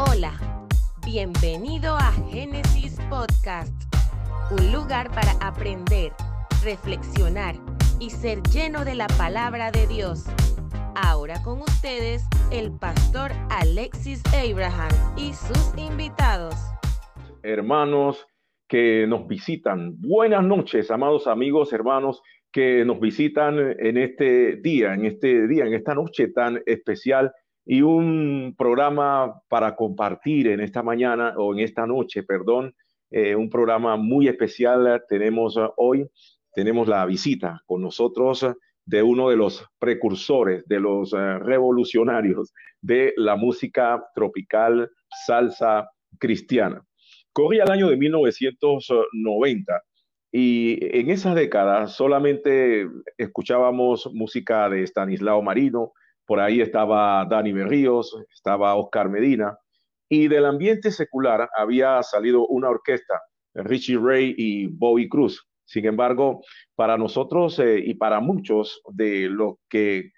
[0.00, 0.32] Hola,
[1.04, 3.74] bienvenido a Génesis Podcast,
[4.52, 6.12] un lugar para aprender,
[6.62, 7.56] reflexionar
[7.98, 10.26] y ser lleno de la palabra de Dios.
[10.94, 12.22] Ahora con ustedes
[12.52, 16.54] el pastor Alexis Abraham y sus invitados.
[17.42, 18.24] Hermanos
[18.68, 22.22] que nos visitan, buenas noches, amados amigos, hermanos
[22.52, 27.32] que nos visitan en este día, en este día, en esta noche tan especial
[27.70, 32.74] y un programa para compartir en esta mañana o en esta noche, perdón,
[33.10, 36.08] eh, un programa muy especial tenemos uh, hoy.
[36.54, 38.46] Tenemos la visita con nosotros
[38.86, 44.90] de uno de los precursores, de los revolucionarios de la música tropical
[45.26, 46.82] salsa cristiana.
[47.34, 49.82] Corría el año de 1990
[50.32, 55.92] y en esa década solamente escuchábamos música de Stanislao Marino,
[56.28, 59.56] por ahí estaba Dani Berríos, estaba Oscar Medina,
[60.10, 63.18] y del ambiente secular había salido una orquesta,
[63.54, 65.48] Richie Ray y Bobby Cruz.
[65.64, 66.42] Sin embargo,
[66.74, 70.12] para nosotros eh, y para muchos de los que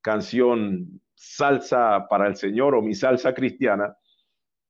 [0.00, 3.96] canción Salsa para el Señor o mi salsa cristiana.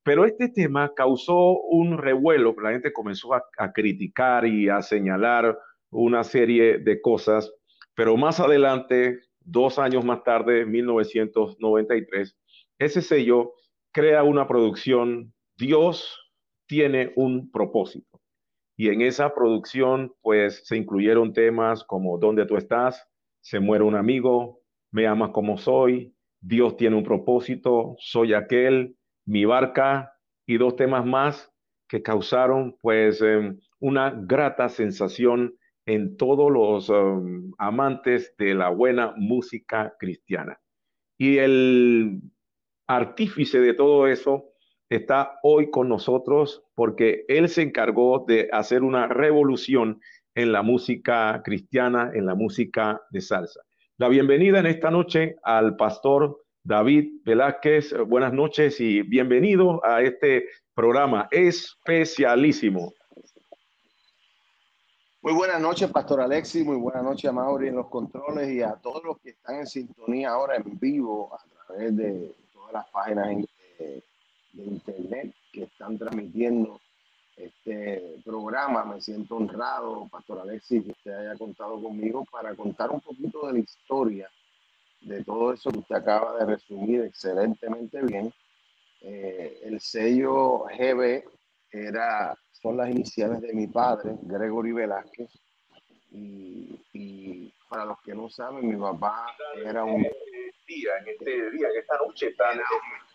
[0.02, 5.58] Pero este tema causó un revuelo, la gente comenzó a, a criticar y a señalar
[5.88, 7.50] una serie de cosas,
[7.94, 12.36] pero más adelante, dos años más tarde, en 1993,
[12.78, 13.54] ese sello
[13.92, 16.18] crea una producción, Dios
[16.66, 18.09] tiene un propósito.
[18.80, 23.06] Y en esa producción, pues se incluyeron temas como ¿Dónde tú estás?
[23.42, 28.96] Se muere un amigo, Me amas como soy, Dios tiene un propósito, Soy aquel,
[29.26, 30.14] Mi barca
[30.46, 31.52] y dos temas más
[31.88, 39.12] que causaron pues em, una grata sensación en todos los em, amantes de la buena
[39.14, 40.58] música cristiana.
[41.18, 42.22] Y el
[42.86, 44.49] artífice de todo eso
[44.90, 50.00] está hoy con nosotros porque él se encargó de hacer una revolución
[50.34, 53.60] en la música cristiana, en la música de salsa.
[53.98, 57.94] La bienvenida en esta noche al pastor David Velázquez.
[58.06, 62.92] Buenas noches y bienvenido a este programa especialísimo.
[65.22, 66.64] Muy buenas noches, Pastor Alexis.
[66.64, 69.66] Muy buenas noches a Mauri en los controles y a todos los que están en
[69.66, 73.44] sintonía ahora en vivo a través de todas las páginas
[73.78, 74.02] eh,
[74.52, 76.80] de internet que están transmitiendo
[77.36, 78.84] este programa.
[78.84, 83.54] Me siento honrado, Pastor Alexis, que usted haya contado conmigo para contar un poquito de
[83.54, 84.30] la historia
[85.00, 88.32] de todo eso que usted acaba de resumir excelentemente bien.
[89.02, 91.24] Eh, el sello GB
[91.72, 95.30] era, son las iniciales de mi padre, Gregory Velázquez,
[96.10, 99.34] y, y para los que no saben, mi papá
[99.64, 100.02] era un
[100.66, 103.09] día, en este día, en esta noche tan un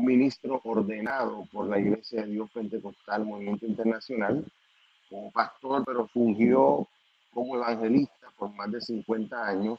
[0.00, 4.44] ministro ordenado por la Iglesia de Dios Pentecostal Movimiento Internacional
[5.08, 6.86] como pastor, pero fungió
[7.32, 9.78] como evangelista por más de 50 años.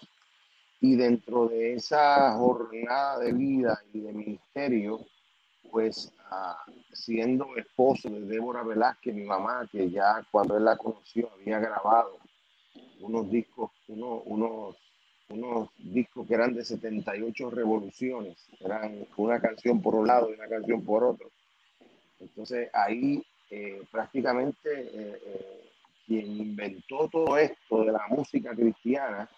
[0.82, 5.00] Y dentro de esa jornada de vida y de ministerio,
[5.72, 11.30] pues ah, siendo esposo de Débora Velázquez, mi mamá, que ya cuando él la conoció
[11.34, 12.18] había grabado
[13.00, 14.76] unos discos, unos, unos
[15.30, 20.48] unos discos que eran de 78 revoluciones, eran una canción por un lado y una
[20.48, 21.30] canción por otro.
[22.20, 25.70] Entonces ahí eh, prácticamente eh, eh,
[26.06, 29.30] quien inventó todo esto de la música cristiana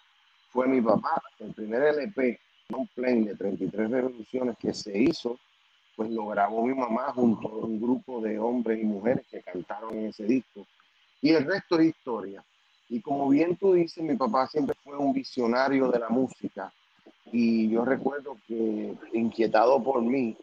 [0.50, 1.20] fue mi papá.
[1.38, 2.40] El primer LP,
[2.74, 5.38] un plan de 33 revoluciones que se hizo,
[5.96, 9.96] pues lo grabó mi mamá junto a un grupo de hombres y mujeres que cantaron
[9.96, 10.66] en ese disco.
[11.20, 12.44] Y el resto es historia.
[12.88, 16.72] Y como bien tú dices, mi papá siempre fue un visionario de la música.
[17.30, 20.36] Y yo recuerdo que inquietado por mí,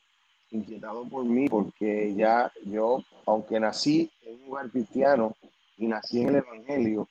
[0.51, 5.35] inquietado por mí, porque ya yo, aunque nací en un lugar cristiano
[5.77, 7.07] y nací en el Evangelio,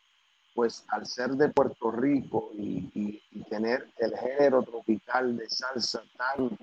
[0.54, 3.20] pues al ser de Puerto Rico y,
[3.50, 6.58] tener el género tropical de salsa tan,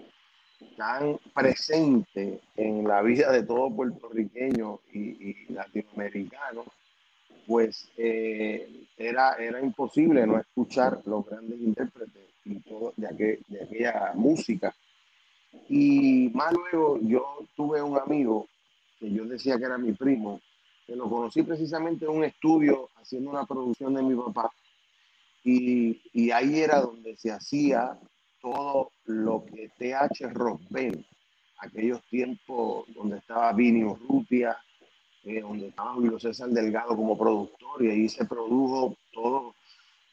[0.76, 6.66] tan presente en la vida de todo puertorriqueño y, latinoamericano,
[7.46, 14.12] pues eh, era, era imposible no escuchar los grandes intérpretes y todo de, de aquella
[14.16, 14.74] música.
[15.70, 18.48] Y más luego yo tuve un amigo
[19.00, 20.42] que yo decía que era mi primo,
[20.86, 24.52] que lo conocí precisamente en un estudio haciendo una producción de mi papá.
[25.44, 27.98] Y, y ahí era donde se hacía
[28.42, 31.06] todo lo que TH Rosben,
[31.60, 34.58] aquellos tiempos donde estaba Vinio Rutia,
[35.24, 39.56] eh, donde estaba Julio César Delgado como productor, y ahí se produjo todo,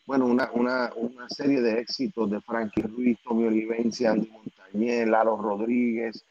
[0.07, 5.37] bueno, una, una, una serie de éxitos de Frankie Ruiz, Tommy Olivencia, Andy Montañez, Lalo
[5.37, 6.25] Rodríguez,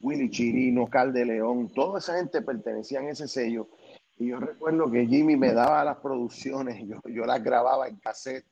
[0.00, 3.68] Willy Chirino, Calde León, toda esa gente pertenecía a ese sello
[4.16, 8.46] y yo recuerdo que Jimmy me daba las producciones, yo, yo las grababa en cassette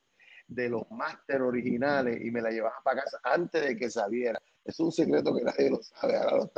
[0.49, 4.41] de los máster originales y me las llevaba para casa antes de que saliera.
[4.65, 6.53] Es un secreto que nadie lo sabe, ahora lo,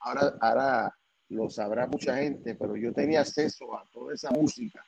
[0.00, 0.98] ahora, ahora
[1.32, 4.84] lo sabrá mucha gente, pero yo tenía acceso a toda esa música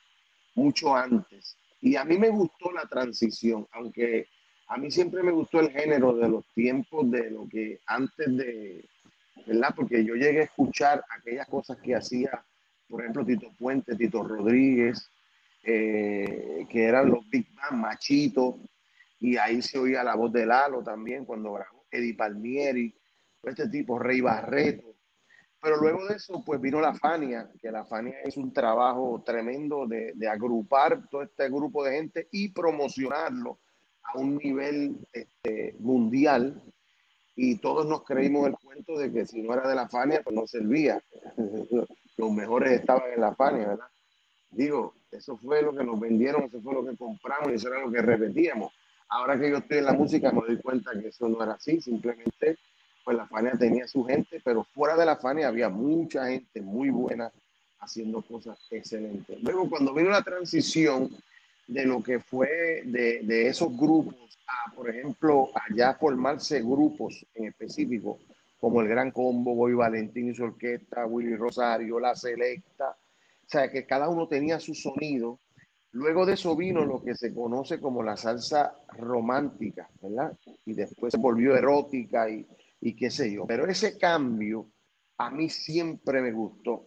[0.54, 1.56] mucho antes.
[1.80, 4.28] Y a mí me gustó la transición, aunque
[4.68, 8.88] a mí siempre me gustó el género de los tiempos de lo que antes de,
[9.46, 9.74] ¿verdad?
[9.76, 12.44] Porque yo llegué a escuchar aquellas cosas que hacía
[12.88, 15.10] por ejemplo, Tito Puente, Tito Rodríguez,
[15.62, 18.60] eh, que eran los Big Bang, Machito,
[19.20, 22.94] y ahí se oía la voz de Lalo también cuando grabó Eddie Palmieri,
[23.42, 24.93] este tipo, Rey Barreto.
[25.64, 29.86] Pero luego de eso, pues vino la Fania, que la Fania es un trabajo tremendo
[29.86, 33.58] de, de agrupar todo este grupo de gente y promocionarlo
[34.02, 36.62] a un nivel este, mundial.
[37.34, 40.36] Y todos nos creímos el cuento de que si no era de la Fania, pues
[40.36, 41.02] no servía.
[42.18, 43.88] los mejores estaban en la Fania, ¿verdad?
[44.50, 47.80] Digo, eso fue lo que nos vendieron, eso fue lo que compramos y eso era
[47.80, 48.70] lo que repetíamos.
[49.08, 51.80] Ahora que yo estoy en la música me doy cuenta que eso no era así,
[51.80, 52.58] simplemente
[53.04, 56.90] pues la Fania tenía su gente, pero fuera de la Fania había mucha gente muy
[56.90, 57.30] buena
[57.78, 59.42] haciendo cosas excelentes.
[59.42, 61.10] Luego cuando vino la transición
[61.66, 67.46] de lo que fue de, de esos grupos a, por ejemplo, allá formarse grupos en
[67.46, 68.18] específico,
[68.58, 73.70] como el Gran Combo, Boy Valentín y su orquesta, Willy Rosario, La Selecta, o sea
[73.70, 75.38] que cada uno tenía su sonido.
[75.92, 80.36] Luego de eso vino lo que se conoce como la salsa romántica, ¿verdad?
[80.64, 82.46] Y después se volvió erótica y,
[82.84, 83.46] y qué sé yo.
[83.46, 84.70] Pero ese cambio
[85.16, 86.84] a mí siempre me gustó.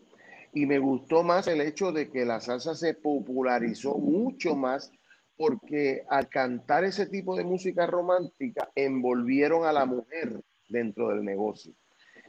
[0.53, 4.91] Y me gustó más el hecho de que la salsa se popularizó mucho más
[5.35, 10.39] porque al cantar ese tipo de música romántica envolvieron a la mujer
[10.69, 11.73] dentro del negocio.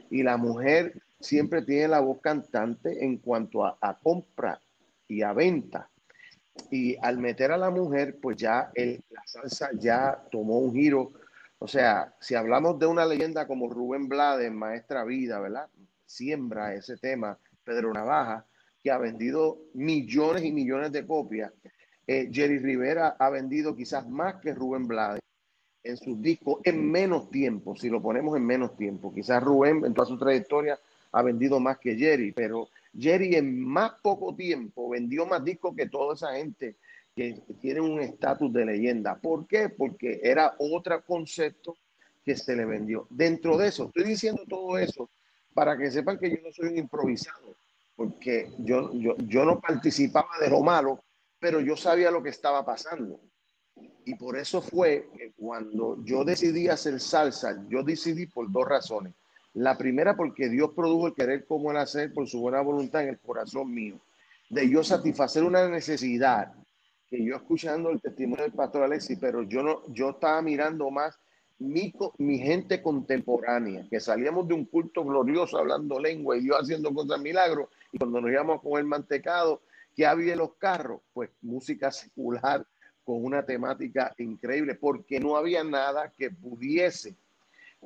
[0.09, 4.59] Y la mujer siempre tiene la voz cantante en cuanto a, compra
[5.07, 5.89] y a venta.
[6.71, 11.11] Y al meter a la mujer, pues ya el, la salsa ya tomó un giro.
[11.59, 15.67] O sea, si hablamos de una leyenda como Rubén Blades, Maestra Vida, ¿verdad?
[16.05, 18.45] Siembra ese tema, Pedro Navaja,
[18.81, 21.51] que ha vendido millones y millones de copias.
[22.07, 25.21] Eh, Jerry Rivera ha vendido quizás más que Rubén Blades
[25.83, 29.13] en sus discos en menos tiempo, si lo ponemos en menos tiempo.
[29.13, 30.79] Quizás Rubén en toda su trayectoria
[31.11, 35.87] ha vendido más que Jerry, pero Jerry en más poco tiempo vendió más discos que
[35.87, 36.77] toda esa gente
[37.15, 39.15] que tiene un estatus de leyenda.
[39.15, 39.69] ¿Por qué?
[39.69, 41.75] Porque era otro concepto
[42.23, 43.07] que se le vendió.
[43.09, 45.09] Dentro de eso, estoy diciendo todo eso
[45.53, 47.55] para que sepan que yo no soy un improvisado,
[47.95, 51.03] porque yo, yo, yo no participaba de lo malo,
[51.39, 53.19] pero yo sabía lo que estaba pasando.
[54.05, 59.13] Y por eso fue que cuando yo decidí hacer salsa, yo decidí por dos razones.
[59.53, 63.09] La primera porque Dios produjo el querer como el hacer por su buena voluntad en
[63.09, 63.99] el corazón mío.
[64.49, 66.53] De yo satisfacer una necesidad
[67.09, 71.19] que yo escuchando el testimonio del pastor Alexis, pero yo no, yo estaba mirando más
[71.57, 76.93] mi, mi gente contemporánea, que salíamos de un culto glorioso hablando lengua y yo haciendo
[76.93, 79.61] cosas milagros, y cuando nos íbamos con el mantecado,
[79.95, 81.01] que había los carros?
[81.13, 82.65] Pues música secular,
[83.03, 87.15] con una temática increíble, porque no había nada que pudiese,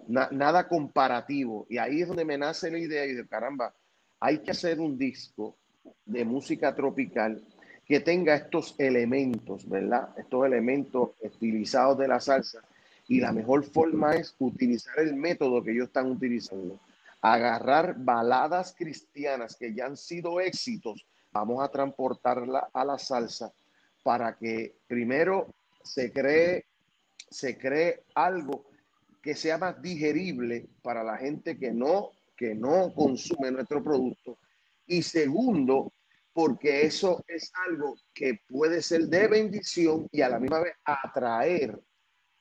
[0.08, 1.66] nada comparativo.
[1.70, 3.74] Y ahí es donde me nace la idea y de caramba,
[4.20, 5.56] hay que hacer un disco
[6.06, 7.42] de música tropical
[7.86, 10.10] que tenga estos elementos, ¿verdad?
[10.18, 12.62] Estos elementos estilizados de la salsa.
[13.08, 16.80] Y la mejor forma es utilizar el método que ellos están utilizando.
[17.22, 23.52] Agarrar baladas cristianas que ya han sido éxitos, vamos a transportarla a la salsa
[24.04, 25.48] para que primero
[25.84, 26.66] se cree,
[27.30, 28.66] se cree algo
[29.22, 34.38] que sea más digerible para la gente que no, que no consume nuestro producto.
[34.86, 35.92] Y segundo,
[36.34, 41.80] porque eso es algo que puede ser de bendición y a la misma vez atraer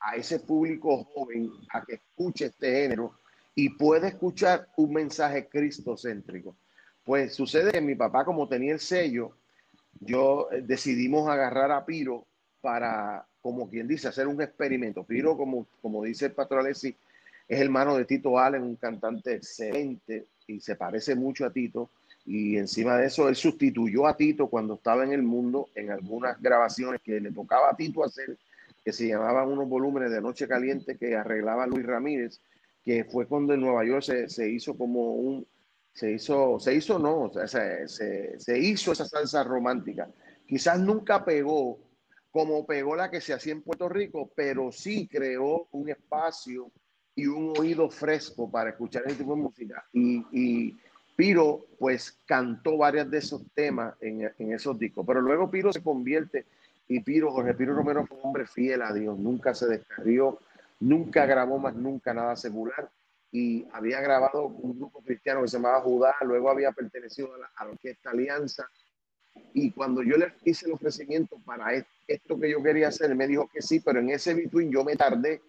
[0.01, 3.15] a ese público joven a que escuche este género
[3.55, 6.57] y puede escuchar un mensaje cristocéntrico.
[7.05, 9.37] Pues sucede que mi papá, como tenía el sello,
[10.01, 12.27] yo eh, decidimos agarrar a Piro
[12.61, 15.05] para, como quien dice, hacer un experimento.
[15.05, 16.97] Piro, como, como dice el pastor Alessi,
[17.47, 21.91] es hermano de Tito Allen, un cantante excelente y se parece mucho a Tito.
[22.25, 26.41] Y encima de eso, él sustituyó a Tito cuando estaba en el mundo en algunas
[26.41, 28.39] grabaciones que le tocaba a Tito hacer,
[28.85, 32.41] que se llamaban unos volúmenes de Noche Caliente que arreglaba Luis Ramírez,
[32.85, 35.47] que fue cuando en Nueva York se, se hizo como un,
[35.93, 40.09] se hizo, se hizo no, se, se, se, hizo esa salsa romántica.
[40.47, 41.79] Quizás nunca pegó
[42.31, 46.73] como pegó la que se hacía en Puerto Rico, pero sí creó un espacio
[47.15, 49.85] y un oído fresco para escuchar ese tipo de música.
[49.93, 50.77] Y, y
[51.17, 55.05] Piro, pues, cantó varios de esos temas en, en, esos discos.
[55.07, 56.47] Pero luego Piro se convierte,
[56.89, 60.39] y Piro, Jorge Piro Romero fue un hombre fiel a Dios, nunca se descarrió,
[60.81, 62.91] nunca grabó más nunca nada secular
[63.33, 67.71] y había grabado un grupo cristiano que se llamaba Judá, luego había pertenecido a la,
[67.71, 68.69] Orquesta Alianza.
[69.55, 71.73] Y cuando yo le hice el ofrecimiento para
[72.07, 74.97] esto que yo quería hacer, me dijo que sí, pero en ese between yo me
[74.97, 75.41] tardé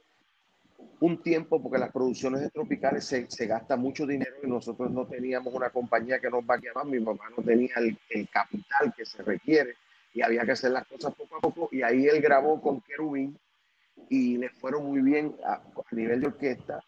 [1.00, 5.54] un tiempo porque las producciones tropicales se, se gasta mucho dinero y nosotros no teníamos
[5.54, 9.76] una compañía que nos vaqueaba, mi mamá no tenía el, el, capital que se requiere
[10.14, 11.70] y había que hacer las cosas poco a poco.
[11.72, 13.38] Y ahí él grabó con Kerubín
[14.10, 15.62] y le fueron muy bien a,
[15.92, 16.84] nivel de orquesta.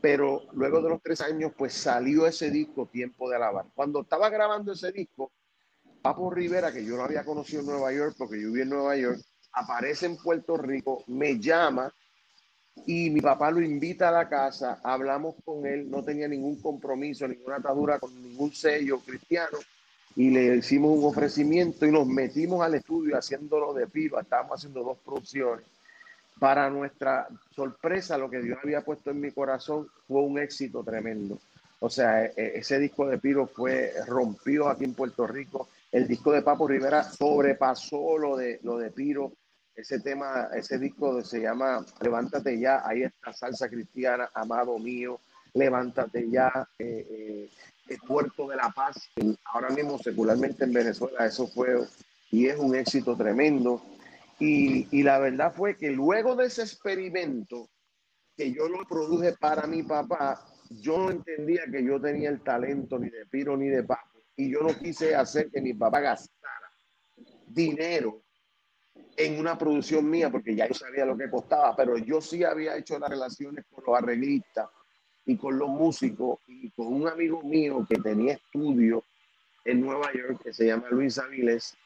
[0.00, 3.66] Pero luego de los tres años, pues salió ese disco, Tiempo de Alabar.
[3.74, 5.32] Cuando estaba grabando ese disco,
[6.00, 8.96] Papo Rivera, que yo no había conocido en Nueva York, porque yo viví en Nueva
[8.96, 9.20] York,
[9.52, 11.92] aparece en Puerto Rico, me llama
[12.86, 17.28] y mi papá lo invita a la casa, hablamos con él, no tenía ningún compromiso,
[17.28, 19.58] ninguna atadura con ningún sello cristiano,
[20.16, 24.82] y le hicimos un ofrecimiento y nos metimos al estudio haciéndolo de piba, estábamos haciendo
[24.82, 25.64] dos producciones
[26.40, 31.38] para nuestra sorpresa, lo que Dios había puesto en mi corazón fue un éxito tremendo.
[31.80, 35.68] O sea, e, e, ese disco de Piro fue, rompió aquí en Puerto Rico.
[35.92, 39.32] El disco de Papo Rivera sobrepasó lo de, lo de Piro.
[39.74, 45.20] Ese tema, ese disco se llama Levántate ya, ahí está Salsa Cristiana, Amado Mío,
[45.54, 47.50] Levántate ya, eh, eh,
[47.88, 49.10] el Puerto de la Paz.
[49.44, 51.86] Ahora mismo, secularmente en Venezuela, eso fue
[52.30, 53.82] y es un éxito tremendo.
[54.38, 57.68] Y, y, la verdad fue que luego de ese experimento
[58.36, 62.98] que yo lo produje para mi papá, yo no entendía que yo tenía el talento
[62.98, 64.20] ni de Piro ni de Papo.
[64.36, 66.70] Y yo no quise hacer que mi papá gastara
[67.48, 68.22] dinero
[69.26, 72.76] en una producción mía, porque ya yo sabía lo que costaba, pero yo sí había
[72.76, 74.68] hecho las relaciones con los arreglistas
[75.26, 79.04] y con los músicos y con un amigo mío que tenía estudio
[79.64, 81.76] en Nueva York que se llama Luis Aviles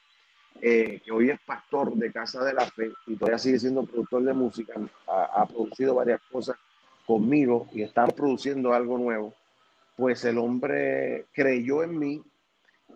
[0.63, 4.23] eh, que hoy es pastor de Casa de la Fe y todavía sigue siendo productor
[4.23, 4.75] de música,
[5.09, 6.57] ha, ha producido varias cosas
[7.07, 9.35] conmigo y está produciendo algo nuevo,
[9.97, 12.23] pues el hombre creyó en mí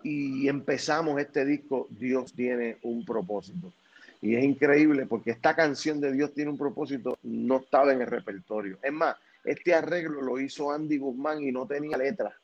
[0.03, 3.73] y empezamos este disco, Dios tiene un propósito.
[4.21, 8.07] Y es increíble porque esta canción de Dios tiene un propósito no estaba en el
[8.07, 8.77] repertorio.
[8.83, 12.35] Es más, este arreglo lo hizo Andy Guzmán y no tenía letra.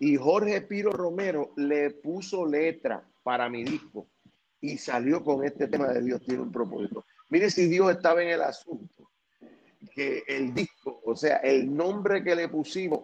[0.00, 4.08] Y Jorge Piro Romero le puso letra para mi disco
[4.60, 7.04] y salió con este tema de Dios tiene un propósito.
[7.28, 9.10] Mire si Dios estaba en el asunto,
[9.94, 13.00] que el disco, o sea, el nombre que le pusimos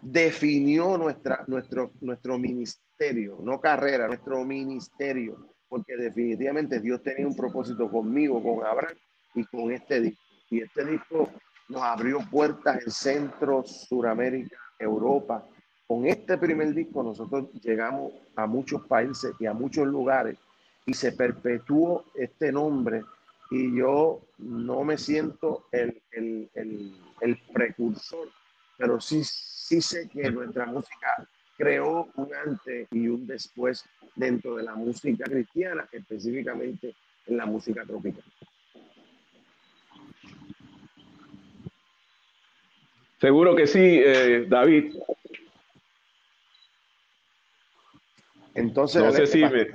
[0.00, 7.90] definió nuestra, nuestro, nuestro ministerio, no carrera, nuestro ministerio, porque definitivamente Dios tenía un propósito
[7.90, 8.96] conmigo, con Abraham
[9.34, 10.22] y con este disco.
[10.50, 11.30] Y este disco
[11.68, 15.44] nos abrió puertas en Centro, Suramérica, Europa.
[15.86, 20.38] Con este primer disco nosotros llegamos a muchos países y a muchos lugares
[20.84, 23.02] y se perpetuó este nombre
[23.50, 28.28] y yo no me siento el, el, el, el, precursor,
[28.76, 33.84] pero sí, sí sé que nuestra música creó un antes y un después
[34.14, 36.94] dentro de la música cristiana, específicamente
[37.26, 38.24] en la música tropical.
[43.20, 44.94] Seguro que sí, eh, David.
[48.54, 49.68] Entonces, no sé si me,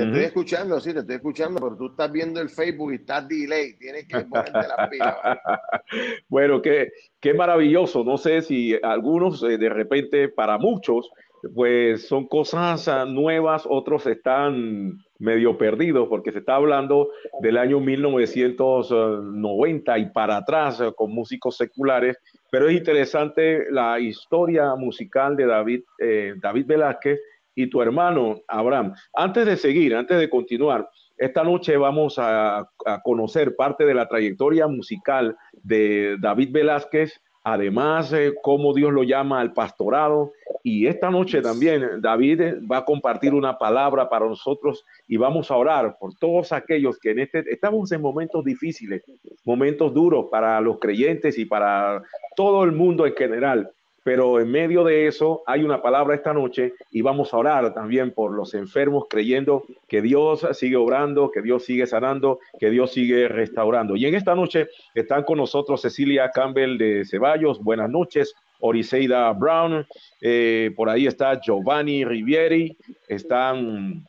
[0.00, 3.28] te estoy escuchando, sí, te estoy escuchando, pero tú estás viendo el Facebook y estás
[3.28, 5.40] delay, tienes que ponerte la pila.
[6.28, 8.04] bueno, qué, qué maravilloso.
[8.04, 11.10] No sé si algunos, eh, de repente, para muchos,
[11.54, 19.98] pues son cosas nuevas, otros están medio perdidos porque se está hablando del año 1990
[19.98, 22.18] y para atrás eh, con músicos seculares,
[22.50, 27.20] pero es interesante la historia musical de David, eh, David Velázquez
[27.54, 28.94] y tu hermano Abraham.
[29.14, 30.88] Antes de seguir, antes de continuar,
[31.20, 32.66] esta noche vamos a,
[33.04, 39.40] conocer parte de la trayectoria musical de David Velázquez, además eh, cómo Dios lo llama
[39.40, 40.32] al pastorado.
[40.62, 45.56] Y esta noche también David va a compartir una palabra para nosotros y vamos a
[45.56, 49.02] orar por todos aquellos que en este estamos en momentos difíciles,
[49.44, 52.02] momentos duros para los creyentes y para
[52.34, 53.70] todo el mundo en general
[54.02, 58.12] pero en medio de eso hay una palabra esta noche y vamos a orar también
[58.12, 63.28] por los enfermos, creyendo que Dios sigue obrando, que Dios sigue sanando, que Dios sigue
[63.28, 63.96] restaurando.
[63.96, 68.34] Y en esta noche están con nosotros Cecilia Campbell de Ceballos, buenas noches.
[68.62, 69.86] Oriseida Brown,
[70.20, 72.76] eh, por ahí está Giovanni Rivieri,
[73.08, 74.06] están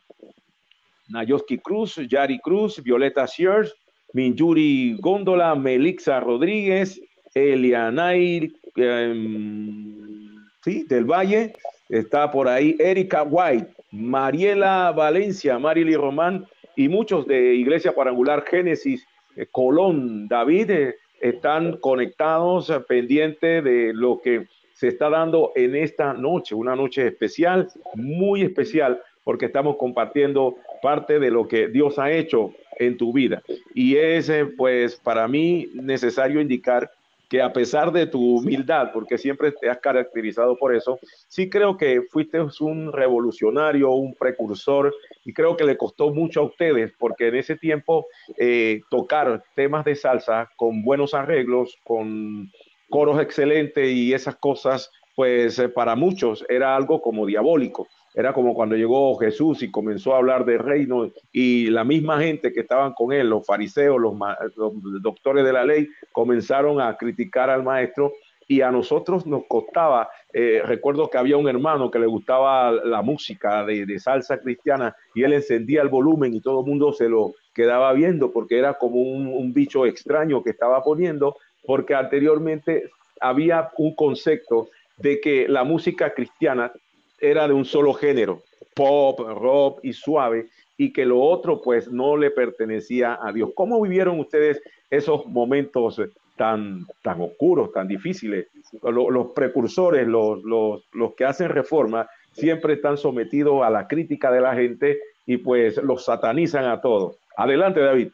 [1.08, 3.74] Nayoski Cruz, Yari Cruz, Violeta Sears,
[4.12, 7.00] Minjuri Góndola, Melixa Rodríguez,
[7.34, 11.52] Elianair Em, sí, del Valle,
[11.88, 19.06] está por ahí Erika White, Mariela Valencia, Marily Román y muchos de Iglesia Cuadrangular Génesis,
[19.36, 25.76] eh, Colón, David, eh, están conectados, eh, pendientes de lo que se está dando en
[25.76, 31.98] esta noche, una noche especial, muy especial, porque estamos compartiendo parte de lo que Dios
[31.98, 33.42] ha hecho en tu vida.
[33.74, 36.90] Y es, pues, para mí necesario indicar
[37.32, 40.98] que a pesar de tu humildad, porque siempre te has caracterizado por eso,
[41.28, 46.44] sí creo que fuiste un revolucionario, un precursor, y creo que le costó mucho a
[46.44, 48.04] ustedes, porque en ese tiempo
[48.36, 52.50] eh, tocar temas de salsa con buenos arreglos, con
[52.90, 57.88] coros excelentes y esas cosas, pues eh, para muchos era algo como diabólico.
[58.14, 62.52] Era como cuando llegó Jesús y comenzó a hablar del reino y la misma gente
[62.52, 64.14] que estaban con él, los fariseos, los,
[65.00, 68.12] doctores de la ley, comenzaron a criticar al maestro
[68.46, 73.00] y a nosotros nos costaba, eh, recuerdo que había un hermano que le gustaba la
[73.00, 77.32] música de, salsa cristiana y él encendía el volumen y todo el mundo se lo
[77.54, 82.90] quedaba viendo porque era como un bicho extraño que estaba poniendo, porque anteriormente
[83.20, 86.72] había un concepto de que la música cristiana
[87.22, 88.42] era de un solo género,
[88.74, 93.50] pop, rock y suave, y que lo otro pues no le pertenecía a Dios.
[93.54, 96.02] ¿Cómo vivieron ustedes esos momentos
[96.36, 98.48] tan, tan oscuros, tan difíciles?
[98.82, 104.40] Los, precursores, los, los, los que hacen reforma, siempre están sometidos a la crítica de
[104.40, 107.16] la gente y pues los satanizan a todos.
[107.36, 108.08] Adelante, David.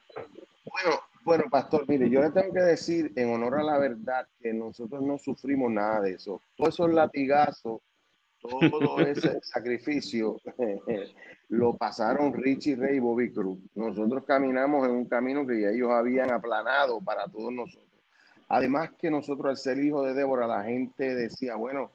[0.65, 4.53] Bueno, bueno, pastor, mire, yo le tengo que decir en honor a la verdad que
[4.53, 6.41] nosotros no sufrimos nada de eso.
[6.57, 7.81] Todos esos latigazos
[8.41, 10.41] todo ese sacrificio
[11.49, 13.59] lo pasaron Richie Rey y Bobby Cruz.
[13.75, 17.89] Nosotros caminamos en un camino que ellos habían aplanado para todos nosotros.
[18.49, 21.91] Además que nosotros al ser hijo de Débora, la gente decía, bueno,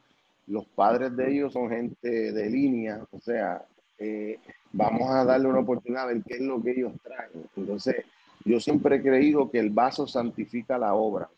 [0.48, 3.64] los padres de ellos son gente de línea, o sea,
[3.98, 4.40] eh,
[4.72, 7.32] vamos a darle una oportunidad a ver qué es lo que ellos traen.
[7.56, 8.06] Entonces,
[8.46, 11.30] yo siempre he creído que el vaso santifica la obra.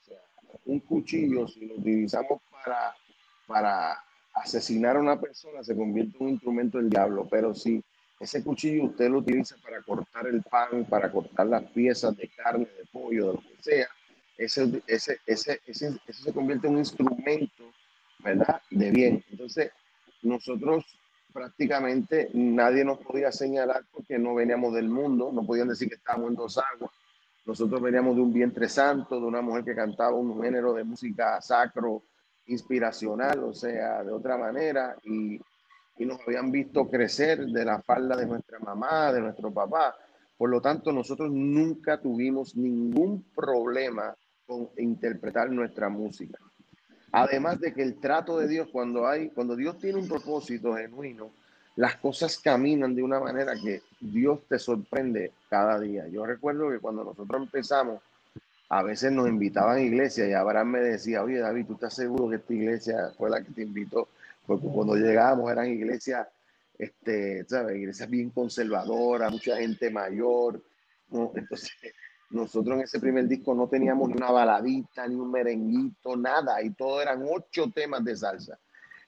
[0.65, 2.95] Un cuchillo, si lo utilizamos para,
[3.45, 4.03] para
[4.35, 7.83] asesinar a una persona se convierte en un instrumento del diablo, pero si
[8.19, 12.65] ese cuchillo usted lo utiliza para cortar el pan, para cortar las piezas de carne,
[12.65, 13.87] de pollo, de lo que sea,
[14.37, 17.63] ese, ese, ese, ese, se convierte en un instrumento,
[18.19, 18.61] ¿verdad?
[18.69, 19.23] De bien.
[19.31, 19.71] Entonces,
[20.21, 20.85] nosotros
[21.33, 26.29] prácticamente nadie nos podía señalar porque no veníamos del mundo, no podían decir que estábamos
[26.29, 26.91] en dos aguas.
[27.45, 31.39] Nosotros veníamos de un vientre santo, de una mujer que cantaba un género de música
[31.41, 32.03] sacro,
[32.47, 35.39] inspiracional, o sea, de otra manera, y,
[35.97, 39.95] y nos habían visto crecer de la falda de nuestra mamá, de nuestro papá.
[40.37, 46.39] Por lo tanto, nosotros nunca tuvimos ningún problema con interpretar nuestra música.
[47.11, 51.31] Además de que el trato de Dios, cuando hay, cuando Dios tiene un propósito genuino,
[51.77, 56.07] las cosas caminan de una manera que Dios te sorprende cada día.
[56.07, 58.01] Yo recuerdo que cuando nosotros empezamos,
[58.69, 62.29] a veces nos invitaban a iglesia y Abraham me decía, oye David, ¿tú estás seguro
[62.29, 64.09] que esta iglesia fue la que te invitó?
[64.45, 66.27] Porque cuando llegábamos eran iglesias,
[66.77, 67.77] este, ¿sabes?
[67.77, 70.61] Iglesias bien conservadoras, mucha gente mayor.
[71.11, 71.71] Entonces,
[72.31, 76.71] nosotros en ese primer disco no teníamos ni una baladita, ni un merenguito, nada, y
[76.71, 78.57] todo eran ocho temas de salsa.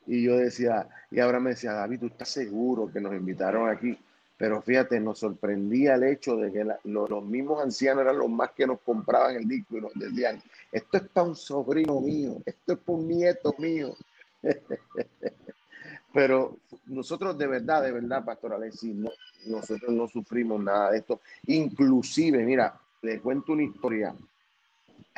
[0.06, 3.98] Y yo decía, y Abraham me decía, David, ¿tú estás seguro que nos invitaron aquí?
[4.38, 8.68] Pero fíjate, nos sorprendía el hecho de que los mismos ancianos eran los más que
[8.68, 12.80] nos compraban el disco y nos decían, esto es para un sobrino mío, esto es
[12.80, 13.96] para un nieto mío.
[16.14, 19.10] Pero nosotros de verdad, de verdad, Pastor Alexis, no,
[19.48, 21.22] nosotros no sufrimos nada de esto.
[21.48, 24.16] Inclusive, mira, les cuento una historia.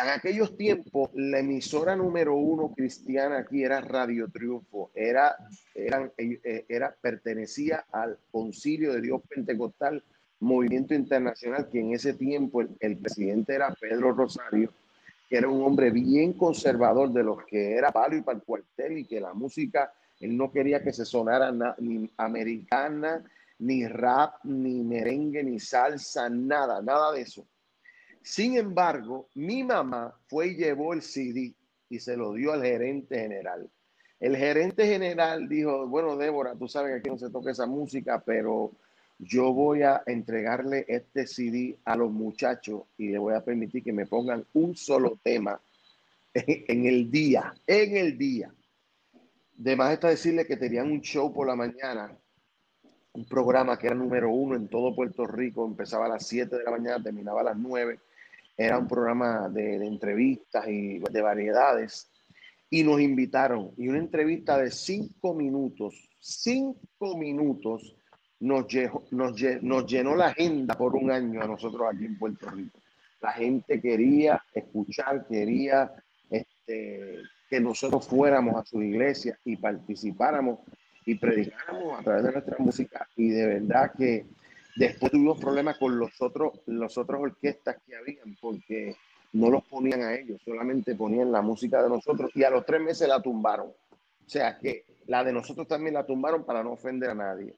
[0.01, 5.35] En aquellos tiempos, la emisora número uno cristiana aquí era Radio Triunfo, era,
[5.75, 10.01] eran, eh, era, pertenecía al Concilio de Dios Pentecostal,
[10.39, 14.71] Movimiento Internacional, que en ese tiempo el, el presidente era Pedro Rosario,
[15.29, 18.99] que era un hombre bien conservador de los que era palo y para el cuartel
[18.99, 23.21] y que la música, él no quería que se sonara ni americana,
[23.57, 27.45] ni rap, ni merengue, ni salsa, nada, nada de eso.
[28.23, 31.53] Sin embargo, mi mamá fue y llevó el CD
[31.89, 33.69] y se lo dio al gerente general.
[34.19, 38.21] El gerente general dijo, bueno, Débora, tú sabes que aquí no se toca esa música,
[38.23, 38.71] pero
[39.17, 43.93] yo voy a entregarle este CD a los muchachos y le voy a permitir que
[43.93, 45.59] me pongan un solo tema
[46.33, 48.53] en el día, en el día.
[49.55, 52.17] De más está decirle que tenían un show por la mañana
[53.13, 56.63] un programa que era número uno en todo Puerto Rico, empezaba a las 7 de
[56.63, 57.99] la mañana, terminaba a las 9,
[58.59, 62.11] era un programa de, entrevistas y de variedades,
[62.69, 67.95] y nos invitaron, y una entrevista de cinco minutos, cinco minutos,
[68.41, 72.79] nos, llenó la agenda por un año a nosotros aquí en Puerto Rico.
[73.21, 75.93] La gente quería escuchar, quería
[76.29, 77.15] este,
[77.49, 80.59] que nosotros fuéramos a su iglesia y participáramos
[81.05, 84.25] y predicamos a través de nuestra música y de verdad que
[84.79, 88.95] después tuvimos problemas con los otros, los otros orquestas que habían porque
[89.33, 92.81] no los ponían a ellos, solamente ponían la música de nosotros y a los tres
[92.81, 93.67] meses la tumbaron.
[93.67, 97.53] O sea que la de nosotros también la tumbaron para no ofender a nadie.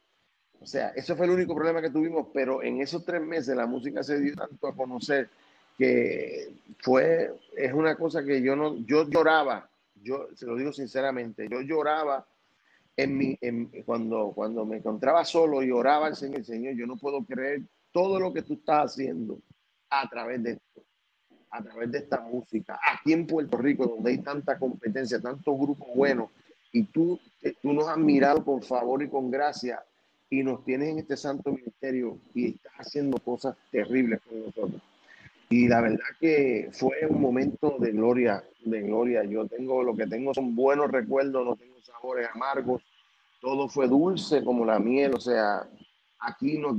[0.60, 3.68] O sea, eso fue el único problema que tuvimos, pero en esos tres meses la
[3.68, 5.30] música se dio tanto a conocer
[5.78, 9.70] que fue, es una cosa que yo no, yo lloraba,
[10.04, 12.26] yo se lo digo sinceramente, yo lloraba
[13.86, 17.62] cuando, cuando me encontraba solo y oraba al Señor, Señor, yo no puedo creer
[17.92, 19.40] todo lo que tú estás haciendo
[19.90, 20.84] a través de esto,
[21.50, 25.88] a través de esta música, aquí en Puerto Rico, donde hay tanta competencia, tantos grupos
[25.96, 26.30] buenos,
[26.72, 27.20] y tú,
[27.62, 29.84] tú nos has mirado con favor y con gracia
[30.30, 34.82] y nos tienes en este santo ministerio y estás haciendo cosas terribles con nosotros.
[35.50, 39.26] Y la verdad que fue un momento de gloria, de gloria.
[39.26, 42.82] Yo tengo, lo que tengo son buenos recuerdos, no tengo sabores amargos.
[43.42, 45.16] Todo fue dulce como la miel.
[45.16, 45.68] O sea,
[46.20, 46.78] aquí nos,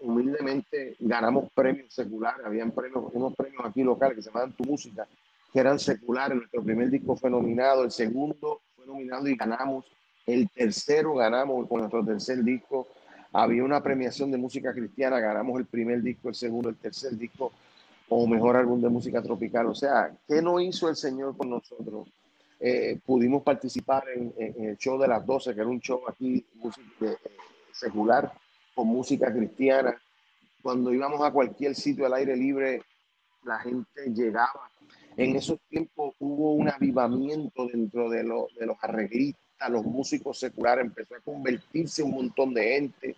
[0.00, 2.44] humildemente ganamos premios seculares.
[2.44, 5.06] Habían premios, unos premios aquí locales que se llamaban Tu Música,
[5.52, 6.36] que eran seculares.
[6.36, 9.84] Nuestro primer disco fue nominado, el segundo fue nominado y ganamos.
[10.26, 12.86] El tercero ganamos con nuestro tercer disco.
[13.32, 17.52] Había una premiación de música cristiana, ganamos el primer disco, el segundo, el tercer disco
[18.08, 19.66] o mejor álbum de música tropical.
[19.66, 22.08] O sea, ¿qué no hizo el Señor con nosotros?
[22.60, 26.44] Eh, pudimos participar en, el show de las 12, que era un show aquí
[27.00, 27.16] eh,
[27.72, 28.32] secular
[28.74, 30.00] con música cristiana.
[30.62, 32.82] Cuando íbamos a cualquier sitio al aire libre,
[33.44, 34.70] la gente llegaba.
[35.16, 41.16] En esos tiempos hubo un avivamiento dentro de, de los arreglistas, los músicos seculares, empezó
[41.16, 43.16] a convertirse un montón de gente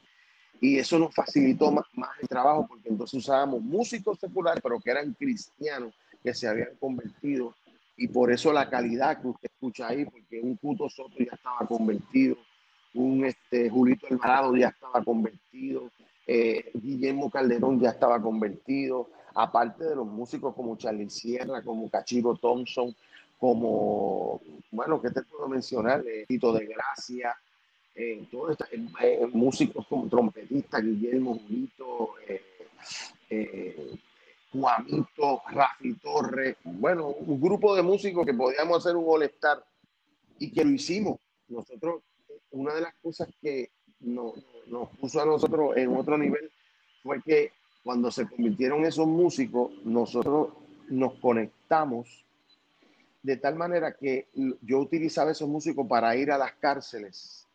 [0.60, 1.86] y eso nos facilitó más,
[2.20, 7.54] el trabajo porque entonces usábamos músicos seculares, pero que eran cristianos, que se habían convertido.
[8.00, 11.66] Y por eso la calidad que usted escucha ahí, porque un Cuto Soto ya estaba
[11.68, 12.38] convertido,
[12.94, 15.90] un este, Julito Alvarado ya estaba convertido,
[16.26, 22.34] eh, Guillermo Calderón ya estaba convertido, aparte de los músicos como Charlie Sierra, como Cachiro
[22.36, 22.96] Thompson,
[23.38, 26.02] como, bueno, ¿qué te puedo mencionar?
[26.06, 27.36] Eh, Tito de Gracia,
[27.94, 28.66] eh, todos estos
[29.02, 32.14] eh, músicos como trompetistas, Guillermo Julito,
[34.52, 39.30] Juanito, Rafi Torres, bueno, un grupo de músicos que podíamos hacer un all
[40.38, 41.18] y que lo hicimos.
[41.48, 42.02] Nosotros,
[42.50, 44.34] una de las cosas que nos,
[44.66, 46.50] nos puso a nosotros en otro nivel
[47.02, 47.52] fue que
[47.84, 50.50] cuando se convirtieron esos músicos, nosotros
[50.88, 52.24] nos conectamos
[53.22, 54.28] de tal manera que
[54.62, 57.46] yo utilizaba esos músicos para ir a las cárceles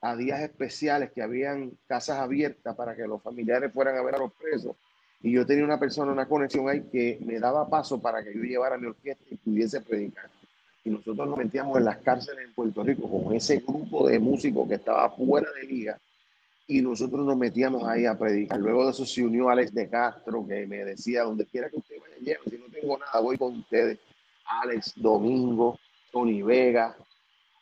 [0.00, 4.18] a días especiales que habían casas abiertas para que los familiares fueran a ver a
[4.18, 4.76] los presos.
[5.22, 8.42] Y yo tenía una persona, una conexión ahí que me daba paso para que yo
[8.42, 10.30] llevara mi orquesta y pudiese predicar.
[10.84, 14.66] Y nosotros nos metíamos en las cárceles en Puerto Rico con ese grupo de músicos
[14.66, 16.00] que estaba fuera de liga
[16.66, 18.58] y nosotros nos metíamos ahí a predicar.
[18.60, 21.96] Luego de eso se unió Alex de Castro que me decía, donde quiera que usted
[22.00, 23.98] vaya, lleve, si no tengo nada, voy con ustedes.
[24.62, 25.78] Alex, Domingo,
[26.12, 26.96] Tony Vega,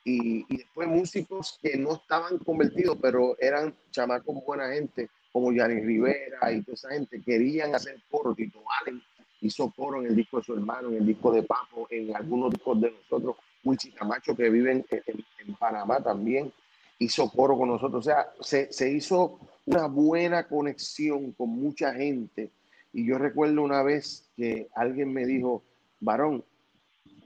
[0.09, 6.53] y, después músicos que no estaban convertidos, pero eran chamacos buena gente, como Yanni Rivera
[6.53, 8.35] y toda esa gente, querían hacer coro.
[8.35, 9.03] Tito Allen
[9.41, 12.53] hizo coro en el disco de su hermano, en el disco de Papo, en algunos
[12.53, 13.37] discos de nosotros.
[13.65, 16.53] Wichi Camacho, que vive en, en, Panamá también,
[16.99, 18.07] hizo coro con nosotros.
[18.07, 22.51] O sea, se, se hizo una buena conexión con mucha gente
[22.93, 25.63] Y yo recuerdo una vez que alguien me dijo,
[26.01, 26.43] varón,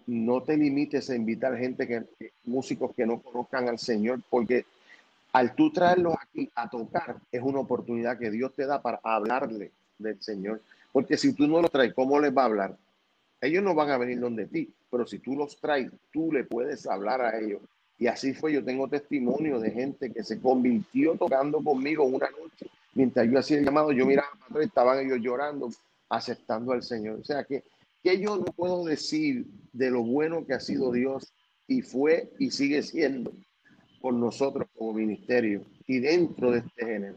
[0.06, 4.64] no te limites a invitar gente que, músicos que no conozcan al Señor, porque
[5.32, 9.72] al tú traerlos aquí a tocar es una oportunidad que Dios te da para hablarle
[9.98, 10.60] del Señor.
[10.92, 12.76] Porque si tú no los traes, ¿cómo les va a hablar?
[13.40, 16.86] Ellos no van a venir donde ti, pero si tú los traes, tú le puedes
[16.86, 17.60] hablar a ellos.
[17.98, 22.66] Y así fue, yo tengo testimonio de gente que se convirtió tocando conmigo una noche.
[22.94, 25.70] Mientras yo hacía el llamado, yo miraba para atrás, estaban ellos llorando,
[26.08, 27.20] aceptando al Señor.
[27.20, 27.64] O sea que,
[28.02, 31.32] que yo no puedo decir de lo bueno que ha sido Dios
[31.66, 33.32] y fue y sigue siendo
[34.02, 37.16] por nosotros ministerio y dentro de este género.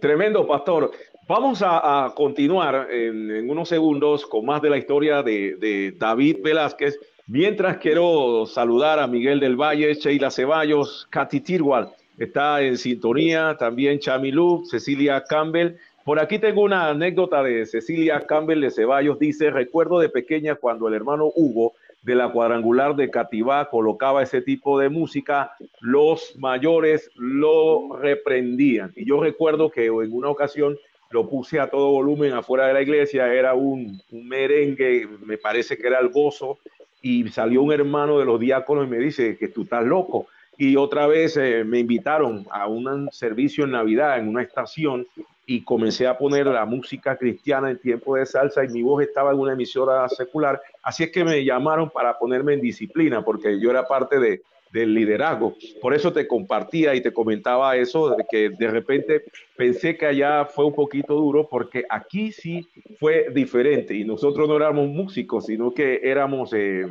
[0.00, 0.90] Tremendo, pastor.
[1.28, 6.98] Vamos a, continuar en, unos segundos con más de la historia de, David Velázquez.
[7.26, 13.98] Mientras quiero saludar a Miguel del Valle, Sheila Ceballos, Katy Tirwal, está en sintonía, también
[13.98, 15.76] Chamilú, Cecilia Campbell.
[16.02, 19.18] Por aquí tengo una anécdota de Cecilia Campbell de Ceballos.
[19.18, 21.74] Dice, recuerdo de pequeña cuando el hermano Hugo
[22.08, 28.92] de la cuadrangular de Cativá colocaba ese tipo de música, los mayores lo reprendían.
[28.96, 30.78] Y yo recuerdo que en una ocasión
[31.10, 35.86] lo puse a todo volumen afuera de la iglesia, era un, merengue, me parece que
[35.86, 36.58] era el gozo,
[37.02, 40.28] y salió un hermano de los diáconos y me dice que tú estás loco.
[40.56, 45.06] Y otra vez eh, me invitaron a un servicio en Navidad en una estación
[45.50, 49.32] y comencé a poner la música cristiana en tiempo de salsa y mi voz estaba
[49.32, 50.60] en una emisora secular.
[50.82, 54.42] Así es que me llamaron para ponerme en disciplina porque yo era parte de,
[54.74, 55.56] del liderazgo.
[55.80, 59.24] Por eso te compartía y te comentaba eso, de que de repente
[59.56, 62.68] pensé que allá fue un poquito duro porque aquí sí
[63.00, 66.52] fue diferente y nosotros no éramos músicos, sino que éramos...
[66.52, 66.84] Eh,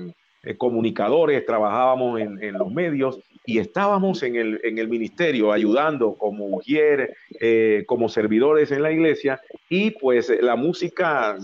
[0.48, 6.48] eh, comunicadores, trabajábamos en, los medios y estábamos en el, en el ministerio ayudando como
[6.48, 11.36] mujer, eh, como servidores en la iglesia y pues la música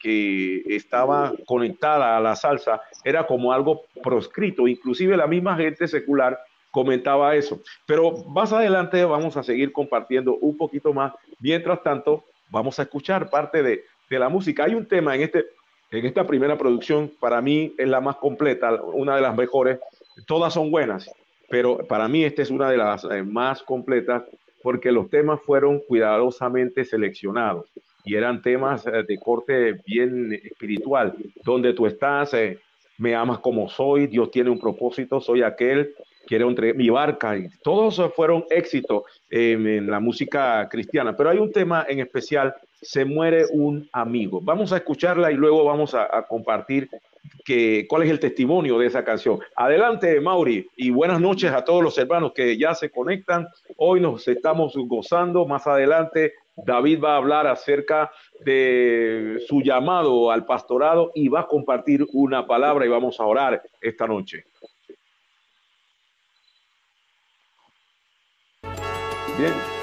[0.00, 6.38] que, estaba conectada a la salsa era como algo proscrito, inclusive la misma gente secular
[6.70, 7.60] comentaba eso.
[7.84, 11.12] Pero más adelante vamos a seguir compartiendo un poquito más.
[11.40, 14.64] Mientras tanto, vamos a escuchar parte de, de la música.
[14.64, 15.44] Hay un tema en este
[15.90, 19.78] en esta primera producción, para mí es la más completa, una de las mejores.
[20.26, 21.10] Todas son buenas,
[21.48, 24.24] pero para mí esta es una de las eh, más completas
[24.62, 27.66] porque los temas fueron cuidadosamente seleccionados
[28.04, 32.58] y eran temas eh, de corte bien espiritual, donde tú estás, eh,
[32.98, 35.94] me amas como soy, Dios tiene un propósito, soy aquel,
[36.26, 41.52] quiero entre mi barca, y todos fueron éxitos en la música cristiana, pero hay un
[41.52, 44.40] tema en especial se muere un amigo.
[44.42, 46.88] Vamos a escucharla y luego vamos a, compartir
[47.44, 49.38] que, cuál es el testimonio de esa canción.
[49.56, 53.48] Adelante, Mauri, y buenas noches a todos los hermanos que ya se conectan.
[53.76, 55.46] Hoy nos estamos gozando.
[55.46, 58.10] Más adelante, David va a hablar acerca
[58.44, 63.62] de su llamado al pastorado y va a compartir una palabra y vamos a orar
[63.80, 64.44] esta noche.
[69.38, 69.75] Bien.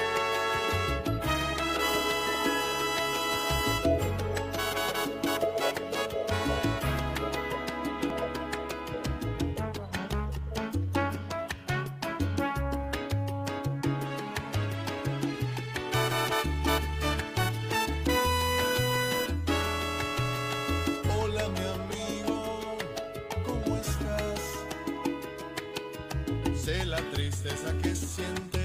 [28.20, 28.63] Está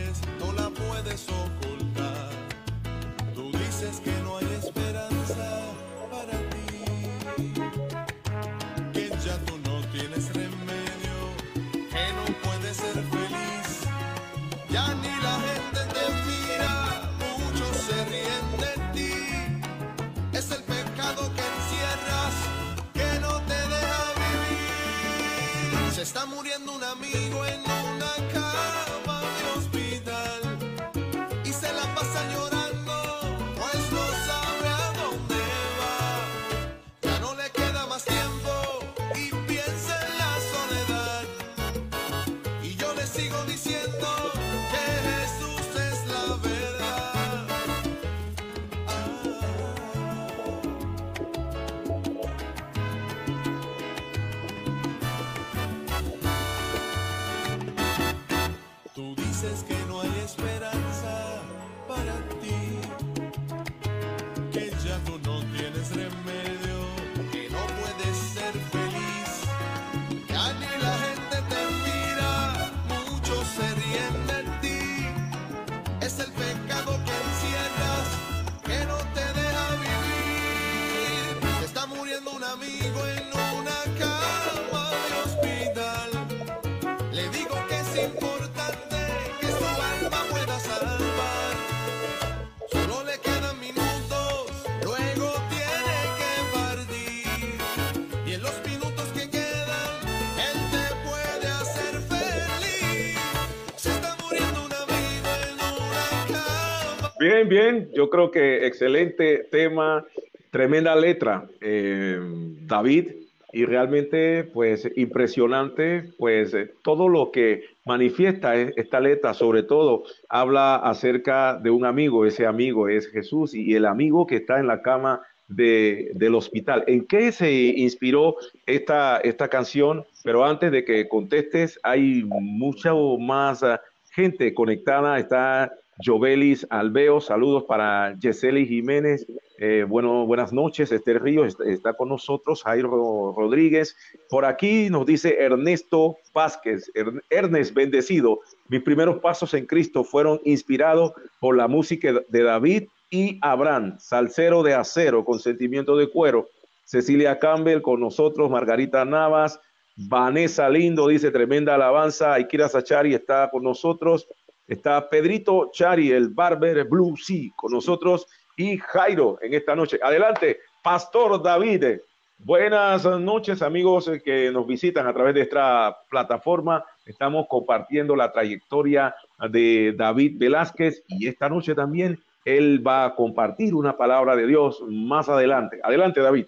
[107.31, 110.07] Bien, bien, yo creo que excelente tema,
[110.51, 112.19] tremenda letra, eh,
[112.63, 113.11] David,
[113.53, 121.59] y realmente pues impresionante, pues todo lo que manifiesta esta letra, sobre todo habla acerca
[121.59, 125.21] de un amigo, ese amigo es Jesús y el amigo que está en la cama
[125.49, 126.83] de, del hospital.
[126.87, 130.03] ¿En qué se inspiró esta, esta canción?
[130.25, 135.71] Pero antes de que contestes, hay mucha más ah, gente conectada, está
[136.05, 139.27] Jovelis Alveo, saludos para Yeseli Jiménez,
[139.59, 143.97] eh, bueno, buenas noches, Esther Ríos está, con nosotros, Jairo Rodríguez,
[144.29, 146.91] por aquí nos dice Ernesto Vázquez,
[147.31, 153.39] Ernest bendecido, mis primeros pasos en Cristo fueron inspirados por la música de David y
[153.43, 156.49] Abraham, salsero de acero con sentimiento de cuero,
[156.85, 159.61] Cecilia Campbell con nosotros, Margarita Navas,
[159.97, 164.29] Vanessa Lindo dice tremenda alabanza, Aikira Sachari está con nosotros,
[164.69, 169.99] Está Pedrito Chari, el Barber Blue Sea, con nosotros y Jairo en esta noche.
[170.03, 172.01] Adelante, Pastor David.
[172.37, 176.85] Buenas noches, amigos que nos visitan a través de esta plataforma.
[177.07, 179.15] Estamos compartiendo la trayectoria
[179.51, 184.83] de David Velázquez y esta noche también él va a compartir una palabra de Dios
[184.87, 185.81] más adelante.
[185.83, 186.47] Adelante, David.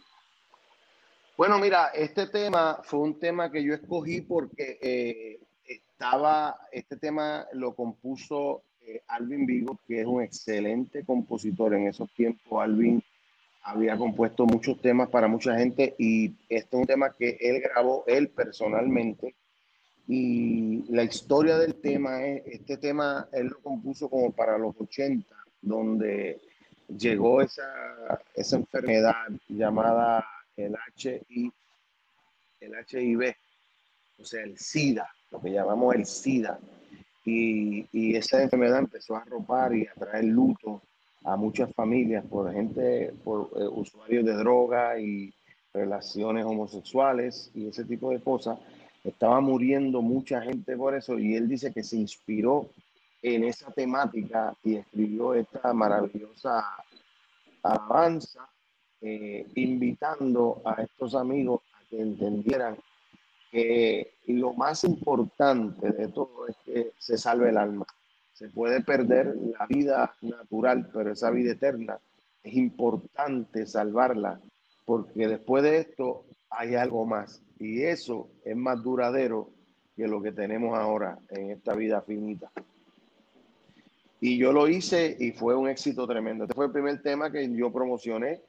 [1.38, 5.40] Bueno, mira, este tema fue un tema que yo escogí porque eh,
[6.00, 11.74] estaba, este tema lo compuso eh, Alvin Vigo, que es un excelente compositor.
[11.74, 13.02] En esos tiempos, Alvin
[13.64, 18.04] había compuesto muchos temas para mucha gente y este es un tema que él grabó
[18.06, 19.34] él personalmente.
[20.08, 25.36] Y la historia del tema es, este tema él lo compuso como para los 80,
[25.60, 26.40] donde
[26.88, 30.24] llegó esa, esa enfermedad llamada
[30.56, 31.52] el, HI,
[32.60, 33.34] el HIV,
[34.18, 36.58] o sea, el SIDA lo que llamamos el SIDA.
[37.24, 40.82] Y, y, esa enfermedad empezó a arropar y a traer luto
[41.24, 45.32] a muchas familias por gente, por eh, usuarios de droga y
[45.72, 48.58] relaciones homosexuales y ese tipo de cosas.
[49.04, 52.70] Estaba muriendo mucha gente por eso y él dice que se inspiró
[53.22, 56.64] en esa temática y escribió esta maravillosa
[57.62, 58.48] alabanza,
[59.00, 62.76] eh, invitando a estos amigos a que entendieran
[63.50, 67.86] que lo más importante de todo es que se salve el alma.
[68.32, 71.98] Se puede perder la vida natural, pero esa vida eterna
[72.42, 74.40] es importante salvarla,
[74.84, 77.42] porque después de esto hay algo más.
[77.58, 79.50] Y eso es más duradero
[79.96, 82.50] que lo que tenemos ahora en esta vida finita.
[84.20, 86.44] Y yo lo hice y fue un éxito tremendo.
[86.44, 88.40] Este fue el primer tema que yo promocioné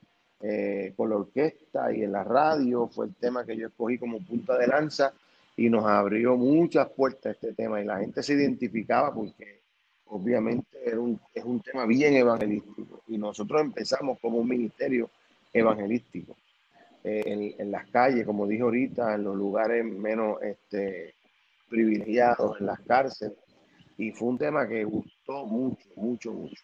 [0.42, 2.88] eh, con la orquesta y en la radio.
[2.88, 5.14] Fue el tema que yo escogí como punta de lanza
[5.56, 9.62] y nos abrió muchas puertas este tema y la gente se identificaba porque
[10.06, 15.10] obviamente era un, es un tema bien evangelístico y nosotros empezamos como un ministerio
[15.54, 16.36] evangelístico
[17.04, 21.16] eh, en, las calles, como dije ahorita, en los lugares menos este,
[21.70, 23.38] privilegiados, en las cárceles
[23.98, 26.64] y fue un tema que gustó mucho, mucho, mucho.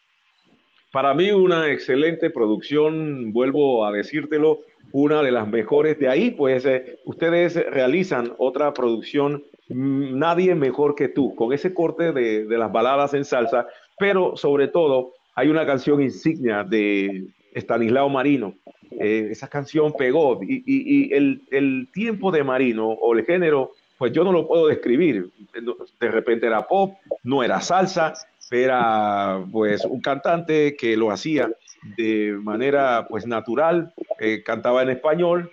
[0.91, 4.59] Para mí una excelente producción, vuelvo a decírtelo,
[4.91, 5.99] una de las mejores.
[5.99, 11.73] De ahí, pues, eh, ustedes realizan otra producción, mm, nadie mejor que tú, con ese
[11.73, 13.67] corte de, las baladas en salsa,
[13.99, 18.55] pero sobre todo hay una canción insignia de Stanislao Marino.
[18.91, 24.23] Eh, esa canción pegó y, el, el, tiempo de Marino o el género, pues yo
[24.23, 25.29] no lo puedo describir.
[25.99, 28.13] De repente era pop, no era salsa,
[28.51, 31.49] era pues un cantante que lo hacía
[31.95, 35.51] de manera pues natural, eh, cantaba en español,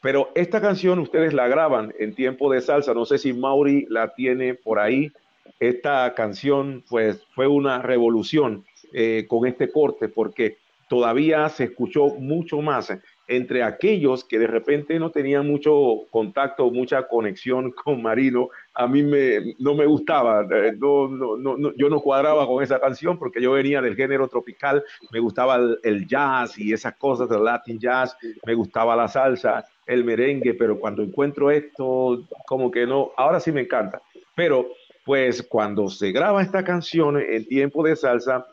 [0.00, 4.14] pero esta canción ustedes la graban en tiempo de salsa, no sé si Mauri la
[4.14, 5.12] tiene por ahí,
[5.60, 12.60] esta canción pues fue una revolución eh, con este corte porque todavía se escuchó mucho
[12.60, 12.92] más
[13.36, 19.02] entre aquellos que de repente no tenían mucho contacto, mucha conexión con Marino, a mí
[19.02, 23.40] me, no me gustaba, eh, no, no, no, yo no cuadraba con esa canción porque
[23.40, 28.16] yo venía del género tropical, me gustaba el, jazz y esas cosas, el latin jazz,
[28.44, 33.50] me gustaba la salsa, el merengue, pero cuando encuentro esto, como que no, ahora sí
[33.50, 34.02] me encanta,
[34.34, 34.68] pero
[35.04, 38.46] pues cuando se graba esta canción en tiempo de salsa,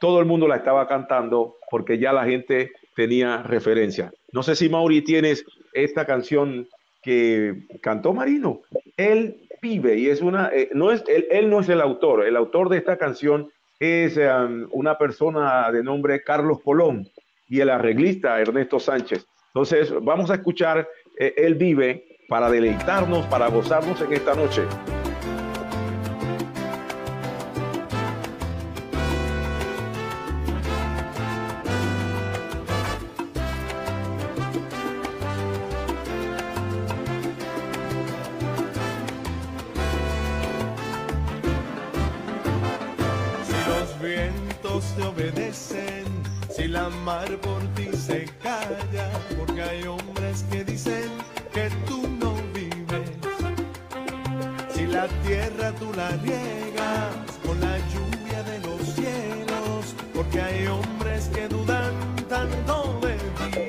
[0.00, 4.12] todo el mundo la estaba cantando porque ya la gente tenía referencia.
[4.34, 6.66] No sé si Mauri tienes esta canción
[7.00, 8.62] que cantó Marino.
[8.96, 12.68] Él vive y es una, eh, no es, él, no es el autor, el autor
[12.68, 17.08] de esta canción es um, una persona de nombre Carlos Colón
[17.48, 19.24] y el arreglista Ernesto Sánchez.
[19.54, 24.62] Entonces, vamos a escuchar eh, Él vive para deleitarnos, para gozarnos en esta noche.
[54.94, 57.14] La tierra tú la riegas
[57.44, 61.92] con la lluvia de los cielos, porque hay hombres que dudan
[62.28, 63.16] tanto de
[63.50, 63.68] ti.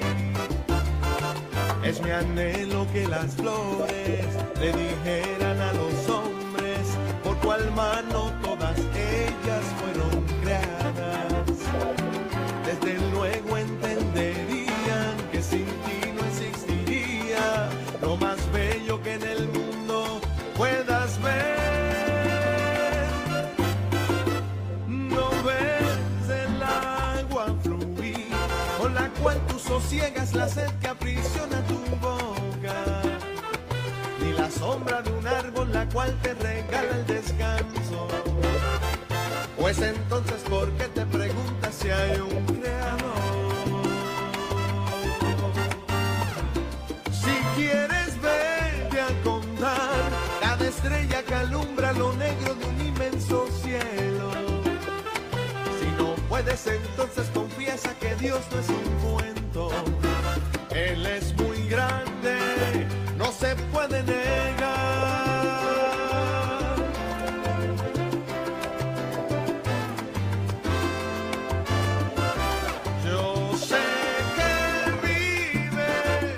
[1.84, 4.28] Es mi anhelo que las flores
[4.60, 6.84] le dijeran a los hombres
[7.24, 8.78] por cuál mano todas
[29.96, 33.02] ciegas la sed que aprisiona tu boca,
[34.22, 38.08] ni la sombra de un árbol la cual te regala el descanso.
[39.58, 43.22] Pues entonces, ¿por qué te preguntas si hay un creador?
[47.22, 50.10] Si quieres verte a contar
[50.42, 54.28] cada estrella que alumbra lo negro de un inmenso cielo.
[55.80, 58.96] Si no puedes, entonces confiesa que Dios no es un
[60.72, 62.36] él es muy grande,
[63.18, 64.76] no se puede negar.
[73.06, 73.78] Yo sé
[74.36, 76.36] que vive,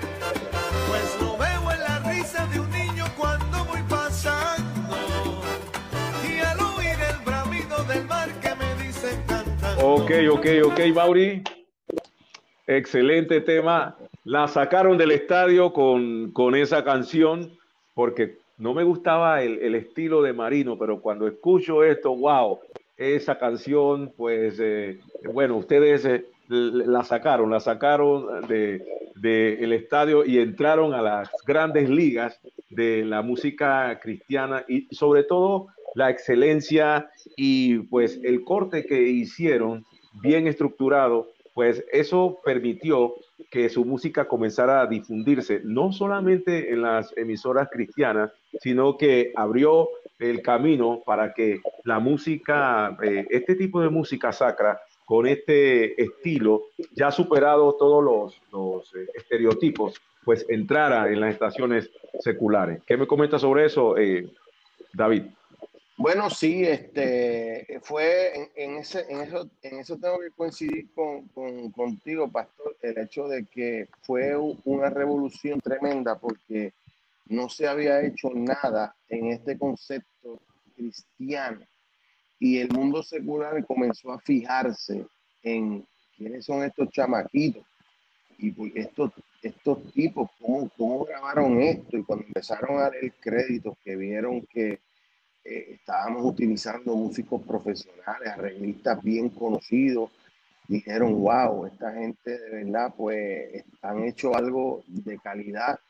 [0.86, 5.42] pues lo veo en la risa de un niño cuando voy pasando.
[6.22, 9.84] Y al oír el bramido del mar que me dice cantando.
[9.84, 11.37] Ok, ok, ok, Mauri.
[12.68, 13.96] Excelente tema.
[14.24, 17.50] La sacaron del estadio con, con esa canción
[17.94, 22.58] porque no me gustaba el, estilo de Marino, pero cuando escucho esto, wow,
[22.98, 24.98] esa canción, pues, eh,
[25.32, 28.82] bueno, ustedes eh, la sacaron, la sacaron del
[29.14, 32.38] de, el estadio y entraron a las grandes ligas
[32.68, 39.86] de la música cristiana y sobre todo la excelencia y pues el corte que hicieron
[40.20, 41.28] bien estructurado
[41.58, 43.16] pues eso permitió
[43.50, 48.30] que su música comenzara a difundirse, no solamente en las emisoras cristianas,
[48.60, 49.88] sino que abrió
[50.20, 56.66] el camino para que la música, eh, este tipo de música sacra, con este estilo,
[56.94, 61.90] ya superado todos los, eh, estereotipos, pues entrara en las estaciones
[62.20, 62.84] seculares.
[62.86, 64.30] ¿Qué me comenta sobre eso, eh,
[64.94, 65.24] David?
[65.98, 71.26] Bueno, sí, este, fue en, ese, en, eso, en eso tengo que coincidir con,
[71.72, 76.72] contigo, Pastor, el hecho de que fue una revolución tremenda porque
[77.26, 80.40] no se había hecho nada en este concepto
[80.76, 81.66] cristiano.
[82.38, 85.04] Y el mundo secular comenzó a fijarse
[85.42, 85.84] en
[86.16, 87.64] quiénes son estos chamaquitos
[88.38, 89.10] y estos,
[89.42, 91.98] estos tipos, cómo, cómo grabaron esto.
[91.98, 94.78] Y cuando empezaron a dar el crédito que vieron que
[95.48, 100.10] eh, estábamos utilizando músicos profesionales, arreglistas bien conocidos,
[100.66, 105.80] dijeron, wow, esta gente de verdad pues han hecho algo de calidad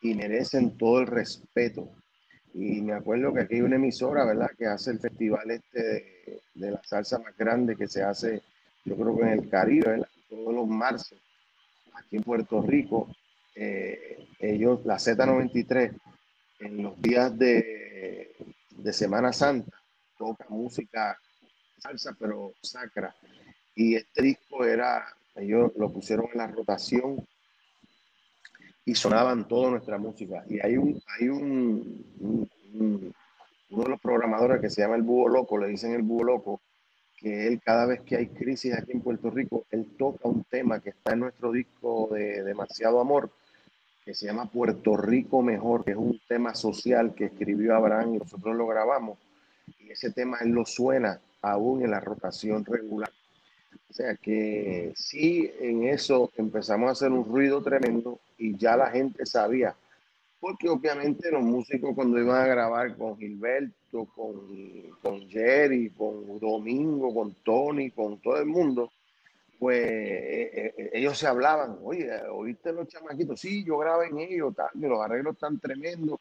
[0.00, 1.90] y merecen todo el respeto.
[2.54, 6.70] Y me acuerdo que aquí hay una emisora, ¿verdad?, que hace el festival este de,
[6.70, 8.40] la salsa más grande que se hace,
[8.86, 11.16] yo creo que en el Caribe, todos los marzo,
[11.92, 13.08] aquí en Puerto Rico.
[13.54, 15.92] Eh, ellos, la Z93,
[16.60, 18.34] en los días de,
[18.76, 19.76] de Semana Santa,
[20.18, 21.18] toca música
[21.78, 23.14] salsa, pero sacra.
[23.74, 25.04] Y este disco era,
[25.34, 27.26] ellos lo pusieron en la rotación
[28.84, 30.44] y sonaban toda nuestra música.
[30.48, 32.06] Y hay un, hay un,
[33.70, 36.60] uno de los programadores que se llama el Búho Loco, le dicen el Búho Loco,
[37.16, 40.80] que él cada vez que hay crisis aquí en Puerto Rico, él toca un tema
[40.80, 43.30] que está en nuestro disco de Demasiado Amor,
[44.06, 48.18] que se llama Puerto Rico Mejor, que es un tema social que escribió Abraham y
[48.18, 49.18] nosotros lo grabamos.
[49.80, 53.10] Y ese tema él lo suena aún en la rotación regular.
[53.90, 59.26] sea que sí, en eso empezamos a hacer un ruido tremendo y ya la gente
[59.26, 59.74] sabía,
[60.38, 64.36] porque obviamente los músicos cuando iban a grabar con Gilberto, con,
[65.02, 68.92] con Jerry, con Domingo, con Tony, con todo el mundo,
[69.58, 73.40] pues eh, eh, ellos se hablaban, oye, ¿oíste los chamaquitos?
[73.40, 76.20] Sí, yo grabé en ellos, los arreglos están tremendos.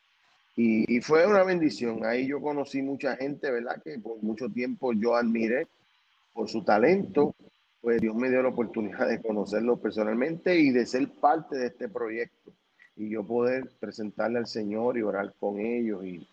[0.56, 2.06] Y, y, fue una bendición.
[2.06, 3.82] Ahí yo conocí mucha gente, ¿verdad?
[3.84, 5.68] Que por mucho tiempo yo admiré
[6.34, 7.36] por su talento.
[7.82, 11.90] Pues Dios me dio la oportunidad de conocerlo personalmente y de ser parte de este
[11.90, 12.54] proyecto.
[12.96, 16.06] Y yo poder presentarle al Señor y orar con ellos.
[16.06, 16.26] Y,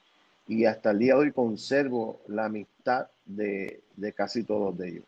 [0.46, 5.04] y hasta el día de hoy conservo la amistad de, de casi todos de ellos.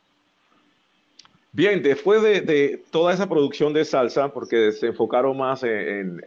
[1.54, 6.20] Bien, después de, toda esa producción de salsa, porque se enfocaron más en,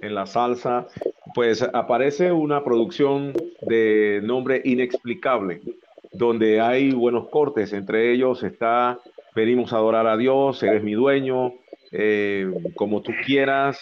[0.00, 0.88] la salsa,
[1.34, 5.60] pues aparece una producción de nombre inexplicable,
[6.12, 8.98] donde hay buenos cortes, entre ellos está
[9.34, 11.54] Venimos a adorar a Dios, eres mi dueño,
[11.90, 13.78] eh, como tú quieras,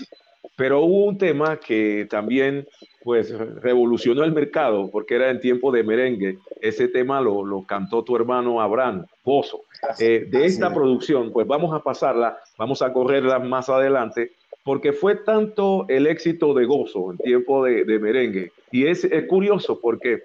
[0.55, 2.69] pero hubo un tema que también
[3.03, 6.39] pues revolucionó el mercado porque era en tiempo de merengue.
[6.61, 9.63] Ese tema lo, lo cantó tu hermano Abraham Pozo.
[9.99, 14.33] Eh, de esta producción, pues vamos a pasarla, vamos a correrla más adelante,
[14.65, 18.53] porque fue tanto el éxito de Gozo en tiempo de, de merengue.
[18.71, 20.25] Y es, es, curioso porque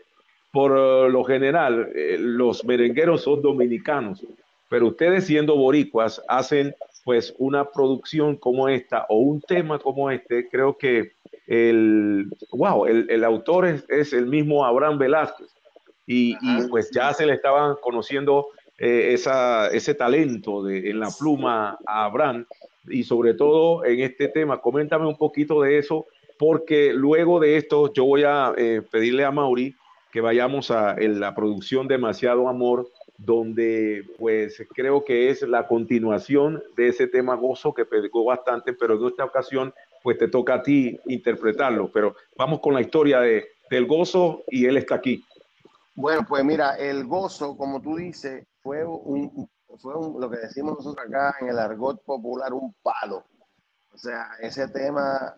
[0.52, 0.72] por
[1.10, 4.26] lo general eh, los merengueros son dominicanos,
[4.70, 10.50] pero ustedes siendo boricuas hacen pues una producción como esta o un tema como este,
[10.50, 11.12] creo que
[11.48, 15.48] el, wow, el, el autor es, es, el mismo Abraham Velázquez.
[16.08, 18.48] Y, y, pues ya se le estaban conociendo
[18.78, 22.46] eh, ese talento en la pluma a Abraham
[22.88, 24.62] y sobre todo en este tema.
[24.62, 26.06] Coméntame un poquito de eso
[26.38, 29.76] porque luego de esto yo voy a eh, pedirle a Mauri
[30.12, 36.90] que vayamos a la producción Demasiado Amor donde pues creo que es la continuación de
[36.90, 39.74] ese tema gozo que pegó bastante, pero en esta ocasión
[40.04, 41.90] pues te toca a ti interpretarlo.
[41.92, 45.24] Pero vamos con la historia de, del gozo y él está aquí.
[45.98, 51.08] Bueno, pues mira, el gozo, como tú dices, fue un, fue lo que decimos nosotros
[51.08, 53.26] acá en el argot popular, un palo.
[53.94, 55.34] O sea, ese tema,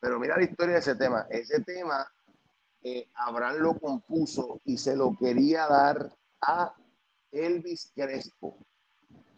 [0.00, 1.28] pero mira la historia de ese tema.
[1.30, 2.04] Ese tema,
[2.82, 6.74] eh, Abraham lo compuso y se lo quería dar a
[7.30, 8.58] Elvis Crespo.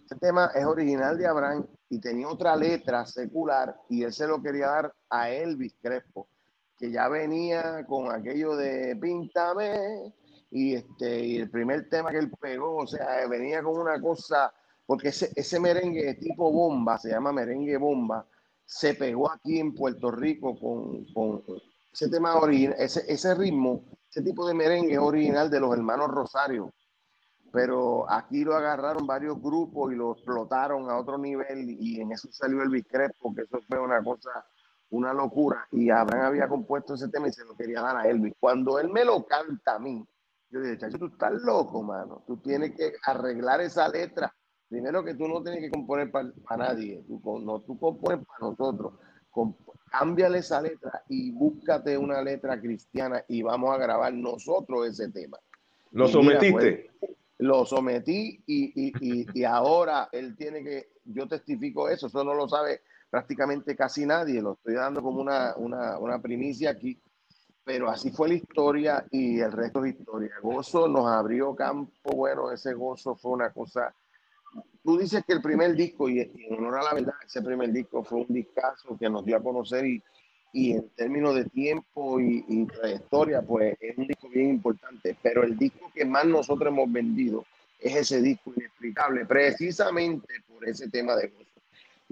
[0.01, 4.43] Este tema es original de Abraham y tenía otra letra secular y él se lo
[4.43, 6.29] quería dar a Elvis Crespo,
[6.79, 10.15] que ya venía con aquello de Píntame
[10.53, 14.53] y, este, y el primer tema que él pegó, o sea, venía con una cosa,
[14.87, 18.27] porque ese, ese merengue tipo bomba, se llama merengue bomba,
[18.65, 21.43] se pegó aquí en Puerto Rico con, con
[21.93, 26.73] ese tema original, ese, ese ritmo, ese tipo de merengue original de los hermanos Rosario
[27.53, 32.29] pero aquí lo agarraron varios grupos y lo explotaron a otro nivel y en eso
[32.33, 34.31] salió el Biscrepo, porque eso fue una cosa,
[34.89, 35.69] una locura.
[35.71, 38.35] Y Abraham había compuesto ese tema y se lo quería dar a Elvis.
[38.41, 40.03] Cuando él me lo canta a mí,
[40.53, 42.23] yo dije, chacho, tú estás loco, mano.
[42.27, 44.35] Tú tienes que arreglar esa letra.
[44.69, 48.95] Primero que tú no tienes que componer para nadie, tú, no, tú compones para nosotros.
[49.91, 55.39] cámbiale esa letra y búscate una letra cristiana y vamos a grabar nosotros ese tema.
[55.91, 56.91] ¿Lo sometiste?
[57.43, 62.49] lo sometí y, y, y, ahora él tiene que, yo testifico eso, eso no lo
[62.49, 67.01] sabe prácticamente casi nadie, lo estoy dando como una, una, una primicia aquí,
[67.65, 70.33] pero así fue la historia y el resto es historia.
[70.43, 73.95] Gozo nos abrió campo, bueno, ese gozo fue una cosa.
[74.83, 78.03] Tú dices que el primer disco, y en honor a la verdad, ese primer disco
[78.03, 80.03] fue un discazo que nos dio a conocer y,
[80.53, 85.17] y en términos de tiempo y, y, trayectoria, pues es un disco bien importante.
[85.23, 87.45] Pero el disco que más nosotros hemos vendido
[87.79, 91.52] es ese disco inexplicable, precisamente por ese tema de gozo.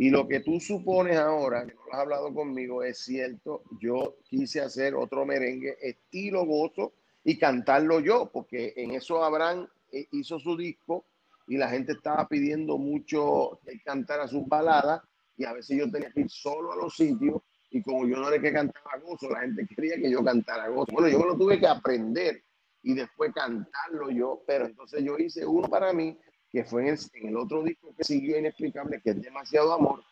[0.01, 3.65] Y lo que tú supones ahora, que no lo has hablado conmigo, es cierto.
[3.83, 10.09] Yo quise hacer otro merengue estilo gozo y cantarlo yo, porque en eso Abraham eh,
[10.13, 11.05] hizo su disco
[11.49, 15.03] y la gente estaba pidiendo mucho que cantara sus baladas
[15.37, 18.29] y a veces yo tenía que ir solo a los sitios y como yo no
[18.31, 20.93] era que cantaba gozo, la gente quería que yo cantara gozo.
[20.95, 22.43] Bueno, yo lo tuve que aprender
[22.83, 26.19] y después cantarlo yo, pero entonces yo hice uno para mí,
[26.51, 30.03] que fue en el, otro disco que siguió inexplicable, que es demasiado amor,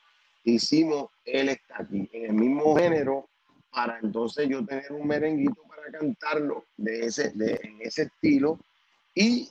[0.44, 3.28] hicimos Él está aquí, en el mismo género,
[3.70, 8.58] para entonces yo tener un merenguito para cantarlo de ese, de, en ese estilo,
[9.14, 9.48] y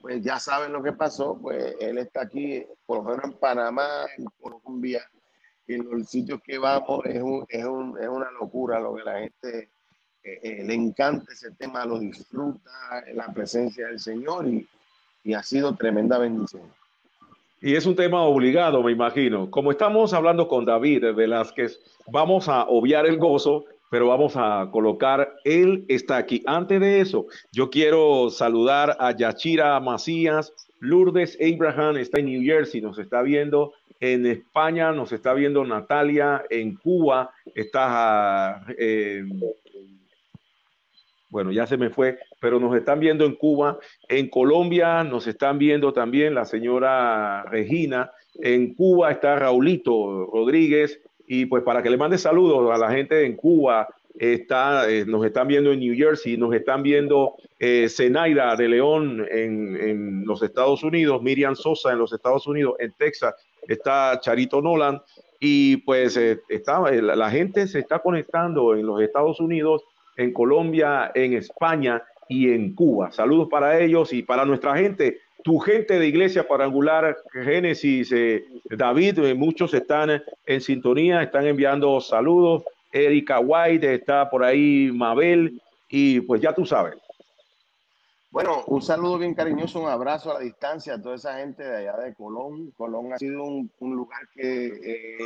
[0.00, 4.06] pues ya saben lo que pasó, pues él está aquí, por lo menos en Panamá,
[4.18, 5.08] en Colombia,
[5.66, 9.20] en los sitios que vamos es, un, es, un, es una locura lo que la
[9.20, 9.70] gente
[10.24, 12.70] eh, eh, le encanta ese tema, lo disfruta,
[13.14, 14.68] la presencia del Señor y,
[15.24, 16.62] y ha sido tremenda bendición.
[17.60, 19.48] Y es un tema obligado, me imagino.
[19.50, 25.36] Como estamos hablando con David Velázquez, vamos a obviar el gozo, pero vamos a colocar,
[25.44, 26.42] él está aquí.
[26.46, 32.80] Antes de eso, yo quiero saludar a Yachira Macías, Lourdes Abraham está en New Jersey,
[32.80, 39.22] nos está viendo en España, nos está viendo Natalia en Cuba, está, eh,
[41.28, 43.78] bueno, ya se me fue, pero nos están viendo en Cuba,
[44.08, 51.46] en Colombia nos están viendo también la señora Regina, en Cuba está Raulito Rodríguez, y
[51.46, 53.88] pues para que le mande saludos a la gente en Cuba,
[54.18, 59.24] está, eh, nos están viendo en New Jersey, nos están viendo eh, Zenaida de León
[59.30, 63.34] en, en, los Estados Unidos, Miriam Sosa en los Estados Unidos, en Texas
[63.68, 65.00] está Charito Nolan.
[65.40, 69.82] Y pues eh, eh, la gente se está conectando en los Estados Unidos,
[70.16, 73.12] en Colombia, en España y en Cuba.
[73.12, 79.18] Saludos para ellos y para nuestra gente tu gente de Iglesia Parangular Génesis, eh, David,
[79.18, 82.64] eh, muchos están en sintonía, están enviando saludos.
[82.92, 86.94] Erika White está por ahí, Mabel, y pues ya tú sabes.
[88.30, 91.76] Bueno, un saludo bien cariñoso, un abrazo a la distancia a toda esa gente de
[91.76, 92.70] allá de Colón.
[92.76, 95.18] Colón ha sido un, lugar que eh,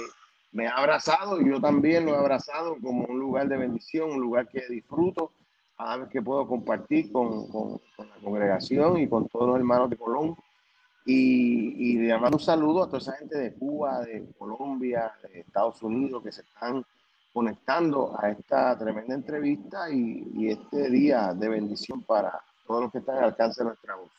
[0.53, 4.21] me ha abrazado y yo también lo he abrazado como un lugar de bendición, un
[4.21, 5.33] lugar que disfruto
[5.77, 9.91] cada vez que puedo compartir con, con, con, la congregación y con todos los hermanos
[9.91, 10.37] de Colón.
[11.09, 15.41] Y, y de llamar un saludo a toda esa gente de Cuba, de Colombia, de
[15.41, 16.85] Estados Unidos que se están
[17.33, 22.99] conectando a esta tremenda entrevista y, y este día de bendición para todos los que
[22.99, 24.11] están al alcance de nuestra voz.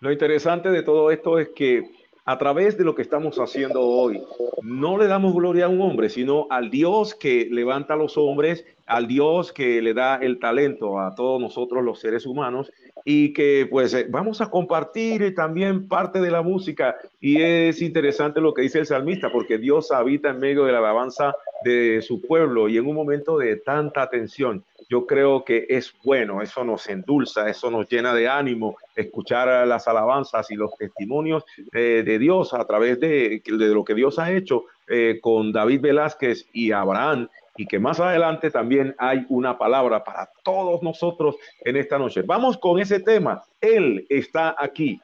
[0.00, 1.90] Lo interesante de todo esto es que
[2.26, 4.20] a través de lo que estamos haciendo hoy,
[4.60, 8.64] no le damos gloria a un hombre, sino al Dios que levanta a los hombres,
[8.84, 12.72] al Dios que le da el talento a todos nosotros los seres humanos
[13.04, 16.96] y que pues eh, vamos a compartir también parte de la música.
[17.20, 20.78] Y es interesante lo que dice el salmista porque Dios habita en medio de la
[20.78, 25.92] alabanza de su pueblo y en un momento de tanta tensión yo creo que es
[26.04, 31.44] bueno, eso nos endulza, eso nos llena de ánimo, escuchar las alabanzas y los testimonios
[31.72, 35.80] eh, de Dios a través de, de, lo que Dios ha hecho eh, con David
[35.80, 41.76] Velázquez y Abraham, y que más adelante también hay una palabra para todos nosotros en
[41.76, 42.22] esta noche.
[42.22, 45.00] Vamos con ese tema, Él está aquí.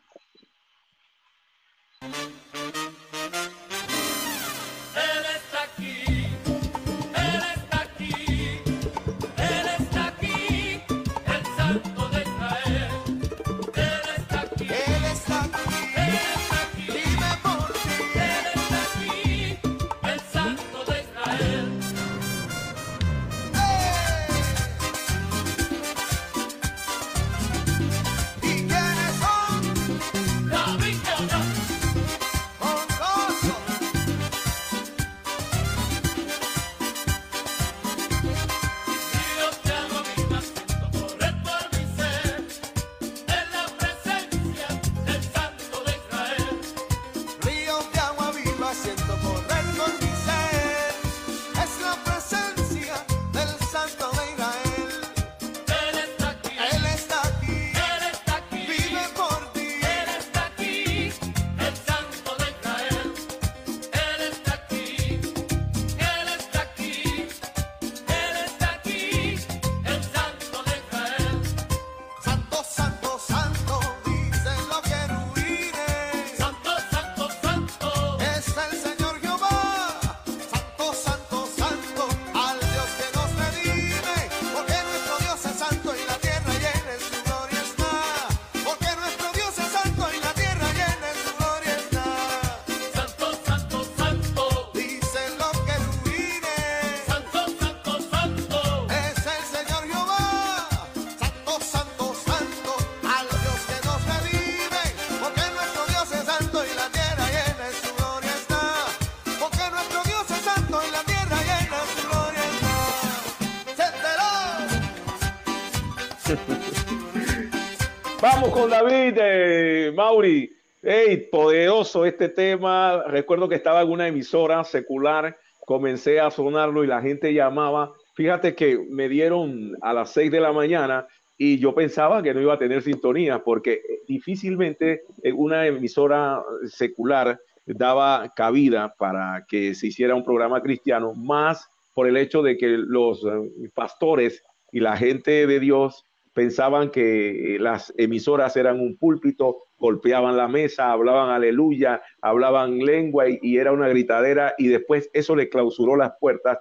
[118.69, 120.51] David, eh, Mauri.
[120.83, 123.03] Hey, poderoso este tema.
[123.09, 125.37] Recuerdo que estaba en una emisora secular,
[125.67, 127.93] comencé a sonarlo y la gente llamaba.
[128.15, 131.07] Fíjate que me dieron a las 6 de la mañana
[131.37, 135.03] y yo pensaba que no iba a tener sintonía porque difícilmente
[135.35, 142.17] una emisora secular daba cabida para que se hiciera un programa cristiano, más por el
[142.17, 148.57] hecho de que los eh, pastores y la gente de Dios pensaban que las emisoras
[148.57, 154.68] eran un púlpito golpeaban la mesa, hablaban aleluya, hablaban lengua y, era una gritadera y
[154.68, 156.59] después eso le clausuró las puertas,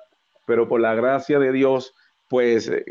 [0.48, 1.94] pero por la gracia de Dios,
[2.28, 2.84] pues eh,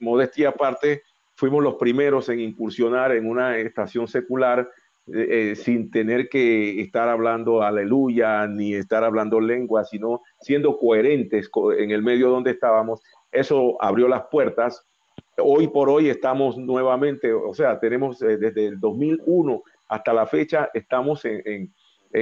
[0.00, 1.02] modestia aparte,
[1.34, 4.70] fuimos los primeros en incursionar en una estación secular
[5.06, 11.50] eh, eh, sin tener que estar hablando aleluya ni estar hablando lengua, sino siendo coherentes
[11.76, 13.02] en el medio donde estábamos.
[13.30, 14.86] Eso abrió las puertas
[15.38, 20.70] hoy por hoy estamos nuevamente, o sea, tenemos eh, desde el 2001 hasta la fecha,
[20.74, 21.72] estamos en,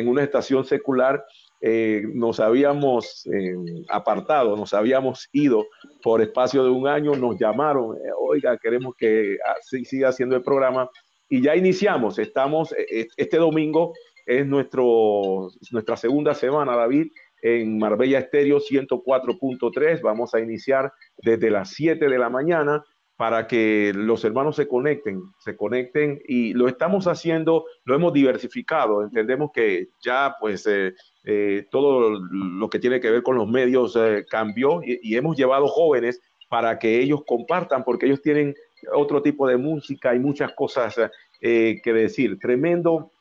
[0.07, 1.25] una estación secular.
[1.61, 3.55] Eh, nos habíamos eh,
[3.89, 5.67] apartado, nos habíamos ido
[6.03, 9.37] por espacio de un año, nos llamaron, oiga, queremos que
[9.85, 10.89] siga haciendo el programa
[11.29, 12.75] y ya iniciamos, estamos,
[13.17, 13.93] este domingo
[14.27, 17.09] es nuestro, nuestra segunda semana, David,
[17.43, 20.01] en Marbella Estéreo 104.3.
[20.03, 22.85] Vamos a iniciar desde las 7 de la mañana
[23.21, 29.03] para que los hermanos se conecten, se conecten y lo estamos haciendo, lo hemos diversificado,
[29.03, 30.95] entendemos que ya pues eh,
[31.25, 35.69] eh, todo lo que tiene que ver con los medios eh, cambió y, hemos llevado
[35.69, 38.55] jóvenes para que ellos compartan, porque ellos tienen
[38.95, 40.97] otro tipo de música y muchas cosas
[41.39, 42.39] que decir.
[42.39, 43.13] Tremendo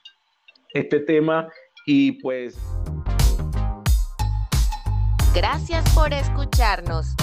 [0.74, 1.50] este tema
[1.86, 2.58] y pues...
[5.36, 7.18] Gracias por escucharnos.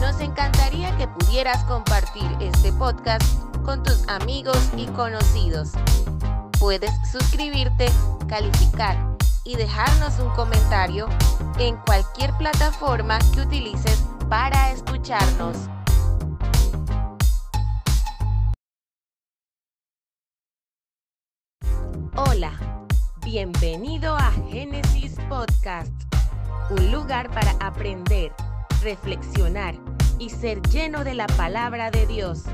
[0.00, 3.22] Nos encantaría que pudieras compartir este podcast
[3.66, 5.72] con tus amigos y conocidos.
[6.58, 7.86] Puedes suscribirte,
[8.26, 8.96] calificar
[9.44, 11.06] y dejarnos un comentario
[11.58, 15.68] en cualquier plataforma que utilices para escucharnos.
[22.16, 22.52] Hola,
[23.22, 25.92] bienvenido a Génesis Podcast,
[26.70, 28.32] un lugar para aprender,
[28.82, 29.89] reflexionar
[30.20, 32.44] y ser lleno de la palabra de Dios.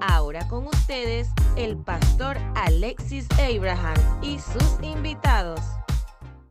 [0.00, 5.60] Ahora con ustedes el pastor Alexis Abraham y sus invitados.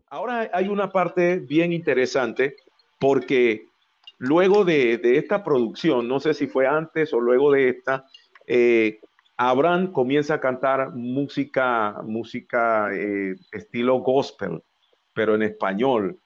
[0.10, 2.56] Ahora hay una parte bien interesante
[3.00, 3.68] porque
[4.18, 8.06] luego de, esta producción, no sé si fue antes o luego de esta,
[8.48, 9.00] eh,
[9.36, 14.64] Abraham comienza a cantar música, música eh, estilo gospel,
[15.14, 16.18] pero en español,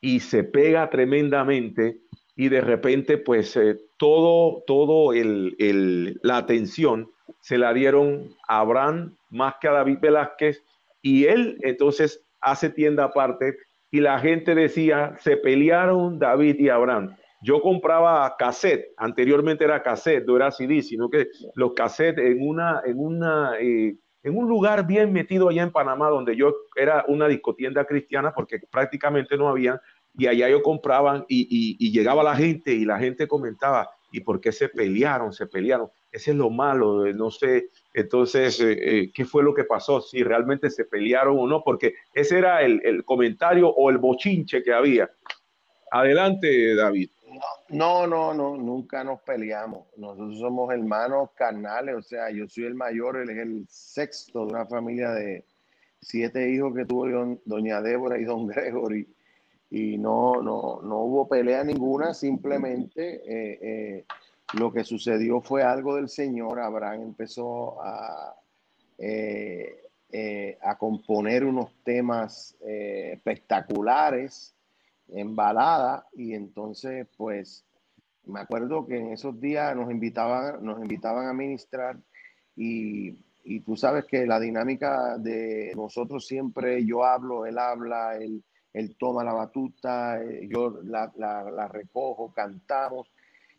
[0.00, 2.00] y se pega tremendamente
[2.38, 7.10] y de repente pues eh, todo, todo el, la atención
[7.40, 10.62] se la dieron a Abraham más que a David Velázquez
[11.02, 13.56] y él entonces hace tienda aparte
[13.90, 17.16] y la gente decía, se pelearon David y Abraham.
[17.42, 21.26] Yo compraba cassette, anteriormente era cassette, no era CD, sino que
[21.56, 26.08] los cassettes en una, en una, eh, en un lugar bien metido allá en Panamá,
[26.08, 29.80] donde yo era una discotienda cristiana, porque prácticamente no había,
[30.18, 34.50] y allá yo compraban y, llegaba la gente y la gente comentaba, ¿y por qué
[34.50, 35.32] se pelearon?
[35.32, 35.88] Se pelearon.
[36.10, 40.00] Ese es lo malo, no sé, entonces, eh, eh, ¿qué fue lo que pasó?
[40.00, 44.72] Si realmente se pelearon o no, porque ese era el, comentario o el bochinche que
[44.72, 45.08] había.
[45.92, 47.10] Adelante, David.
[47.68, 49.86] No, no, no, nunca nos peleamos.
[49.96, 54.52] Nosotros somos hermanos carnales, o sea, yo soy el mayor, él es el sexto de
[54.54, 55.44] una familia de
[56.00, 59.06] siete hijos que tuvo doña Débora y don Gregory
[59.70, 64.04] y no, no, no hubo pelea ninguna, simplemente eh, eh,
[64.54, 66.58] lo que sucedió fue algo del Señor.
[66.60, 68.34] Abraham empezó a,
[68.96, 69.76] eh,
[70.62, 74.54] a componer unos temas espectaculares
[75.08, 77.64] en balada y entonces pues
[78.24, 81.98] me acuerdo que en esos días nos invitaban, nos invitaban a ministrar
[82.56, 88.42] y, y tú sabes que la dinámica de nosotros siempre yo hablo, él habla, él
[88.78, 93.10] él toma la batuta, eh, yo la, recojo, cantamos,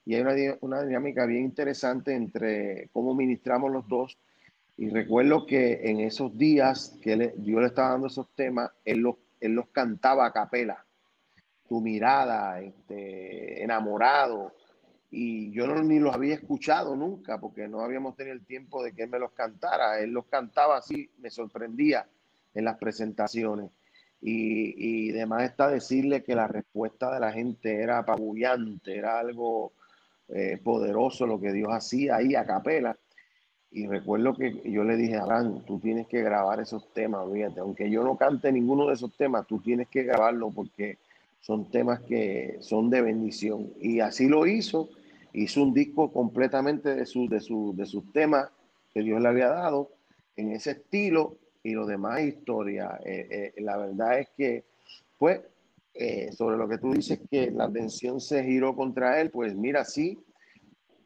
[0.06, 4.18] y hay una, una, dinámica bien interesante entre cómo ministramos los dos.
[4.78, 9.16] Y recuerdo que en esos días que yo le estaba dando esos temas, él los,
[9.42, 10.86] él los cantaba a capela.
[11.68, 14.54] Tu mirada, este, enamorado.
[15.12, 19.04] Y yo ni los había escuchado nunca porque no habíamos tenido el tiempo de que
[19.04, 20.00] él me los cantara.
[20.00, 22.08] Él los cantaba así, me sorprendía
[22.54, 23.70] en las presentaciones.
[24.22, 29.72] Y, y demás está decirle que la respuesta de la gente era apabullante, era algo
[30.32, 32.96] eh, poderoso lo que Dios hacía ahí a capela.
[33.72, 37.90] Y recuerdo que yo le dije, Alan, tú tienes que grabar esos temas, fíjate, aunque
[37.90, 40.98] yo no cante ninguno de esos temas, tú tienes que grabarlo porque
[41.40, 43.74] son temas que son de bendición.
[43.80, 44.90] Y así lo hizo,
[45.34, 48.50] hizo un disco completamente de, su, de, su, de sus temas
[48.94, 49.90] que Dios le había dado
[50.36, 53.00] en ese estilo y lo demás historia.
[53.04, 54.66] Eh, eh, la verdad es que,
[55.18, 55.42] pues,
[55.94, 59.84] eh, sobre lo que tú dices, que la atención se giró contra él, pues mira,
[59.84, 60.18] sí,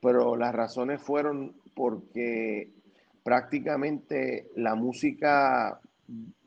[0.01, 2.69] pero las razones fueron porque
[3.23, 5.79] prácticamente la música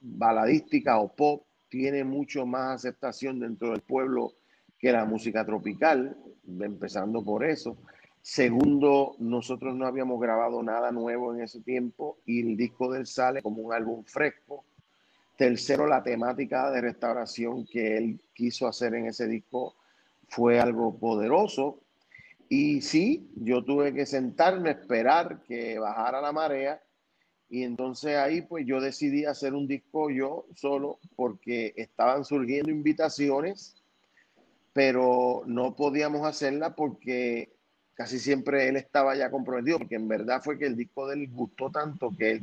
[0.00, 4.34] baladística o pop tiene mucho más aceptación dentro del pueblo
[4.78, 6.16] que la música tropical,
[6.61, 7.76] empezando por eso.
[8.29, 13.41] Segundo, nosotros no habíamos grabado nada nuevo en ese tiempo y el disco del sale
[13.41, 14.64] como un álbum fresco.
[15.37, 19.77] Tercero, la temática de restauración que él quiso hacer en ese disco
[20.27, 21.79] fue algo poderoso.
[22.49, 26.83] Y sí, yo tuve que sentarme, esperar que bajara la marea
[27.49, 33.85] y entonces ahí pues yo decidí hacer un disco yo solo porque estaban surgiendo invitaciones,
[34.72, 37.55] pero no podíamos hacerla porque
[37.97, 41.30] casi siempre él estaba ya comprometido, porque en verdad fue que el disco de él
[41.32, 42.42] gustó tanto que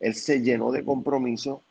[0.00, 1.62] él, se llenó de compromiso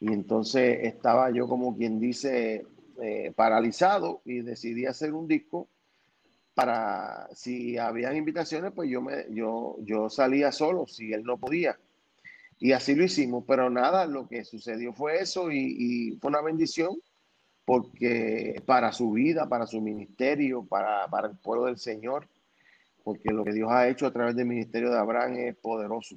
[0.00, 2.64] y entonces estaba yo como quien dice
[3.00, 5.68] eh, paralizado y decidí hacer un disco
[6.54, 11.78] para si habían invitaciones pues yo me yo yo salía solo si él no podía.
[12.60, 16.96] Y así lo hicimos, pero nada, lo que sucedió fue eso y, fue una bendición
[17.64, 22.26] porque para su vida, para su ministerio, para, para, el pueblo del Señor,
[23.08, 26.14] porque lo que Dios ha hecho a través del ministerio de Abraham es poderoso.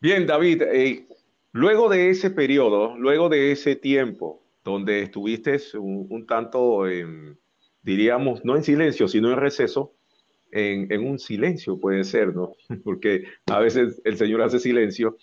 [0.00, 1.06] Bien, David, eh,
[1.52, 6.84] luego de ese periodo, luego de ese tiempo donde estuviste un, tanto,
[7.82, 9.92] diríamos, no en silencio, sino en receso,
[10.52, 12.54] en, un silencio, puede ser, ¿no?
[12.82, 15.18] Porque a veces el Señor hace silencio.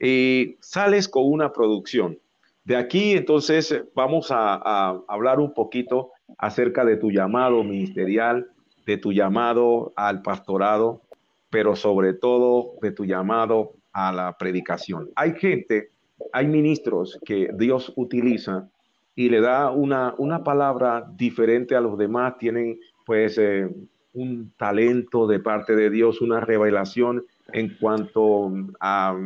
[0.00, 2.18] Y sales con una producción.
[2.64, 8.50] De aquí, entonces, vamos a, hablar un poquito acerca de tu llamado ministerial,
[8.86, 11.02] de tu llamado al pastorado,
[11.50, 15.10] pero sobre todo de tu llamado a la predicación.
[15.16, 15.90] Hay gente,
[16.32, 18.68] hay ministros que Dios utiliza
[19.14, 23.68] y le da una, una palabra diferente a los demás, tienen pues eh,
[24.14, 29.16] un talento de parte de Dios, una revelación en cuanto a,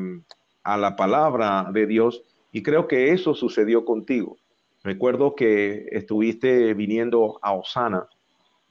[0.64, 2.22] la palabra de Dios.
[2.52, 4.36] Y creo que eso sucedió contigo.
[4.82, 8.06] Recuerdo que estuviste viniendo a Osana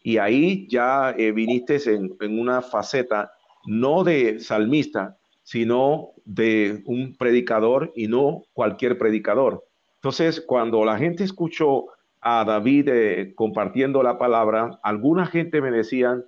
[0.04, 3.32] y ahí ya eh, viniste en, en, una faceta
[3.66, 9.64] no de salmista, sino de un predicador y no cualquier predicador.
[9.96, 11.86] Entonces, cuando la gente escuchó
[12.20, 16.26] a David eh, compartiendo la palabra, alguna gente me decían,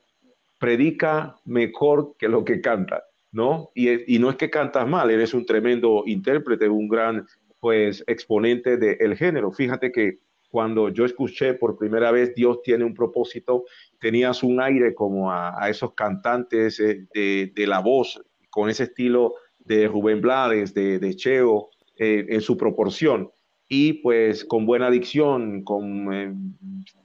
[0.60, 3.72] predica mejor que lo que canta, ¿no?
[3.76, 7.28] Y, no es que cantas mal, eres un tremendo intérprete, un gran,
[7.60, 9.52] pues, exponente del género.
[9.52, 10.20] Fíjate que
[10.56, 13.66] cuando yo escuché por primera vez Dios tiene un propósito,
[14.00, 19.90] tenías un aire como a, esos cantantes eh, de, la voz, con ese estilo de
[19.90, 23.30] Rubén Blades, de, Cheo, eh, en su proporción.
[23.68, 26.34] Y pues con buena dicción, con eh,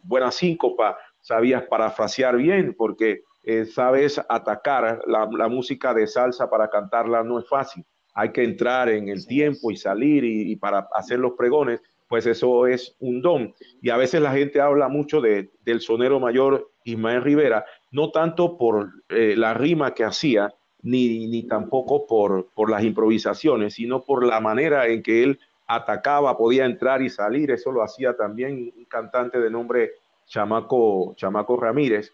[0.04, 5.02] buena síncopa, sabías parafrasear bien porque eh, sabes atacar.
[5.08, 7.84] La, música de salsa para cantarla no es fácil.
[8.14, 12.66] Hay que entrar en el tiempo y salir y, para hacer los pregones, pues eso
[12.66, 13.54] es un don.
[13.80, 18.58] Y a veces la gente habla mucho de, del sonero mayor Ismael Rivera, no tanto
[18.58, 20.52] por eh, la rima que hacía,
[20.82, 25.38] ni, ni tampoco por, por las improvisaciones, sino por la manera en que él
[25.68, 29.92] atacaba, podía entrar y salir, eso lo hacía también un cantante de nombre
[30.26, 32.12] Chamaco, Chamaco Ramírez.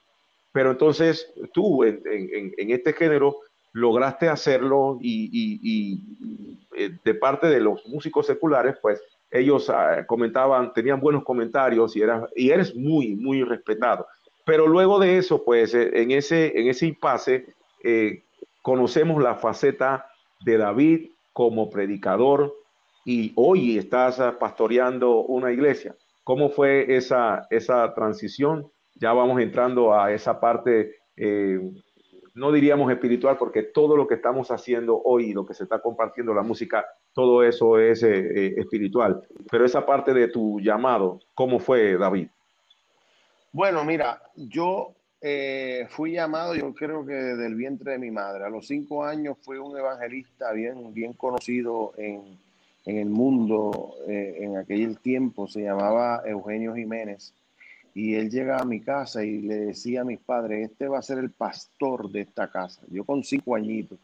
[0.52, 3.36] Pero entonces tú en, este género
[3.76, 6.00] lograste hacerlo y,
[6.74, 12.00] eh, de parte de los músicos seculares, pues ellos ah, comentaban, tenían buenos comentarios y,
[12.00, 14.06] eras, y eres muy, muy respetado.
[14.46, 17.48] Pero luego de eso, pues eh, en ese, en ese impasse,
[17.84, 18.22] eh,
[18.62, 20.06] conocemos la faceta
[20.40, 22.54] de David como predicador,
[23.04, 25.94] y hoy estás pastoreando una iglesia.
[26.24, 28.68] ¿Cómo fue esa, esa transición?
[28.94, 30.96] Ya vamos entrando a esa parte,
[32.36, 36.32] no diríamos espiritual, porque todo lo que estamos haciendo hoy, lo que se está compartiendo,
[36.32, 39.22] la música, todo eso es eh, eh, espiritual.
[39.50, 42.28] Pero esa parte de tu llamado, ¿cómo fue, David?
[43.52, 44.92] Bueno, mira, yo
[45.88, 48.44] fui llamado, yo creo que del vientre de mi madre.
[48.44, 52.38] A los cinco años fui un evangelista bien, bien conocido en,
[52.86, 57.34] en el mundo eh, en aquel tiempo se llamaba Eugenio Jiménez
[57.96, 61.02] y él llega a mi casa y le decía a mis padres, este va a
[61.02, 62.82] ser el pastor de esta casa.
[62.90, 63.98] Yo con cinco añitos.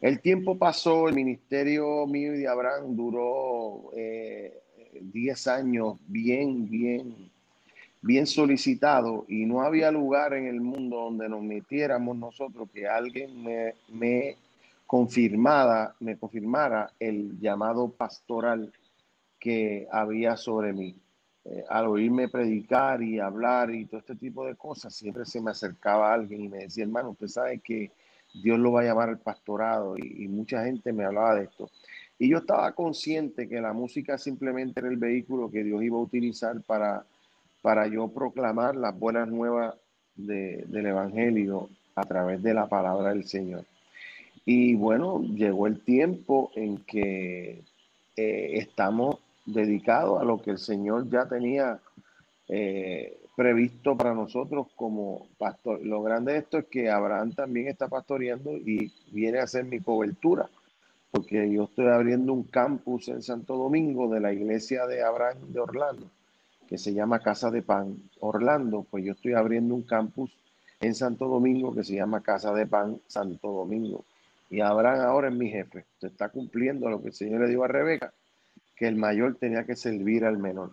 [0.00, 4.62] El tiempo pasó, el ministerio mío y de Abraham duró eh,
[5.00, 7.28] diez años bien, bien,
[8.02, 13.42] bien solicitado y no había lugar en el mundo donde nos metiéramos nosotros que alguien
[13.42, 14.36] me, me
[14.86, 18.72] confirmada, me confirmara el llamado pastoral
[19.40, 20.94] que había sobre mí.
[21.46, 25.50] Eh, al oírme predicar y hablar y todo este tipo de cosas, siempre se me
[25.50, 27.90] acercaba alguien y me decía, hermano, usted sabe que
[28.42, 31.70] Dios lo va a llamar al pastorado y, mucha gente me hablaba de esto.
[32.18, 36.02] Y yo estaba consciente que la música simplemente era el vehículo que Dios iba a
[36.02, 37.04] utilizar para,
[37.60, 39.74] para yo proclamar las buenas nuevas
[40.16, 43.64] del Evangelio a través de la palabra del Señor.
[44.46, 47.62] Y bueno, llegó el tiempo en que
[48.16, 51.78] eh, estamos dedicados a lo que el Señor ya tenía
[52.48, 55.84] eh, previsto para nosotros como pastor.
[55.84, 59.80] Lo grande de esto es que Abraham también está pastoreando y viene a hacer mi
[59.80, 60.48] cobertura,
[61.10, 65.60] porque yo estoy abriendo un campus en Santo Domingo de la iglesia de Abraham de
[65.60, 66.06] Orlando,
[66.68, 70.30] que se llama Casa de Pan Orlando, pues yo estoy abriendo un campus
[70.80, 74.04] en Santo Domingo que se llama Casa de Pan Santo Domingo.
[74.50, 75.84] Y Abraham ahora es mi jefe.
[75.98, 78.12] Se está cumpliendo lo que el Señor le dijo a Rebeca,
[78.76, 80.72] que el mayor tenía que servir al menor.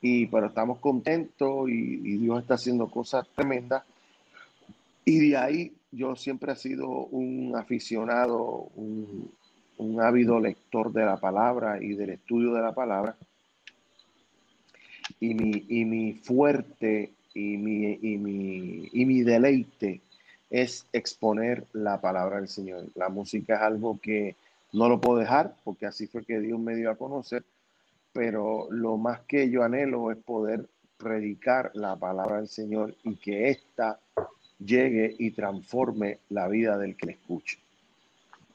[0.00, 3.84] Y pero estamos contentos y, Dios está haciendo cosas tremendas.
[5.04, 9.30] Y de ahí yo siempre he sido un aficionado, un,
[9.78, 13.16] un ávido lector de la palabra y del estudio de la palabra.
[15.18, 20.00] Y mi, y mi fuerte y mi, y mi, y mi deleite
[20.48, 22.86] es exponer la palabra del Señor.
[22.94, 24.36] La música es algo que
[24.72, 27.44] no lo puedo dejar porque así fue que Dios me dio a conocer,
[28.12, 33.50] pero lo más que yo anhelo es poder predicar la palabra del Señor y que
[33.50, 33.98] ésta
[34.58, 37.58] llegue y transforme la vida del que le escuche.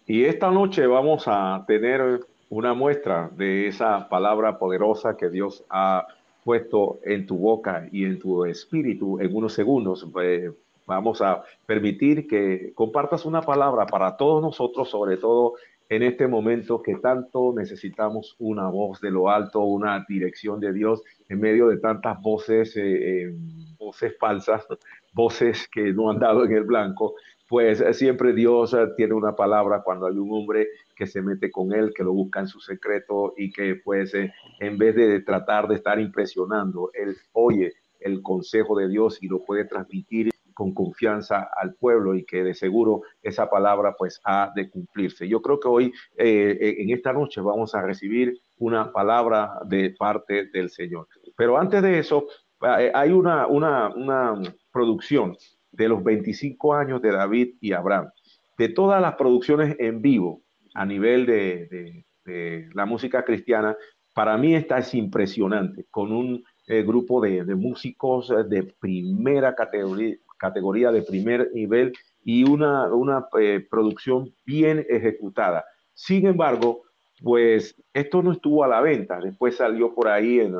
[0.05, 6.05] Y esta noche vamos a tener una muestra de esa palabra poderosa que Dios ha
[6.43, 10.07] puesto en tu boca y en tu espíritu en unos segundos.
[10.22, 10.51] Eh,
[10.86, 15.55] vamos a permitir que compartas una palabra para todos nosotros, sobre todo
[15.90, 21.04] en este momento que tanto necesitamos una voz de lo alto, una dirección de Dios
[21.30, 23.36] en medio de tantas voces, eh, eh,
[23.78, 24.66] voces falsas,
[25.14, 27.16] voces que no han dado en el blanco
[27.48, 31.74] pues siempre Dios eh, tiene una palabra cuando hay un hombre que se mete con
[31.74, 35.76] él, que lo busca en su secreto y que pues en vez de tratar de
[35.76, 41.76] estar impresionando, él oye el consejo de Dios y lo puede transmitir con confianza al
[41.76, 45.28] pueblo y que de seguro esa palabra pues ha de cumplirse.
[45.28, 50.72] Yo creo que hoy, en esta noche, vamos a recibir una palabra de parte del
[50.72, 51.08] Señor.
[51.36, 52.26] Pero antes de eso,
[52.60, 54.41] hay una, una, una
[54.72, 55.36] producción
[55.76, 58.10] de los 25 años de David y Abraham,
[58.58, 60.41] de todas las producciones en vivo
[60.74, 62.06] a nivel de,
[62.74, 63.78] la música cristiana,
[64.14, 70.92] para mí esta es impresionante, con un eh, grupo de, músicos de primera categoría, categoría,
[70.92, 75.66] de primer nivel y una, una eh, producción bien ejecutada.
[75.94, 76.84] Sin embargo,
[77.22, 79.20] pues esto no estuvo a la venta.
[79.20, 80.56] Después salió por ahí en,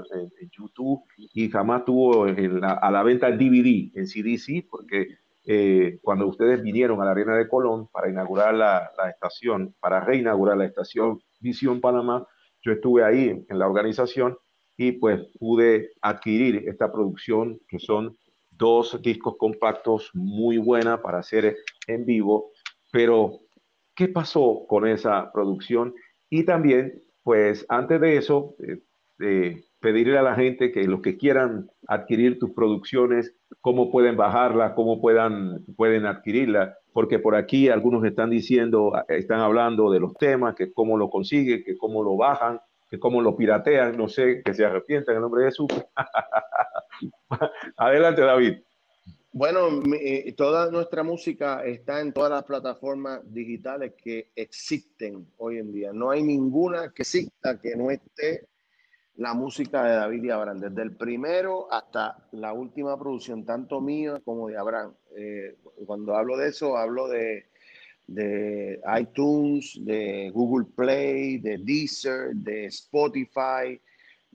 [0.52, 1.04] YouTube
[1.34, 7.02] y jamás tuvo a la venta en DVD, en CDC, porque eh, cuando ustedes vinieron
[7.02, 12.26] a la Arena de Colón para inaugurar la, estación, para reinaugurar la estación Visión Panamá,
[12.62, 14.38] yo estuve ahí en la organización
[14.78, 18.18] y pues pude adquirir esta producción que son
[18.58, 22.52] dos discos compactos muy buena para hacer en vivo,
[22.92, 23.42] pero
[23.96, 25.94] ¿qué pasó con esa producción?
[26.30, 28.56] Y también, pues antes de eso,
[29.20, 34.74] eh, pedirle a la gente que los que quieran adquirir tus producciones, cómo pueden bajarla,
[34.74, 40.56] cómo puedan, pueden adquirirla, porque por aquí algunos están diciendo, están hablando de los temas,
[40.56, 44.54] que cómo lo consiguen, que cómo lo bajan, que cómo lo piratean, no sé, que
[44.54, 45.68] se arrepientan en nombre de Jesús.
[47.78, 48.58] Adelante, David.
[49.32, 49.68] Bueno,
[50.00, 55.92] eh, toda nuestra música está en todas las plataformas digitales que existen hoy en día.
[55.92, 58.48] No hay ninguna que exista que no esté
[59.18, 64.22] la música de David y Abraham, desde el primero hasta la última producción, tanto mía
[64.24, 64.94] como de Abraham.
[65.18, 67.46] Eh, cuando hablo de eso, hablo de,
[68.08, 73.82] de iTunes, de Google Play, de Deezer, de Spotify,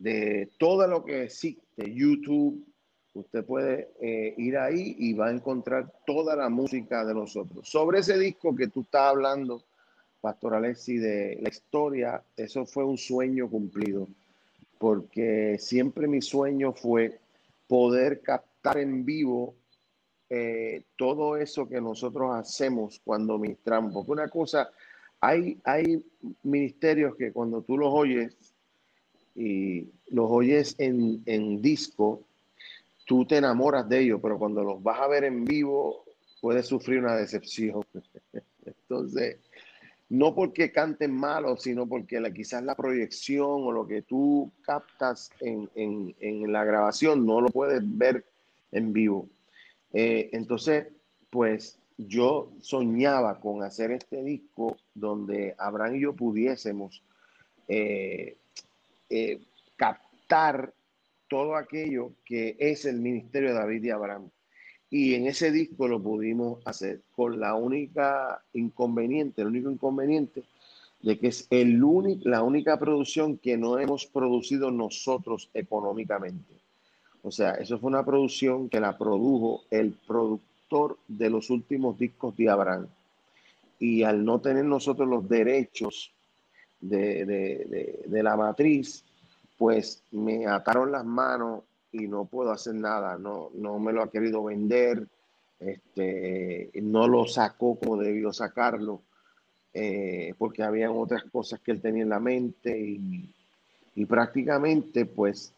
[0.00, 2.66] de todo lo que existe, YouTube
[3.12, 7.68] Usted puede eh, ir ahí y va a encontrar toda la música de nosotros.
[7.68, 9.64] Sobre ese disco que tú estás hablando,
[10.20, 14.06] Pastor Alexi, de la historia, eso fue un sueño cumplido,
[14.78, 17.18] porque siempre mi sueño fue
[17.66, 19.54] poder captar en vivo
[20.28, 23.92] eh, todo eso que nosotros hacemos cuando ministramos.
[23.92, 24.70] Porque una cosa,
[25.20, 26.04] hay, hay
[26.44, 28.49] ministerios que cuando tú los oyes
[29.34, 32.22] y los oyes en, en disco,
[33.06, 36.04] tú te enamoras de ellos, pero cuando los vas a ver en vivo,
[36.40, 37.84] puedes sufrir una decepción.
[38.64, 39.38] Entonces,
[40.10, 45.30] no porque canten malo, sino porque la, quizás la proyección o lo que tú captas
[45.40, 48.24] en, la grabación no lo puedes ver
[48.72, 49.28] en vivo.
[49.92, 50.88] Eh, entonces,
[51.30, 57.02] pues yo soñaba con hacer este disco donde Abraham y yo pudiésemos
[57.68, 58.36] eh,
[59.10, 59.40] eh,
[59.76, 60.72] captar
[61.28, 64.30] todo aquello que es el ministerio de David y Abraham.
[64.90, 70.42] Y en ese disco lo pudimos hacer con la única inconveniente, el único inconveniente
[71.02, 71.80] de que es el
[72.24, 76.54] la única producción que no hemos producido nosotros económicamente.
[77.22, 82.36] O sea, eso fue una producción que la produjo el productor de los últimos discos
[82.36, 82.86] de Abraham.
[83.78, 86.12] Y al no tener nosotros los derechos
[86.80, 89.04] de, la matriz,
[89.58, 91.62] pues me ataron las manos
[91.92, 93.18] y no puedo hacer nada.
[93.18, 95.06] No, no me lo ha querido vender,
[95.58, 99.02] este, no lo sacó como debió sacarlo
[99.72, 103.34] eh, porque habían otras cosas que él tenía en la mente y,
[104.08, 105.52] prácticamente pues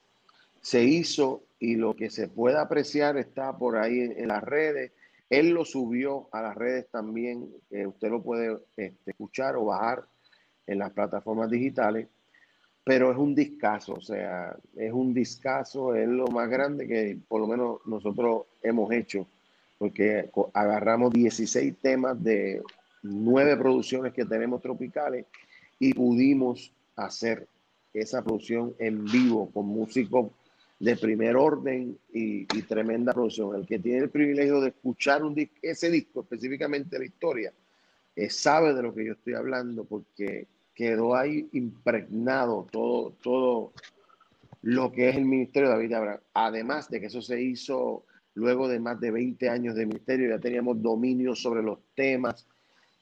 [0.60, 4.90] se hizo y lo que se puede apreciar está por ahí en, las redes.
[5.30, 10.04] Él lo subió a las redes también, usted lo puede este, escuchar o bajar
[10.66, 12.08] en las plataformas digitales,
[12.84, 17.40] pero es un discazo, o sea, es un discazo, es lo más grande que por
[17.40, 19.26] lo menos nosotros hemos hecho,
[19.78, 22.62] porque agarramos 16 temas de
[23.02, 25.26] nueve producciones que tenemos tropicales
[25.78, 27.46] y pudimos hacer
[27.92, 30.30] esa producción en vivo con músicos
[30.78, 33.54] de primer orden y, tremenda producción.
[33.54, 37.52] El que tiene el privilegio de escuchar un ese disco, específicamente la historia,
[38.16, 43.72] eh, sabe de lo que yo estoy hablando porque quedó ahí impregnado todo, todo
[44.62, 46.20] lo que es el ministerio de David Abraham.
[46.34, 48.04] Además de que eso se hizo
[48.34, 52.46] luego de más de 20 años de ministerio, ya teníamos dominio sobre los temas,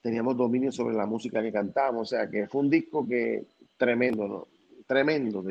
[0.03, 3.45] teníamos dominio sobre la música que cantábamos, o sea que fue un disco que
[3.77, 4.49] tremendo.
[4.87, 5.45] Tremendo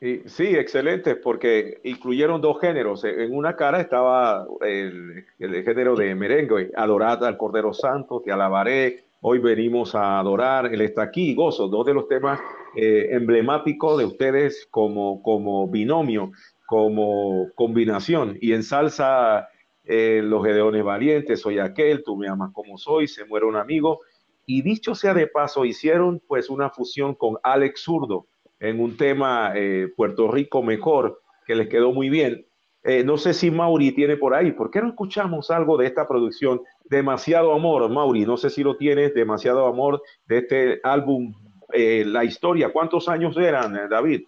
[0.00, 3.04] sí, excelente, porque incluyeron dos géneros.
[3.04, 9.38] En una cara estaba el, género de merengue, adorar al Cordero Santo, te alabaré, hoy
[9.38, 12.38] venimos a adorar, él está aquí, gozo, dos de los temas
[12.76, 16.32] eh, emblemáticos de ustedes como, como binomio,
[16.66, 18.36] como combinación.
[18.40, 19.48] Y en salsa
[19.84, 24.00] eh, los Gedeones Valientes, soy aquel, tú me amas como soy, se muere un amigo.
[24.46, 28.26] Y dicho sea de paso, hicieron pues una fusión con Alex Zurdo
[28.64, 32.46] en un tema eh, Puerto Rico mejor, que les quedó muy bien.
[32.82, 36.08] Eh, no sé si Mauri tiene por ahí, ¿por qué no escuchamos algo de esta
[36.08, 36.62] producción?
[36.84, 41.34] Demasiado amor, Mauri, no sé si lo tienes, demasiado amor de este álbum,
[41.72, 42.72] La historia.
[42.72, 44.22] ¿Cuántos años eran, David?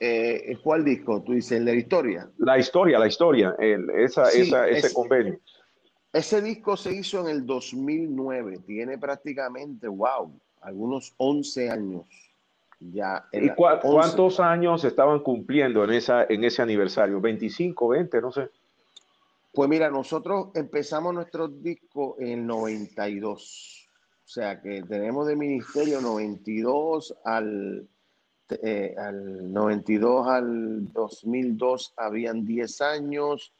[0.00, 1.22] Eh, ¿Cuál disco?
[1.22, 2.30] Tú dices, la historia.
[2.38, 5.38] La historia, la historia, esa, ese convenio.
[6.12, 10.32] Ese disco se hizo en el 2009, tiene prácticamente, wow,
[10.62, 12.27] algunos 11 años.
[12.80, 17.20] Ya ¿Y cuántos años estaban cumpliendo en, esa, en ese aniversario?
[17.20, 18.50] ¿25, 20, no sé?
[19.52, 23.88] Pues mira, nosotros empezamos nuestro disco en 92.
[24.24, 27.88] O sea que tenemos de ministerio 92 al
[28.62, 33.52] eh, al 92 al 2002 habían 10 años,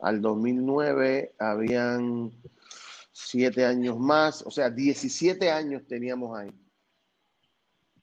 [0.00, 2.30] al 2009 habían
[3.12, 6.50] 7 años más, o sea, 17 años teníamos ahí.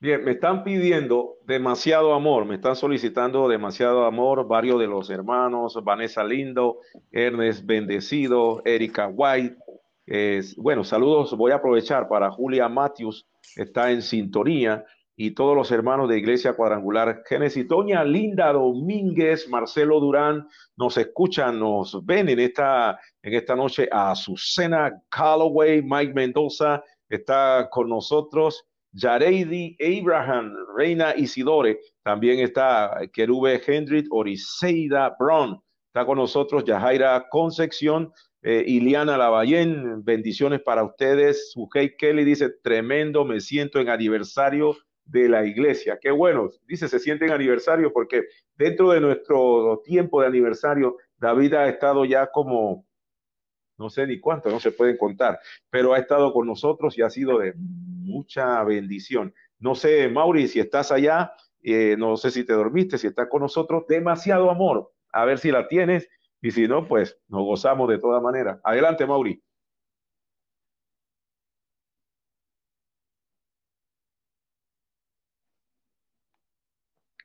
[0.01, 5.77] Bien, me están pidiendo demasiado amor, me están solicitando demasiado amor varios de los hermanos,
[5.83, 6.79] Vanessa Lindo,
[7.11, 9.57] Ernest Bendecido, Erika White.
[10.57, 14.83] bueno, saludos, voy a aprovechar para Julia Matthews, está en sintonía
[15.15, 17.67] y todos los hermanos de Iglesia Cuadrangular Génesis.
[17.67, 20.47] Doña Linda Domínguez, Marcelo Durán,
[20.77, 23.87] nos escuchan, nos ven en esta, en esta noche.
[23.91, 28.65] A Azucena Calloway, Mike Mendoza está con nosotros.
[28.93, 38.11] Yareidi Abraham, Reina Isidore, también está Querube Hendrik, Oriseida Brown, está con nosotros Yajaira Concepción,
[38.43, 41.51] eh, Iliana Lavallén, bendiciones para ustedes.
[41.51, 45.99] Sujei Kelly dice, tremendo, me siento en aniversario de la iglesia.
[46.01, 48.23] Qué bueno, dice, se siente en aniversario porque
[48.55, 52.85] dentro de nuestro tiempo de aniversario, David ha estado ya como,
[53.81, 55.39] no sé ni cuánto, no se pueden contar,
[55.69, 59.33] pero ha estado con nosotros y ha sido de mucha bendición.
[59.59, 61.33] No sé, Mauri, si estás allá,
[61.63, 64.91] eh, no sé si te dormiste, si estás con nosotros, demasiado amor.
[65.11, 66.07] A ver si la tienes
[66.41, 68.61] y si no, pues nos gozamos de toda manera.
[68.63, 69.41] Adelante, Mauri.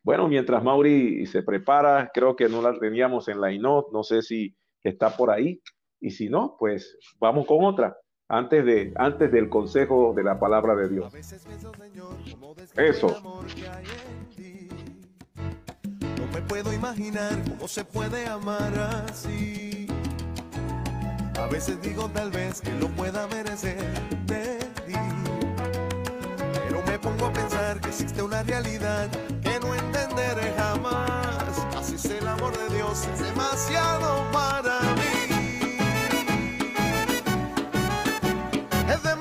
[0.03, 4.23] Bueno, mientras Mauri se prepara, creo que no la teníamos en la INOT, no sé
[4.23, 5.61] si está por ahí,
[6.01, 7.97] y si no, pues vamos con otra,
[8.29, 11.15] antes, de, antes del consejo de la palabra de Dios.
[12.77, 13.21] Eso.
[16.01, 18.73] No me puedo imaginar cómo se puede amar
[19.09, 19.87] así.
[21.39, 23.79] A veces digo tal vez que lo pueda merecer
[24.27, 24.95] de ti.
[26.67, 29.09] Pero me pongo a pensar que existe una realidad
[29.43, 31.67] que no entenderé jamás.
[31.77, 35.06] Así es el amor de Dios, es demasiado para mí.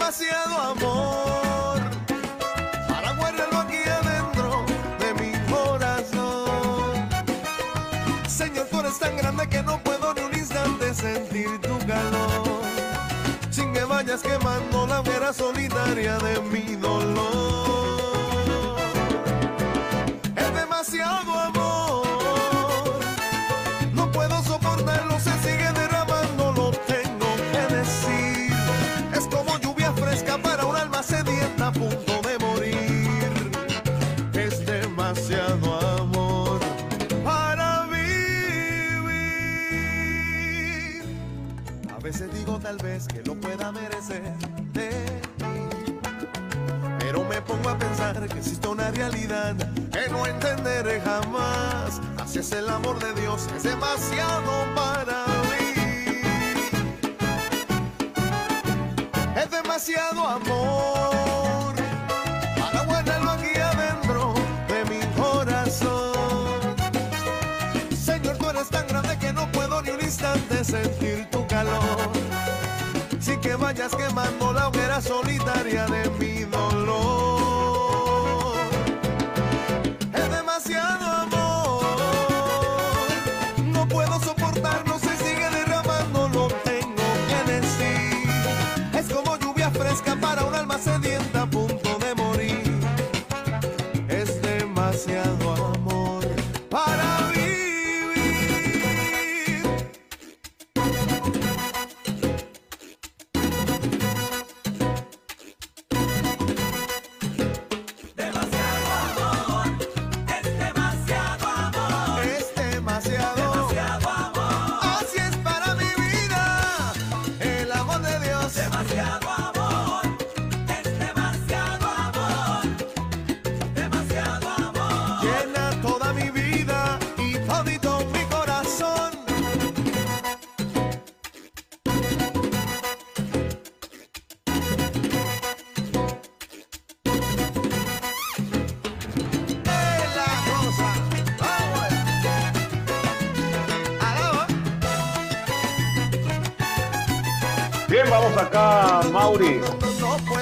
[0.05, 1.81] Demasiado amor
[2.87, 4.63] para guardarlo aquí adentro
[4.99, 7.09] de mi corazón.
[8.27, 12.61] Señor, tú eres tan grande que no puedo ni un instante sentir tu calor.
[13.49, 18.77] Sin que vayas quemando la hoguera solitaria de mi dolor.
[20.35, 21.44] Es demasiado amor.
[42.65, 44.23] Tal vez que lo pueda merecer
[44.73, 44.89] de
[45.37, 45.99] ti.
[46.97, 49.55] Pero me pongo a pensar que existe una realidad
[49.91, 52.01] que no entenderé jamás.
[52.17, 56.23] Así es el amor de Dios, es demasiado para mí.
[59.35, 61.75] Es demasiado amor
[62.59, 64.33] para guardarlo aquí adentro
[64.69, 66.75] de mi corazón.
[67.95, 72.14] Señor, tú eres tan grande que no puedo ni un instante sentir tu calor.
[73.45, 76.04] Que vayas quemando la hoguera solitaria de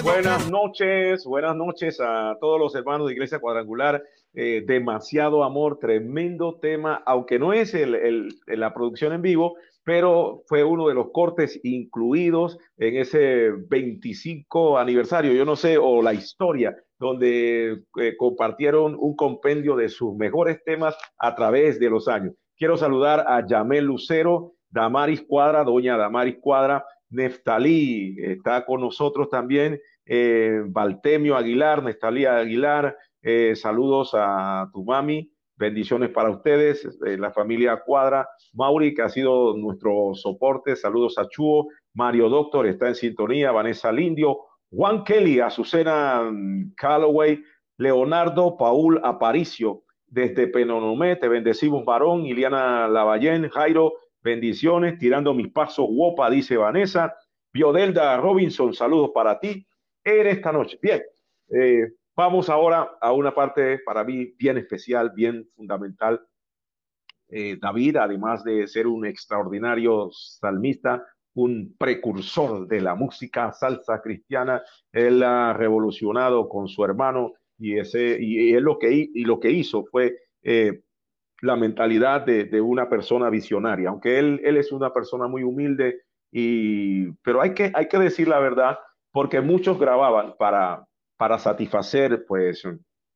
[0.03, 4.03] Buenas noches, buenas noches a todos los hermanos de Iglesia Cuadrangular.
[4.33, 10.43] Eh, demasiado amor, tremendo tema, aunque no es el, el- la producción en vivo, pero
[10.47, 16.13] fue uno de los cortes incluidos en ese 25 aniversario, yo no sé, o la
[16.13, 22.33] historia, donde eh, compartieron un compendio de sus mejores temas a través de los años.
[22.57, 29.79] Quiero saludar a Yamel Lucero, Damaris Cuadra, doña Damaris Cuadra, Neftalí está con nosotros también,
[30.05, 37.31] eh, Valtemio Aguilar, Neftalí Aguilar, eh, saludos a tu mami, bendiciones para ustedes, eh, la
[37.31, 42.95] familia Cuadra, Mauri, que ha sido nuestro soporte, saludos a Chuo, Mario Doctor está en
[42.95, 44.39] sintonía, Vanessa Lindio,
[44.69, 47.41] Juan Kelly, Azucena mm, Calloway,
[47.77, 55.87] Leonardo Paul Aparicio, desde Penonomé, te bendecimos, varón, Iliana Lavallén, Jairo, bendiciones, tirando mis pasos,
[55.89, 57.15] Wopa, dice Vanessa,
[57.51, 59.65] Biodelda Robinson, saludos para ti
[60.03, 60.77] en esta noche.
[60.81, 61.01] Bien,
[61.49, 66.21] eh, vamos ahora a una parte para mí bien especial, bien fundamental.
[67.29, 71.03] Eh, David, además de ser un extraordinario salmista,
[71.35, 74.61] un precursor de la música salsa cristiana,
[74.91, 79.49] él ha revolucionado con su hermano y, ese, y, él lo que, y lo que
[79.49, 80.83] hizo fue eh,
[81.41, 86.03] la mentalidad de, de, una persona visionaria, aunque él, él es una persona muy humilde,
[86.31, 88.77] y, pero hay que, hay que decir la verdad,
[89.13, 90.85] porque muchos grababan para,
[91.15, 92.67] para satisfacer pues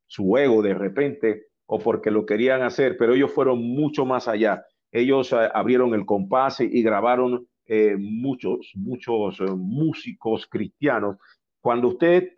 [0.05, 4.63] su ego de repente o porque lo querían hacer, pero ellos fueron mucho más allá.
[4.91, 11.17] Ellos eh, abrieron el compás y, grabaron eh, muchos, muchos eh, músicos cristianos.
[11.59, 12.31] Cuando usted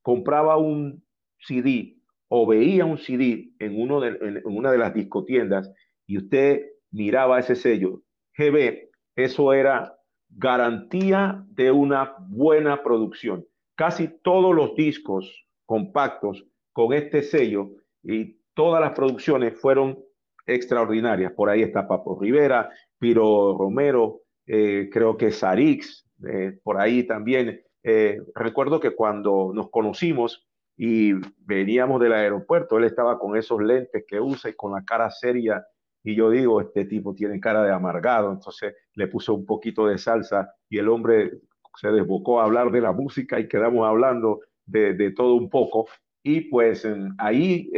[0.00, 1.04] compraba un
[1.38, 1.96] CD
[2.28, 5.70] o veía un CD en, uno de, en una de las discotiendas
[6.06, 8.00] y usted miraba ese sello,
[8.38, 9.97] GB, eso era
[10.30, 13.46] garantía de una buena producción.
[13.74, 17.70] Casi todos los discos compactos con este sello
[18.02, 19.98] y todas las producciones fueron
[20.46, 21.32] extraordinarias.
[21.32, 27.62] Por ahí está Papo Rivera, Piro Romero, eh, creo que Sarix, eh, por ahí también.
[27.82, 34.04] Eh, recuerdo que cuando nos conocimos y veníamos del aeropuerto, él estaba con esos lentes
[34.06, 35.64] que usa y con la cara seria.
[36.08, 39.98] Y yo digo, este tipo tiene cara de amargado, entonces le puse un poquito de
[39.98, 41.32] salsa y el hombre
[41.76, 45.86] se desbocó a hablar de la música y quedamos hablando de, todo un poco.
[46.22, 47.70] Y pues ahí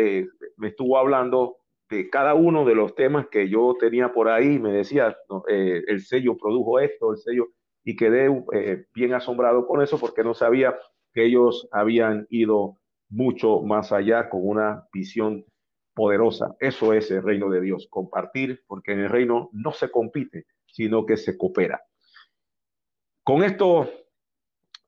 [0.56, 1.56] me estuvo hablando
[1.88, 5.16] de cada uno de los temas que yo tenía por ahí, me decía,
[5.48, 7.48] eh, el sello produjo esto, el sello,
[7.82, 10.78] y quedé eh, bien asombrado con eso porque no sabía
[11.12, 12.76] que ellos habían ido
[13.08, 15.44] mucho más allá con una visión
[16.00, 16.56] poderosa.
[16.58, 21.04] Eso es el reino de Dios, compartir, porque en el reino no se compite, sino
[21.04, 21.82] que se coopera.
[23.22, 23.90] Con esto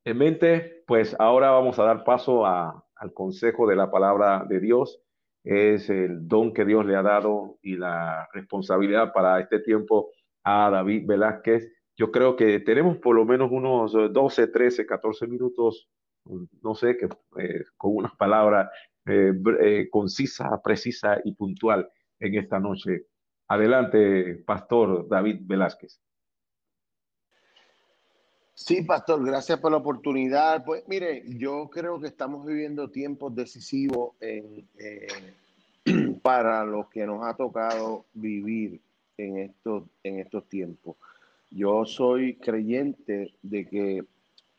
[0.05, 5.03] en mente, pues ahora vamos a dar paso al consejo de la palabra de Dios
[5.45, 10.13] es el don que Dios le ha dado y la responsabilidad para este tiempo
[10.45, 11.71] a David Velázquez.
[11.95, 15.91] Yo creo que tenemos por lo menos unos 12, 13, 14 minutos,
[16.63, 17.09] no sé, que,
[17.39, 18.71] eh, con unas palabras
[19.07, 21.89] eh, eh, concisa, precisa y puntual
[22.21, 23.07] en esta noche.
[23.49, 26.01] Adelante, Pastor David Velázquez.
[28.55, 30.65] Sí, pastor, gracias por la oportunidad.
[30.65, 34.65] Pues mire, yo creo que estamos viviendo tiempos decisivos eh,
[36.23, 38.81] para los que nos ha tocado vivir
[39.17, 40.97] en estos, en estos tiempos.
[41.51, 44.05] Yo soy creyente de que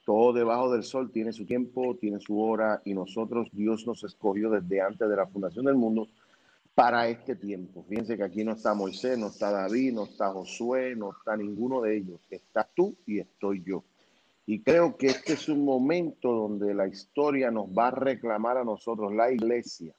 [0.05, 4.49] todo debajo del sol tiene su tiempo, tiene su hora y nosotros, Dios nos escogió
[4.49, 6.07] desde antes de la fundación del mundo
[6.75, 7.85] para este tiempo.
[7.87, 11.81] Fíjense que aquí no está Moisés, no está David, no está Josué, no está ninguno
[11.81, 12.19] de ellos.
[12.29, 13.83] Está tú y estoy yo.
[14.45, 18.65] Y creo que este es un momento donde la historia nos va a reclamar a
[18.65, 19.93] nosotros, la iglesia,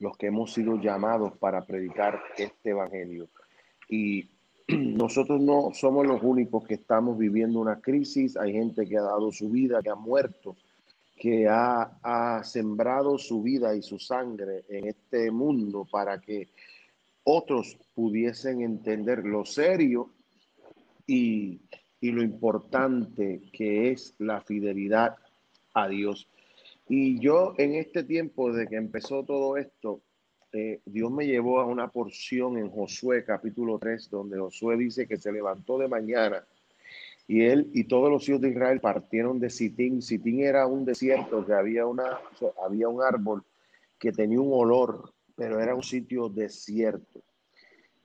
[0.00, 3.28] los que hemos sido llamados para predicar este evangelio.
[3.88, 4.28] Y
[4.96, 8.36] nosotros no somos los únicos que estamos viviendo una crisis.
[8.36, 10.56] Hay gente que ha dado su vida, que ha muerto
[11.18, 16.48] que ha, sembrado su vida y su sangre en este mundo para que
[17.24, 20.10] otros pudiesen entender lo serio
[21.06, 21.60] y,
[22.00, 25.16] lo importante que es la fidelidad
[25.74, 26.28] a Dios.
[26.88, 30.00] Y yo en este tiempo, desde que empezó todo esto,
[30.52, 35.16] eh, Dios me llevó a una porción en Josué capítulo 3, donde Josué dice que
[35.16, 36.44] se levantó de mañana
[37.28, 40.00] y él y todos los hijos de Israel partieron de Sitín.
[40.00, 42.18] Sitín era un desierto que había, una,
[42.64, 43.44] había un árbol
[43.98, 47.20] que tenía un olor, pero era un sitio desierto.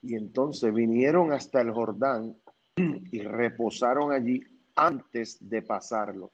[0.02, 2.36] Y entonces vinieron hasta el Jordán
[2.76, 4.44] y reposaron allí
[4.76, 6.32] antes de pasarlo.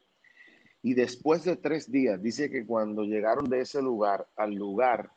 [0.81, 5.11] Y después de tres días, dice que cuando llegaron de ese lugar al lugar,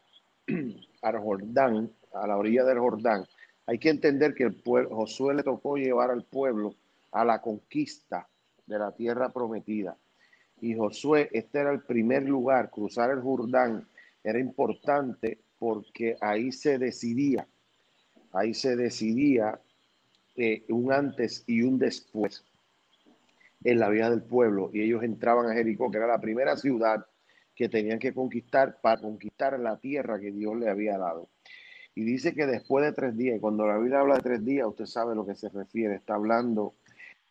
[1.03, 3.25] al Jordán, a la orilla del Jordán,
[3.67, 6.75] hay que entender que el pueblo, Josué le tocó llevar al pueblo
[7.13, 8.29] a la conquista
[8.67, 9.97] de la tierra prometida.
[10.61, 13.87] Y Josué, este era el primer lugar, cruzar el Jordán
[14.23, 17.47] era importante porque ahí se decidía,
[18.33, 19.61] ahí se decidía
[20.37, 22.45] eh, un antes y un después
[23.65, 24.71] en la vida del pueblo.
[24.73, 27.07] Y ellos entraban a Jericó, que era la primera ciudad
[27.55, 31.29] que tenían que conquistar para conquistar la tierra que Dios le había dado.
[31.95, 34.87] Y dice que después de tres días, cuando la Biblia habla de tres días, usted
[34.87, 36.75] sabe a lo que se refiere, está hablando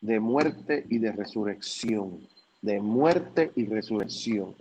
[0.00, 2.20] de muerte y de resurrección,
[2.60, 4.54] de muerte y resurrección.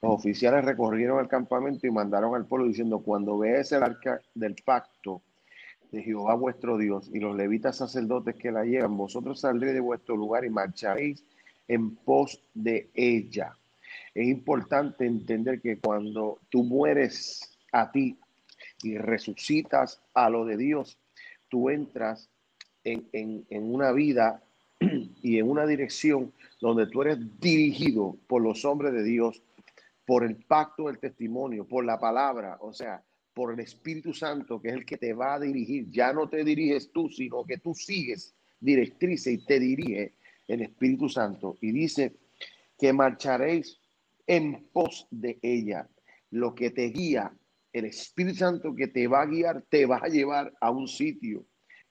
[0.00, 4.54] Los oficiales recorrieron el campamento y mandaron al pueblo diciendo, cuando veáis el arca del
[4.64, 5.22] pacto
[5.90, 10.16] de Jehová vuestro Dios y los levitas sacerdotes que la llevan, vosotros saldréis de vuestro
[10.16, 11.24] lugar y marcharéis
[11.66, 13.56] en pos de ella.
[14.14, 18.18] Es importante entender que cuando tú mueres a ti
[18.82, 20.98] y resucitas a lo de Dios,
[21.48, 22.28] tú entras
[22.84, 24.42] en, en una vida
[25.22, 29.42] y en una dirección donde tú eres dirigido por los hombres de Dios,
[30.06, 33.02] por el pacto del testimonio, por la palabra, o sea,
[33.34, 35.90] por el Espíritu Santo, que es el que te va a dirigir.
[35.90, 40.14] Ya no te diriges tú, sino que tú sigues directrices y te dirige
[40.48, 41.56] el Espíritu Santo.
[41.60, 42.14] Y dice
[42.78, 43.78] que marcharéis
[44.28, 45.88] en pos de ella.
[46.30, 47.32] Lo que te guía,
[47.72, 51.44] el Espíritu Santo que te va a guiar, te va a llevar a un sitio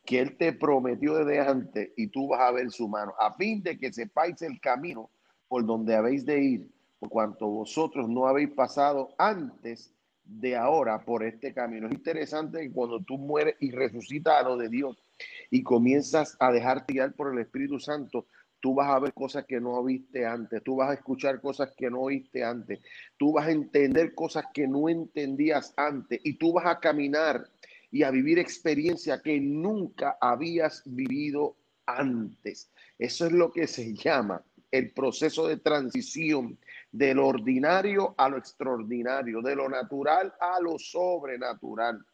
[0.06, 3.62] que Él te prometió desde antes y tú vas a ver su mano, a fin
[3.62, 5.10] de que sepáis el camino
[5.50, 6.70] por donde habéis de ir,
[7.00, 9.94] por cuanto vosotros no habéis pasado antes
[10.24, 11.88] de ahora por este camino.
[11.88, 15.04] Es interesante que cuando tú mueres y resucitas a lo de Dios
[15.50, 18.28] y comienzas a dejarte guiar por el Espíritu Santo,
[18.60, 21.90] tú vas a ver cosas que no viste antes, tú vas a escuchar cosas que
[21.90, 22.80] no oíste antes,
[23.18, 27.48] tú vas a entender cosas que no entendías antes y tú vas a caminar
[27.92, 31.56] y a vivir experiencia que nunca habías vivido
[31.86, 32.70] antes.
[33.00, 36.58] Eso es lo que se llama el proceso de transición
[36.92, 42.06] de lo ordinario a lo extraordinario, de lo natural a lo sobrenatural.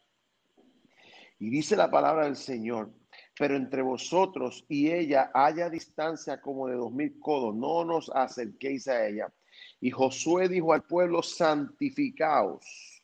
[1.38, 2.90] Y dice la palabra del Señor,
[3.38, 8.88] pero entre vosotros y ella haya distancia como de dos mil codos, no nos acerquéis
[8.88, 9.32] a ella.
[9.80, 12.94] Y Josué dijo al pueblo, santificaos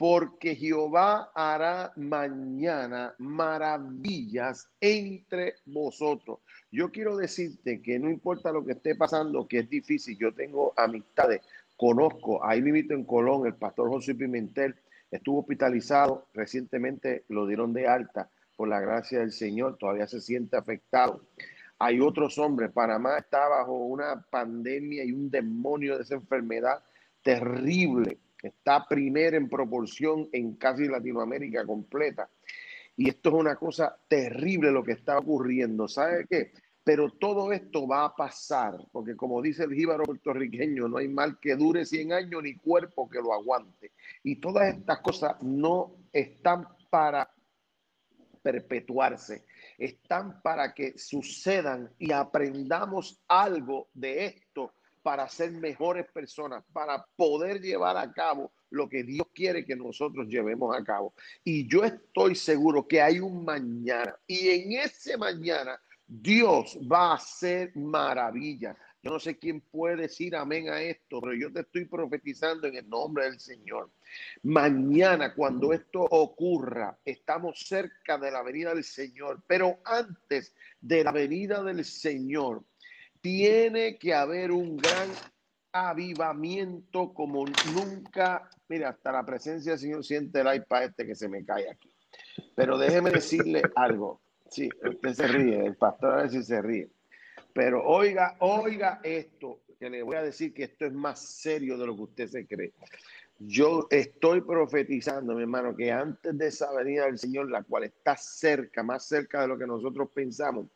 [0.00, 6.38] porque Jehová hará mañana maravillas entre vosotros.
[6.72, 10.72] Yo quiero decirte que no importa lo que esté pasando, que es difícil, yo tengo
[10.74, 11.42] amistades,
[11.76, 14.74] conozco, ahí vivito en Colón, el pastor José Pimentel
[15.10, 18.30] estuvo hospitalizado, recientemente lo dieron de alta
[18.60, 21.22] por la gracia del Señor, todavía se siente afectado.
[21.78, 26.84] Hay otros hombres, Panamá está bajo una pandemia y un demonio de esa enfermedad
[27.22, 32.28] terrible está primero en proporción en casi Latinoamérica completa.
[32.98, 35.88] Y esto es una cosa terrible lo que está ocurriendo.
[35.88, 36.52] ¿Sabe qué?
[36.84, 41.38] Pero todo esto va a pasar, porque como dice el jíbaro puertorriqueño, no hay mal
[41.40, 43.92] que dure 100 años ni cuerpo que lo aguante.
[44.22, 47.26] Y todas estas cosas no están para
[48.42, 49.44] perpetuarse,
[49.78, 57.60] están para que sucedan y aprendamos algo de esto para ser mejores personas, para poder
[57.60, 61.14] llevar a cabo lo que Dios quiere que nosotros llevemos a cabo.
[61.42, 67.14] Y yo estoy seguro que hay un mañana y en ese mañana Dios va a
[67.14, 68.76] hacer maravillas.
[69.02, 72.76] Yo no sé quién puede decir amén a esto, pero yo te estoy profetizando en
[72.76, 73.90] el nombre del Señor.
[74.42, 81.12] Mañana, cuando esto ocurra, estamos cerca de la venida del Señor, pero antes de la
[81.12, 82.62] venida del Señor,
[83.22, 85.08] tiene que haber un gran
[85.72, 88.50] avivamiento como nunca.
[88.68, 91.90] Mira, hasta la presencia del Señor siente el iPad este que se me cae aquí.
[92.54, 94.20] Pero déjeme decirle algo.
[94.50, 96.90] Sí, usted se ríe, el pastor a veces se ríe.
[97.52, 101.86] Pero oiga, oiga esto, que le voy a decir que esto es más serio de
[101.86, 102.72] lo que usted se cree.
[103.38, 108.14] Yo estoy profetizando, mi hermano, que antes de esa venida del Señor, la cual está
[108.16, 110.66] cerca, más cerca de lo que nosotros pensamos,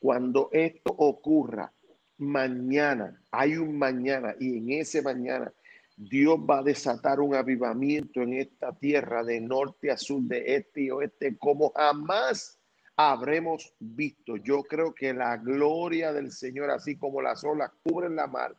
[0.00, 1.72] cuando esto ocurra,
[2.18, 5.52] mañana, hay un mañana y en ese mañana
[5.96, 10.82] Dios va a desatar un avivamiento en esta tierra de norte a sur, de este
[10.82, 12.57] y oeste, como jamás
[12.98, 14.36] habremos visto.
[14.36, 18.54] Yo creo que la gloria del Señor, así como las olas cubren la mar,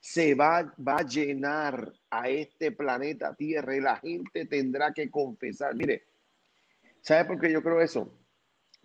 [0.00, 5.76] se va, va a llenar a este planeta Tierra y la gente tendrá que confesar.
[5.76, 6.06] Mire,
[7.00, 8.18] ¿sabe por qué yo creo eso?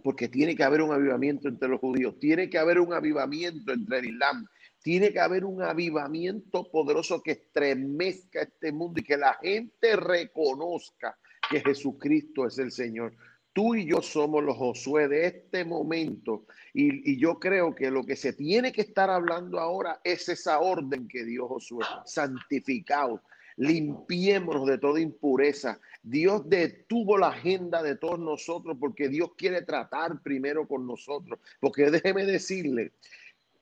[0.03, 3.99] porque tiene que haber un avivamiento entre los judíos, tiene que haber un avivamiento entre
[3.99, 4.47] el Islam,
[4.81, 11.17] tiene que haber un avivamiento poderoso que estremezca este mundo y que la gente reconozca
[11.49, 13.15] que Jesucristo es el Señor.
[13.57, 18.15] Tú y yo somos los Josué de este momento y, yo creo que lo que
[18.15, 23.19] se tiene que estar hablando ahora es esa orden que dio Josué, santificados,
[23.55, 25.79] limpiémonos de toda impureza.
[26.03, 31.39] Dios detuvo la agenda de todos nosotros porque Dios quiere tratar primero con nosotros.
[31.59, 32.91] Porque déjeme decirle,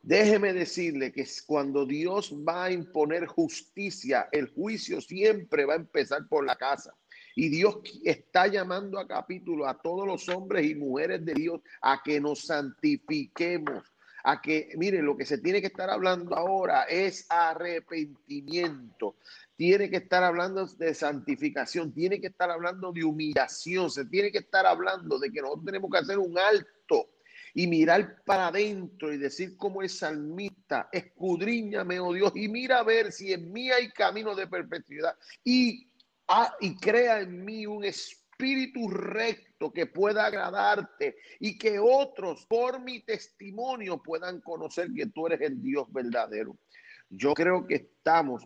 [0.02, 6.28] déjeme decirle que cuando Dios va a imponer justicia, el juicio siempre va a empezar
[6.28, 6.94] por la casa.
[7.36, 12.02] Y Dios está llamando a capítulo a todos los hombres y mujeres de Dios a
[12.04, 13.84] que nos santifiquemos
[14.28, 19.18] a que, mire, lo que se tiene que estar hablando ahora es arrepentimiento
[19.56, 24.40] tiene que estar hablando de santificación, tiene que estar hablando de humillación, se tiene que
[24.40, 27.10] estar hablando de que nosotros tenemos que hacer un alto
[27.54, 32.84] y mirar para adentro y decir como es salmista, escudriñame, oh Dios, y mira a
[32.84, 35.88] ver si en mí hay camino de perpetuidad y,
[36.28, 42.82] ah, y crea en mí un espíritu recto que pueda agradarte y que otros por
[42.82, 46.58] mi testimonio puedan conocer que tú eres el Dios verdadero.
[47.10, 48.44] Yo creo que estamos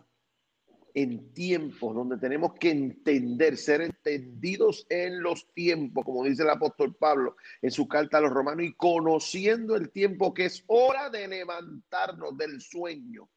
[0.94, 6.96] en tiempos donde tenemos que entender, ser entendidos en los tiempos, como dice el apóstol
[6.96, 11.28] Pablo en su carta a los romanos, y conociendo el tiempo que es hora de
[11.28, 13.28] levantarnos del sueño,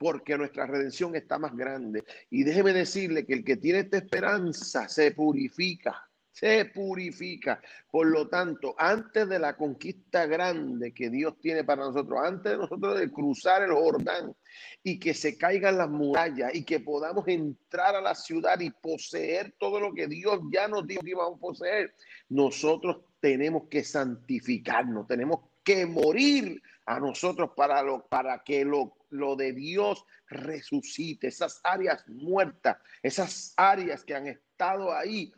[0.00, 2.02] porque nuestra redención está más grande.
[2.30, 7.60] Y déjeme decirle que el que tiene esta esperanza se purifica se purifica.
[7.90, 12.58] Por lo tanto, antes de la conquista grande que Dios tiene para nosotros, antes de
[12.58, 14.34] nosotros de cruzar el Jordán
[14.82, 19.54] y que se caigan las murallas y que podamos entrar a la ciudad y poseer
[19.58, 21.94] todo lo que Dios ya nos dijo que íbamos a poseer,
[22.30, 29.36] nosotros tenemos que santificarnos, tenemos que morir a nosotros para, lo, para que lo, lo
[29.36, 35.32] de Dios resucite, esas áreas muertas, esas áreas que han estado ahí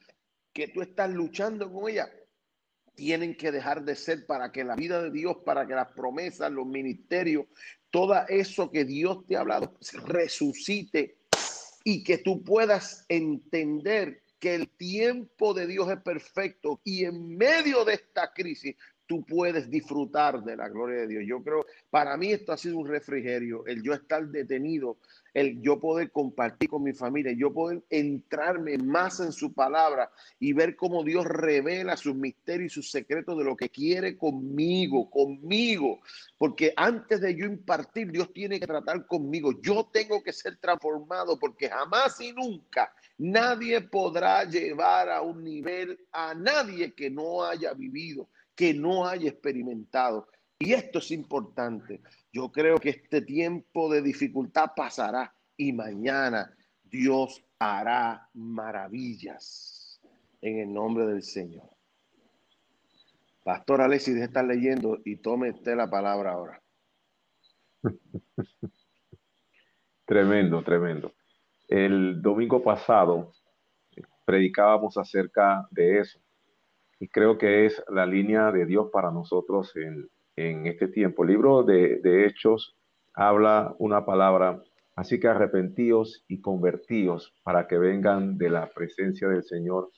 [0.52, 2.10] que tú estás luchando con ella,
[2.94, 6.52] tienen que dejar de ser para que la vida de Dios, para que las promesas,
[6.52, 7.46] los ministerios,
[7.90, 11.18] todo eso que Dios te ha hablado resucite
[11.84, 17.84] y que tú puedas entender que el tiempo de Dios es perfecto y en medio
[17.84, 18.74] de esta crisis
[19.06, 21.24] tú puedes disfrutar de la gloria de Dios.
[21.26, 24.98] Yo creo, para mí esto ha sido un refrigerio, el yo estar detenido,
[25.34, 30.52] el yo poder compartir con mi familia, yo poder entrarme más en su palabra y
[30.52, 36.00] ver cómo Dios revela sus misterios y sus secretos de lo que quiere conmigo, conmigo.
[36.36, 39.52] Porque antes de yo impartir, Dios tiene que tratar conmigo.
[39.62, 45.98] Yo tengo que ser transformado porque jamás y nunca nadie podrá llevar a un nivel
[46.12, 50.28] a nadie que no haya vivido que no haya experimentado.
[50.58, 52.00] Y esto es importante.
[52.32, 56.54] Yo creo que este tiempo de dificultad pasará y mañana
[56.84, 60.00] Dios hará maravillas
[60.40, 61.68] en el nombre del Señor.
[63.44, 66.62] Pastor Alexis, de estar leyendo y tome usted la palabra ahora.
[70.04, 71.12] Tremendo, tremendo.
[71.68, 73.32] El domingo pasado
[74.24, 76.20] predicábamos acerca de eso,
[77.02, 81.24] y creo que es la línea de Dios para nosotros en, en este tiempo.
[81.24, 82.76] El libro de, de, Hechos
[83.12, 84.62] habla una palabra,
[84.94, 89.90] así que arrepentíos y convertíos para que vengan de la presencia del Señor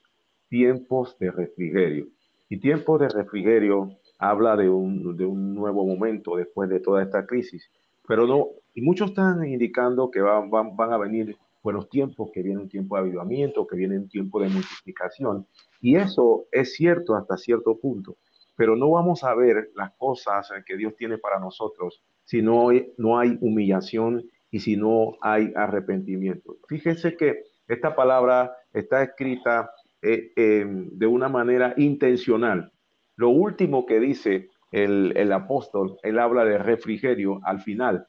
[0.48, 2.06] tiempos de refrigerio.
[2.48, 7.26] Y tiempos de refrigerio habla de un, de un nuevo momento después de toda esta
[7.26, 7.70] crisis.
[8.09, 12.43] Pero no, y muchos están indicando que van, van, van a venir buenos tiempos, que
[12.43, 15.49] viene un tiempo de avivamiento, que viene un tiempo de multiplicación.
[15.81, 18.19] Y eso es cierto hasta cierto punto,
[18.55, 22.69] pero no vamos a ver las cosas que Dios tiene para nosotros si no
[22.99, 26.59] no hay humillación y si no hay arrepentimiento.
[26.69, 29.70] Fíjense que esta palabra está escrita
[30.03, 32.70] eh, de una manera intencional.
[33.16, 38.07] Lo último que dice el, el apóstol, él habla de refrigerio al final,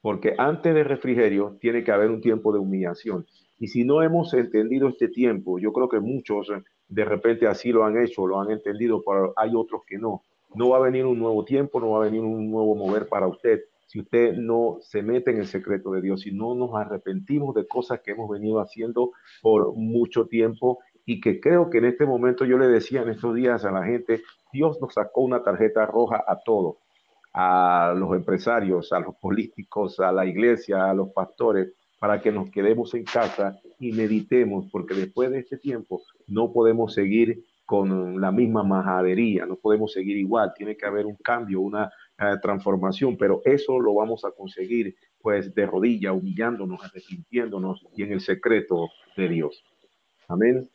[0.00, 3.26] porque antes de refrigerio tiene que haber un tiempo de humillación.
[3.58, 7.72] Y si no hemos entendido este tiempo, yo creo que muchos eh, de repente así
[7.72, 10.22] lo han hecho, lo han entendido, pero hay otros que no.
[10.54, 13.28] No va a venir un nuevo tiempo, no va a venir un nuevo mover para
[13.28, 13.60] usted
[13.90, 17.66] si usted no se mete en el secreto de Dios, si no nos arrepentimos de
[17.66, 19.10] cosas que hemos venido haciendo
[19.42, 23.34] por mucho tiempo y que creo que en este momento yo le decía en estos
[23.34, 24.22] días a la gente,
[24.52, 26.76] Dios nos sacó una tarjeta roja a todos
[27.32, 32.50] a los empresarios, a los políticos, a la iglesia, a los pastores, para que nos
[32.50, 38.32] quedemos en casa y meditemos, porque después de este tiempo no podemos seguir con la
[38.32, 41.88] misma majadería, no podemos seguir igual, tiene que haber un cambio, una
[42.18, 48.12] eh, transformación, pero eso lo vamos a conseguir pues de rodilla, humillándonos, arrepintiéndonos y en
[48.12, 49.62] el secreto de Dios.
[50.26, 50.68] Amén.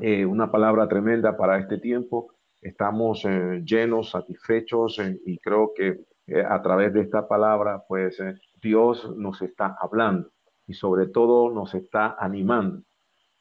[0.00, 6.00] Eh, una palabra tremenda para este tiempo estamos eh, llenos, satisfechos eh, y creo que
[6.26, 8.22] eh, a través de esta palabra, pues
[8.60, 10.30] Dios nos está hablando
[10.66, 12.82] y sobre todo nos está animando.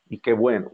[0.07, 0.71] Y qué bueno.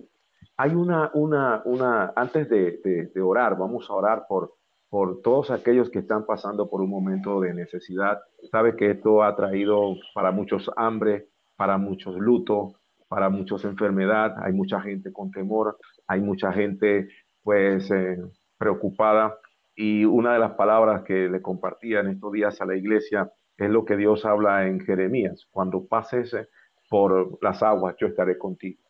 [0.57, 4.53] Hay una, una, una, antes de, de, orar, vamos a orar por,
[4.87, 8.19] por todos aquellos que están pasando por un momento de necesidad.
[8.51, 12.75] Sabe que esto ha traído para muchos hambre, para muchos luto,
[13.07, 14.35] para muchos enfermedad.
[14.43, 17.07] Hay mucha gente con temor, hay mucha gente
[17.43, 18.17] pues eh,
[18.57, 19.37] preocupada.
[19.75, 23.69] Y una de las palabras que le compartía en estos días a la iglesia es
[23.69, 25.47] lo que Dios habla en Jeremías.
[25.51, 26.47] Cuando pases eh,
[26.89, 28.81] por las aguas, yo estaré contigo.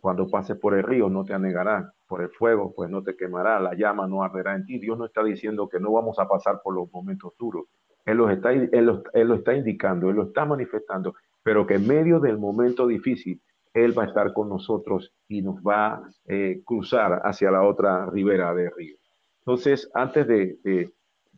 [0.00, 1.90] Cuando pases por el río, no te anegarán.
[2.08, 3.60] Por el fuego, pues no te quemará.
[3.60, 4.78] La llama no arderá en ti.
[4.78, 7.66] Dios no está diciendo que no vamos a pasar por los momentos duros.
[8.04, 11.86] Él, los está, él, él lo está indicando, Él lo está manifestando, pero que en
[11.86, 13.40] medio del momento difícil,
[13.74, 18.06] él va a estar con nosotros y nos va a eh, cruzar hacia la otra
[18.06, 18.96] ribera del río.
[19.38, 20.58] Entonces, antes de,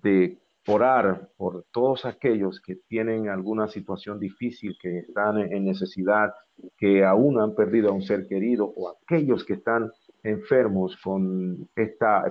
[0.02, 6.32] de, orar por todos aquellos que tienen alguna situación difícil, que están en necesidad,
[6.78, 9.90] que aún han perdido a un ser querido, o aquellos que están
[10.22, 11.68] enfermos con,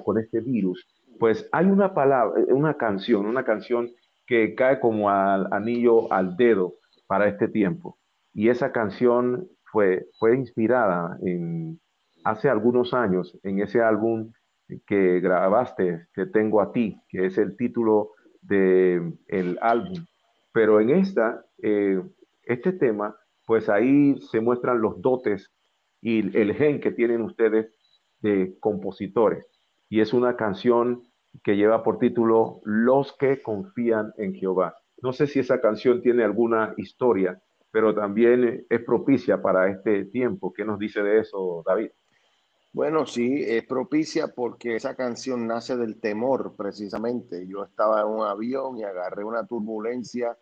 [0.04, 0.88] con este virus,
[1.20, 3.92] pues hay una palabra, una canción, una canción
[4.26, 6.76] que cae como al anillo al dedo
[7.06, 7.98] para este tiempo.
[8.34, 11.82] Y esa canción fue, fue inspirada en,
[12.24, 14.32] hace algunos años en ese álbum
[14.86, 20.06] que grabaste, que tengo a ti, que es el título del el álbum.
[20.54, 22.02] Pero en esta, eh,
[22.44, 23.16] este tema,
[23.48, 25.52] pues ahí se muestran los dotes
[26.02, 27.74] y el gen que tienen ustedes
[28.22, 29.44] de compositores.
[29.90, 31.02] Y es una canción
[31.44, 34.76] que lleva por título Los que confían en Jehová.
[35.02, 37.42] No sé si esa canción tiene alguna historia,
[37.74, 40.54] pero también es propicia para este tiempo.
[40.54, 41.90] ¿Qué nos dice de eso, David?
[42.72, 47.48] Bueno, sí, es propicia porque esa canción nace del temor, precisamente.
[47.48, 50.38] Yo estaba en un avión y agarré una turbulencia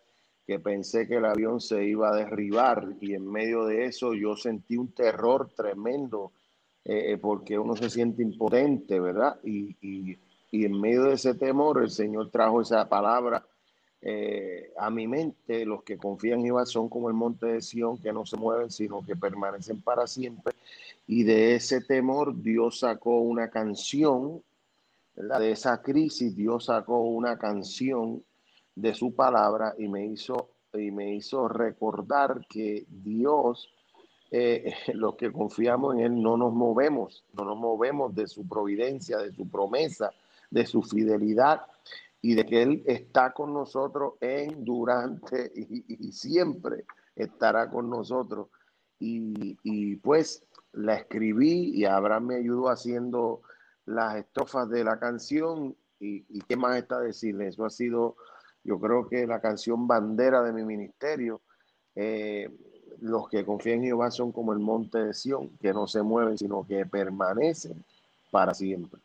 [0.46, 4.36] que pensé que el avión se iba a derribar y en medio de eso yo
[4.36, 6.34] sentí un terror tremendo
[6.84, 9.40] eh, porque uno se siente impotente, ¿verdad?
[9.46, 10.20] Y, y,
[10.52, 13.46] y, en medio de ese temor el Señor trajo esa palabra
[14.02, 15.66] eh, a mi mente.
[15.66, 18.72] Los que confían en Jehová son como el monte de Sión, que no se mueven,
[18.72, 20.56] sino que permanecen para siempre.
[21.08, 24.42] Y de ese temor Dios sacó una canción,
[25.16, 25.40] ¿verdad?
[25.40, 28.24] De esa crisis Dios sacó una canción
[28.76, 33.70] de su palabra y me hizo, y me hizo recordar que Dios
[34.32, 39.18] eh, los que confiamos en Él no nos movemos, no nos movemos de su providencia,
[39.18, 40.12] de su promesa,
[40.50, 41.62] de su fidelidad
[42.22, 46.86] y de que Él está con nosotros en, durante y, siempre
[47.16, 48.48] estará con nosotros.
[49.00, 53.42] Y, y, pues la escribí y Abraham me ayudó haciendo
[53.86, 57.48] las estrofas de la canción y, qué más está decirle.
[57.48, 58.16] Eso ha sido,
[58.64, 61.42] yo creo que la canción bandera de mi ministerio.
[61.96, 62.50] Eh,
[63.00, 66.38] los que confían en Jehová son como el monte de Sión, que no se mueven,
[66.38, 67.84] sino que permanecen
[68.30, 69.02] para siempre.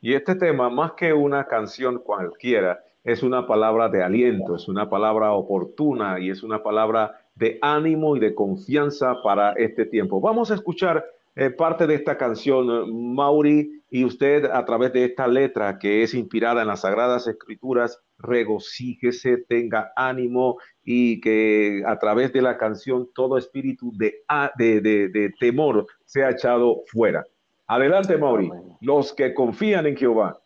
[0.00, 4.88] Y este tema, más que una canción cualquiera, es una palabra de aliento, es una
[4.88, 10.20] palabra oportuna y es una palabra de ánimo y de confianza para este tiempo.
[10.20, 11.04] Vamos a escuchar
[11.36, 16.14] eh, parte de esta canción, Mauri, y usted a través de esta letra que es
[16.14, 23.08] inspirada en las Sagradas Escrituras, regocíjese, tenga ánimo y que a través de la canción
[23.14, 24.22] todo espíritu de,
[24.56, 27.24] de, de, de temor sea echado fuera.
[27.70, 28.50] Adelante, Mauri.
[28.80, 30.40] Los que confían en Jehová.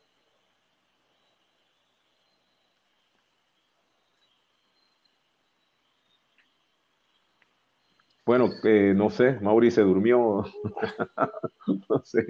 [8.26, 10.44] Bueno, eh, no sé, Mauri se durmió.
[11.88, 12.26] no sé.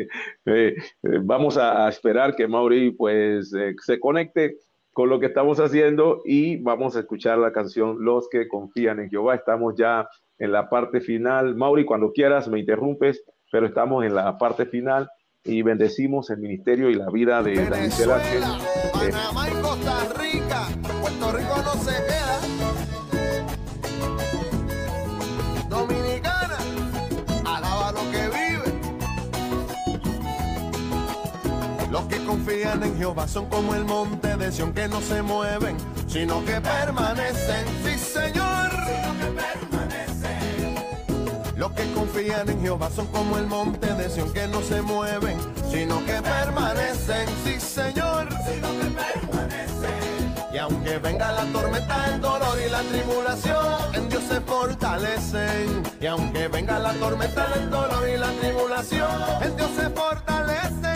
[0.46, 4.58] Eh, eh, vamos a, a, esperar que Mauri pues se conecte
[4.92, 9.10] con lo que estamos haciendo y vamos a escuchar la canción Los que confían en
[9.10, 9.34] Jehová.
[9.34, 10.08] Estamos ya
[10.38, 11.56] en la parte final.
[11.56, 15.08] Mauri, cuando quieras me interrumpes, pero estamos en la parte final
[15.44, 18.20] y bendecimos el ministerio y la vida de Venezuela,
[18.92, 20.66] Panamá y Costa Rica.
[21.00, 22.40] Puerto Rico no se queda.
[25.68, 26.58] Dominicana,
[27.44, 28.72] alaba lo que vive.
[31.92, 35.76] Los que confían en Jehová son como el monte de Sión que no se mueven,
[36.08, 37.64] sino que permanecen.
[37.84, 38.53] Sí, Señor.
[41.74, 45.36] Que confían en Jehová son como el monte de Sión que no se mueven,
[45.70, 47.28] sino que permanecen.
[47.44, 48.28] Sí, Señor.
[48.46, 50.34] Sino que permanecen.
[50.52, 55.82] Y aunque venga la tormenta, el dolor y la tribulación, en Dios se fortalecen.
[56.00, 59.10] Y aunque venga la tormenta, el dolor y la tribulación,
[59.42, 60.93] en Dios se fortalecen.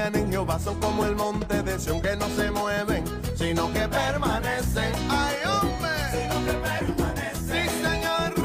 [0.00, 3.04] Confían en Jehová son como el monte de Sión que no se mueven,
[3.36, 4.92] sino que permanecen.
[5.08, 5.90] ¡Ay, hombre!
[6.10, 7.68] Sino que permanecen.
[7.68, 8.38] Sí, Señor.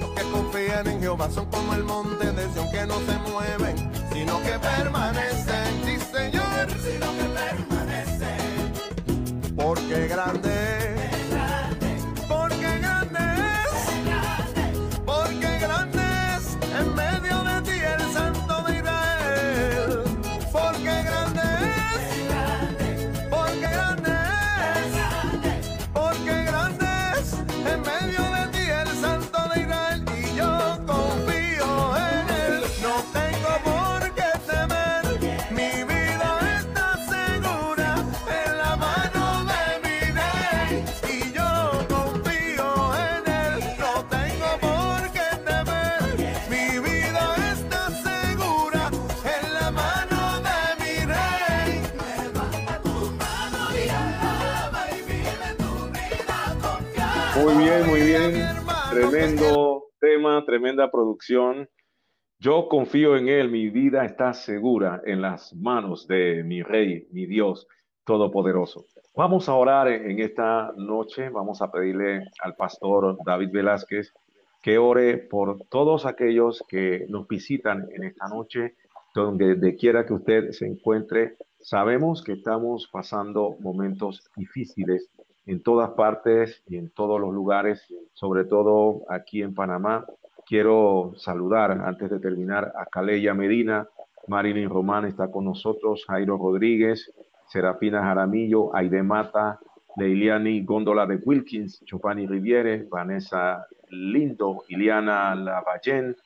[0.00, 3.92] Los que confían en Jehová son como el monte de Sión que no se mueven,
[4.12, 5.84] sino que permanecen.
[5.84, 6.68] Sí, Señor.
[6.82, 8.72] Sino que permanecen.
[9.56, 10.81] Porque grande es.
[57.72, 58.46] Bien, muy bien.
[58.90, 61.68] Tremendo tema, tremenda producción.
[62.38, 67.26] Yo confío en Él, mi vida está segura en las manos de mi Rey, mi
[67.26, 67.66] Dios
[68.04, 68.86] Todopoderoso.
[69.14, 74.12] Vamos a orar en esta noche, vamos a pedirle al pastor David Velázquez
[74.60, 78.74] que ore por todos aquellos que nos visitan en esta noche,
[79.14, 81.36] donde quiera que usted se encuentre.
[81.60, 85.08] Sabemos que estamos pasando momentos difíciles
[85.46, 90.06] en todas partes y en todos los lugares, sobre todo aquí en Panamá,
[90.46, 93.88] Quiero saludar antes de terminar a Caleya Medina,
[94.26, 97.12] Marilyn Román está con nosotros, Jairo Rodríguez,
[97.46, 99.60] Serafina Jaramillo, Aide Mata,
[99.96, 106.16] Leiliani Góndola de Wilkins, Chopani Riviere, Vanessa Lindo, Iliana Lavallén,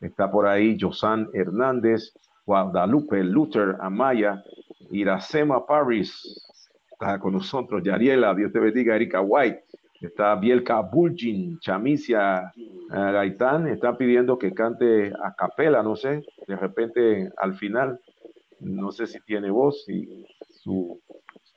[0.00, 2.14] está por ahí Josan Hernández,
[2.46, 4.42] Guadalupe Luther Amaya,
[4.90, 6.48] Iracema Paris,
[6.94, 9.64] está con nosotros, Yariela, Dios te bendiga, Erika White,
[10.00, 12.52] está Bielka Bulgin, Chamicia
[12.88, 18.00] Gaitán, está pidiendo que cante a capela, no sé, de repente al final,
[18.60, 21.00] no sé si tiene voz, si su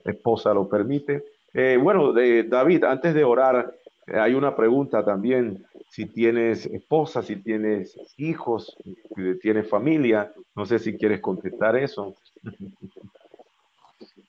[0.04, 1.24] esposa lo permite.
[1.54, 3.74] Eh, bueno, de, David, antes de orar,
[4.06, 10.66] eh, hay una pregunta también, si tienes esposa, si tienes hijos, si tienes familia, no
[10.66, 12.14] sé si quieres contestar eso.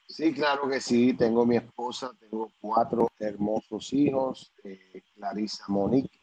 [0.10, 1.14] Sí, claro que sí.
[1.14, 6.19] Tengo mi esposa, tengo cuatro hermosos hijos, eh, Clarisa Monique,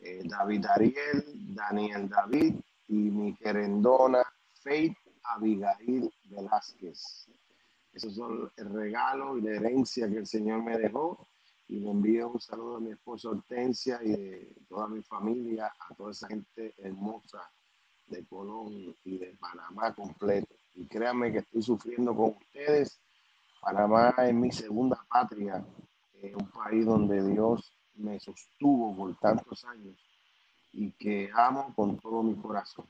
[0.00, 1.24] eh, David Ariel,
[1.54, 2.56] Daniel David
[2.88, 4.24] y mi querendona
[4.60, 7.28] Faith Abigail Velázquez.
[7.92, 11.28] Esos son el regalo y la herencia que el Señor me dejó.
[11.68, 15.94] Y le envío un saludo a mi esposa Hortensia y de toda mi familia, a
[15.94, 17.40] toda esa gente hermosa
[18.06, 20.54] de Colón y de Panamá completo.
[20.76, 23.00] Y créanme que estoy sufriendo con ustedes.
[23.60, 25.64] Panamá es mi segunda patria,
[26.22, 29.96] un país donde Dios me sostuvo por tantos años
[30.72, 32.86] y que amo con todo mi corazón.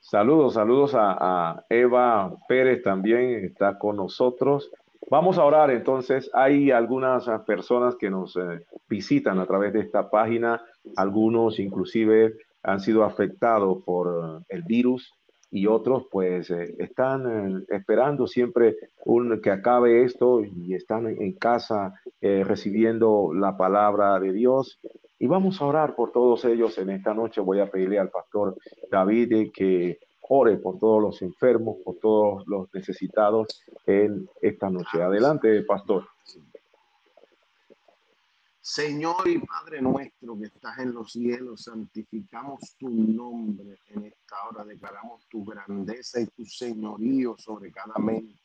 [0.00, 4.70] Saludos, saludos a, Eva Pérez también está con nosotros.
[5.10, 6.30] Vamos a orar entonces.
[6.32, 10.60] Hay algunas personas que nos eh, visitan a través de esta página,
[10.96, 15.12] algunos inclusive han sido afectados por el virus
[15.50, 21.32] y otros pues eh, están eh, esperando siempre un, que acabe esto y están en
[21.32, 24.78] casa eh, recibiendo la palabra de Dios.
[25.18, 27.40] Y vamos a orar por todos ellos en esta noche.
[27.40, 28.56] Voy a pedirle al pastor
[28.90, 29.98] David que
[30.32, 35.02] ore por todos los enfermos, por todos los necesitados en esta noche.
[35.02, 36.04] Adelante, pastor.
[38.62, 44.64] Señor y Padre nuestro que estás en los cielos, santificamos tu nombre en esta hora,
[44.64, 48.38] declaramos tu grandeza y tu señorío sobre cada mente,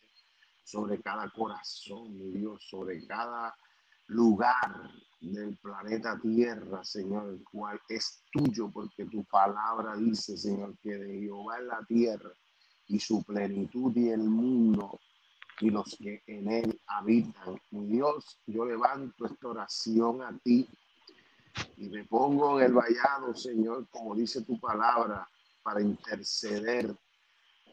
[0.64, 3.54] sobre cada corazón, Dios, sobre cada
[4.08, 4.90] lugar
[5.20, 11.20] del planeta Tierra, Señor, el cual es tuyo, porque tu palabra dice, Señor, que de
[11.20, 12.32] Jehová es la tierra
[12.88, 14.98] y su plenitud y el mundo
[15.62, 17.60] y los que en él habitan.
[17.72, 20.68] Mi Dios, yo levanto esta oración a ti
[21.78, 25.28] y me pongo en el vallado, Señor, como dice tu palabra,
[25.64, 26.96] para interceder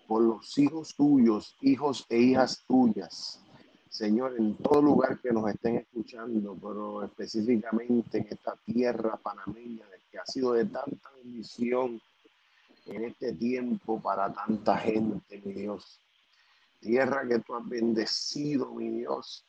[0.06, 3.40] por los hijos tuyos, hijos e hijas tuyas.
[3.88, 10.18] Señor, en todo lugar que nos estén escuchando, pero específicamente en esta tierra panameña, que
[10.18, 12.00] ha sido de tanta bendición
[12.86, 16.00] en este tiempo para tanta gente, mi Dios
[16.82, 19.46] tierra que tú has bendecido, mi Dios.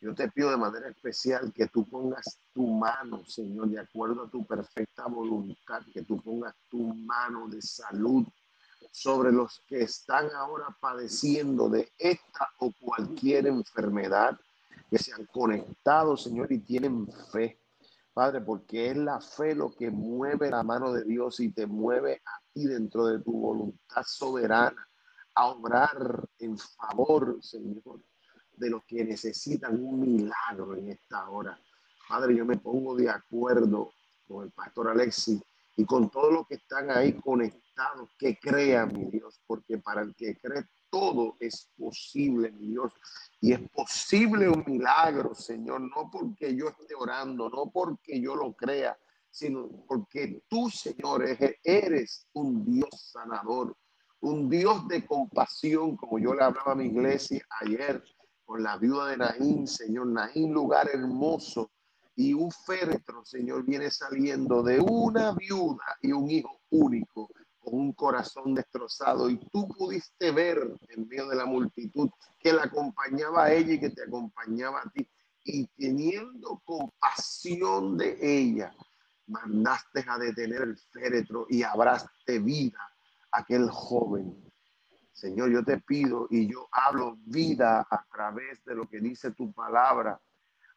[0.00, 4.30] Yo te pido de manera especial que tú pongas tu mano, Señor, de acuerdo a
[4.30, 8.24] tu perfecta voluntad, que tú pongas tu mano de salud
[8.92, 14.38] sobre los que están ahora padeciendo de esta o cualquier enfermedad,
[14.88, 17.58] que se han conectado, Señor, y tienen fe.
[18.14, 22.22] Padre, porque es la fe lo que mueve la mano de Dios y te mueve
[22.24, 24.87] a ti dentro de tu voluntad soberana
[25.38, 28.02] a obrar en favor, Señor,
[28.56, 31.56] de los que necesitan un milagro en esta hora.
[32.08, 33.92] Padre, yo me pongo de acuerdo
[34.26, 35.40] con el pastor Alexis
[35.76, 40.12] y con todos los que están ahí conectados, que crean, mi Dios, porque para el
[40.16, 42.92] que cree todo es posible, mi Dios.
[43.40, 48.54] Y es posible un milagro, Señor, no porque yo esté orando, no porque yo lo
[48.54, 48.98] crea,
[49.30, 51.24] sino porque tú, Señor,
[51.62, 53.76] eres un Dios sanador
[54.20, 58.02] un Dios de compasión, como yo le hablaba a mi iglesia ayer
[58.44, 61.70] con la viuda de Naín, Señor, Naín, lugar hermoso,
[62.16, 67.28] y un féretro, Señor, viene saliendo de una viuda y un hijo único,
[67.60, 70.58] con un corazón destrozado, y tú pudiste ver
[70.88, 72.08] en medio de la multitud
[72.38, 75.08] que la acompañaba a ella y que te acompañaba a ti,
[75.44, 78.74] y teniendo compasión de ella,
[79.26, 82.78] mandaste a detener el féretro y abraste vida
[83.32, 84.34] aquel joven.
[85.12, 89.52] Señor, yo te pido y yo hablo vida a través de lo que dice tu
[89.52, 90.20] palabra,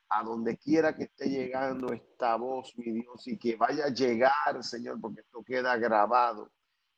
[0.10, 4.62] a donde quiera que esté llegando esta voz, mi Dios, y que vaya a llegar,
[4.62, 6.52] Señor, porque esto queda grabado.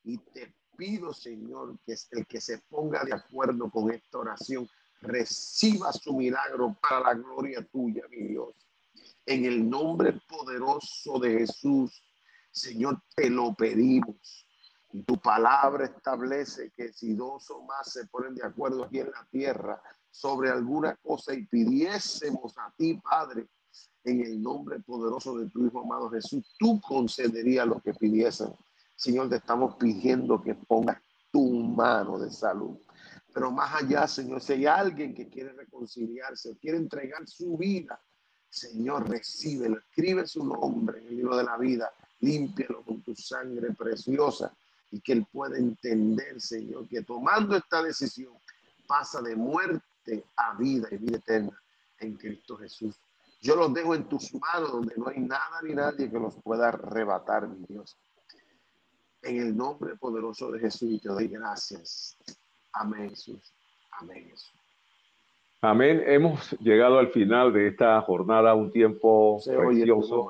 [0.03, 4.67] Y te pido, Señor, que el que se ponga de acuerdo con esta oración,
[5.01, 8.55] reciba su milagro para la gloria tuya, mi Dios.
[9.25, 12.01] En el nombre poderoso de Jesús,
[12.51, 14.47] Señor, te lo pedimos.
[15.07, 19.27] Tu palabra establece que si dos o más se ponen de acuerdo aquí en la
[19.31, 23.47] tierra sobre alguna cosa y pidiésemos a ti, Padre,
[24.03, 28.53] en el nombre poderoso de tu Hijo amado Jesús, tú concederías lo que pidiesen.
[28.95, 31.01] Señor, te estamos pidiendo que pongas
[31.31, 32.77] tu mano de salud.
[33.33, 37.99] Pero más allá, Señor, si hay alguien que quiere reconciliarse, quiere entregar su vida,
[38.47, 43.73] Señor, recíbelo, escribe su nombre en el libro de la vida, límpialo con tu sangre
[43.73, 44.55] preciosa
[44.93, 48.31] y que él pueda entender, Señor, que tomando esta decisión
[48.87, 51.59] pasa de muerte a vida y vida eterna
[51.99, 52.95] en Cristo Jesús.
[53.41, 56.67] Yo los dejo en tus manos donde no hay nada ni nadie que los pueda
[56.67, 57.97] arrebatar, mi Dios.
[59.23, 62.15] En el nombre poderoso de Jesús te doy gracias.
[62.73, 63.51] Amén, Jesús.
[63.99, 64.53] Amén, Jesús.
[65.61, 66.03] Amén.
[66.05, 70.29] Hemos llegado al final de esta jornada, un tiempo precioso.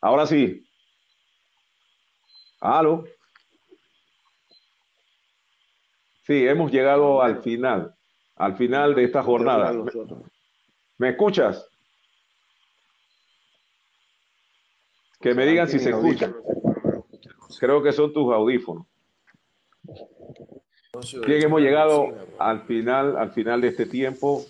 [0.00, 0.66] Ahora sí.
[2.60, 3.04] ¿Aló?
[6.26, 7.94] Sí, hemos llegado al final,
[8.34, 9.72] al final de esta jornada.
[10.98, 11.68] ¿Me escuchas?
[15.20, 16.34] Que me digan si se escucha.
[17.60, 18.86] Creo que son tus audífonos.
[21.26, 24.44] Bien, hemos llegado al final, al final de este tiempo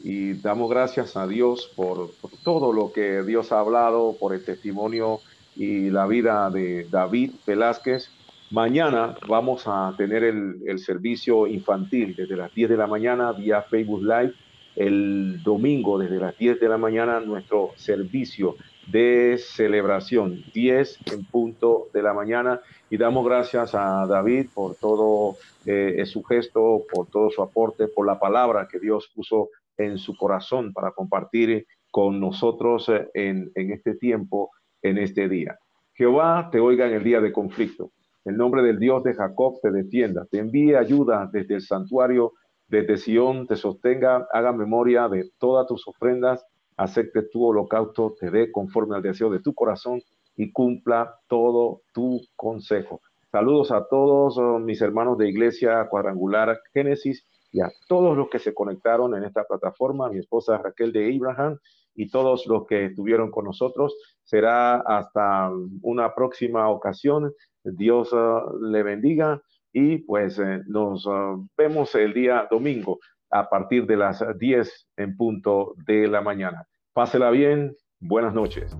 [0.00, 2.10] y damos gracias a Dios por,
[2.42, 5.20] todo lo que Dios ha hablado, por el testimonio
[5.56, 8.10] y la vida de David Velázquez.
[8.50, 14.02] Mañana vamos a tener el, servicio infantil desde las 10 de la mañana vía Facebook
[14.02, 14.34] Live.
[14.74, 18.56] El domingo desde las 10 de la mañana nuestro servicio
[18.86, 22.60] de celebración, 10 en punto de la mañana.
[22.90, 28.06] Y damos gracias a David por todo eh, su gesto, por todo su aporte, por
[28.06, 33.94] la palabra que Dios puso en su corazón para compartir con nosotros eh, en este
[33.94, 34.50] tiempo,
[34.82, 35.58] en este día.
[35.94, 37.92] Jehová te oiga en el día de conflicto.
[38.24, 42.32] El nombre del Dios de Jacob te defienda, te envíe ayuda desde el santuario,
[42.68, 46.44] desde Sión, te sostenga, haga memoria de todas tus ofrendas
[46.76, 50.02] acepte tu holocausto, te dé conforme al deseo de tu corazón
[50.36, 53.00] y cumpla todo tu consejo.
[53.30, 58.38] Saludos a todos oh, mis hermanos de Iglesia Cuadrangular Génesis y a todos los que
[58.38, 61.58] se conectaron en esta plataforma, mi esposa Raquel de Abraham
[61.94, 63.94] y todos los que estuvieron con nosotros.
[64.22, 65.50] Será hasta
[65.82, 67.32] una próxima ocasión.
[67.64, 69.40] Dios oh, le bendiga
[69.72, 72.98] y pues eh, nos oh, vemos el día domingo
[73.30, 76.66] a partir de las 10 en punto de la mañana.
[76.92, 78.76] Pásela bien, buenas noches.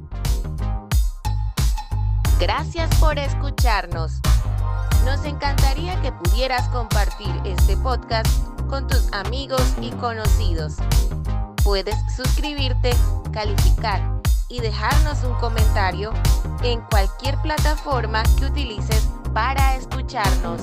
[2.38, 4.20] Gracias por escucharnos.
[5.04, 8.26] Nos encantaría que pudieras compartir este podcast
[8.68, 10.76] con tus amigos y conocidos.
[11.64, 12.90] Puedes suscribirte,
[13.32, 16.12] calificar y dejarnos un comentario
[16.64, 20.60] en cualquier plataforma que utilices para escucharnos.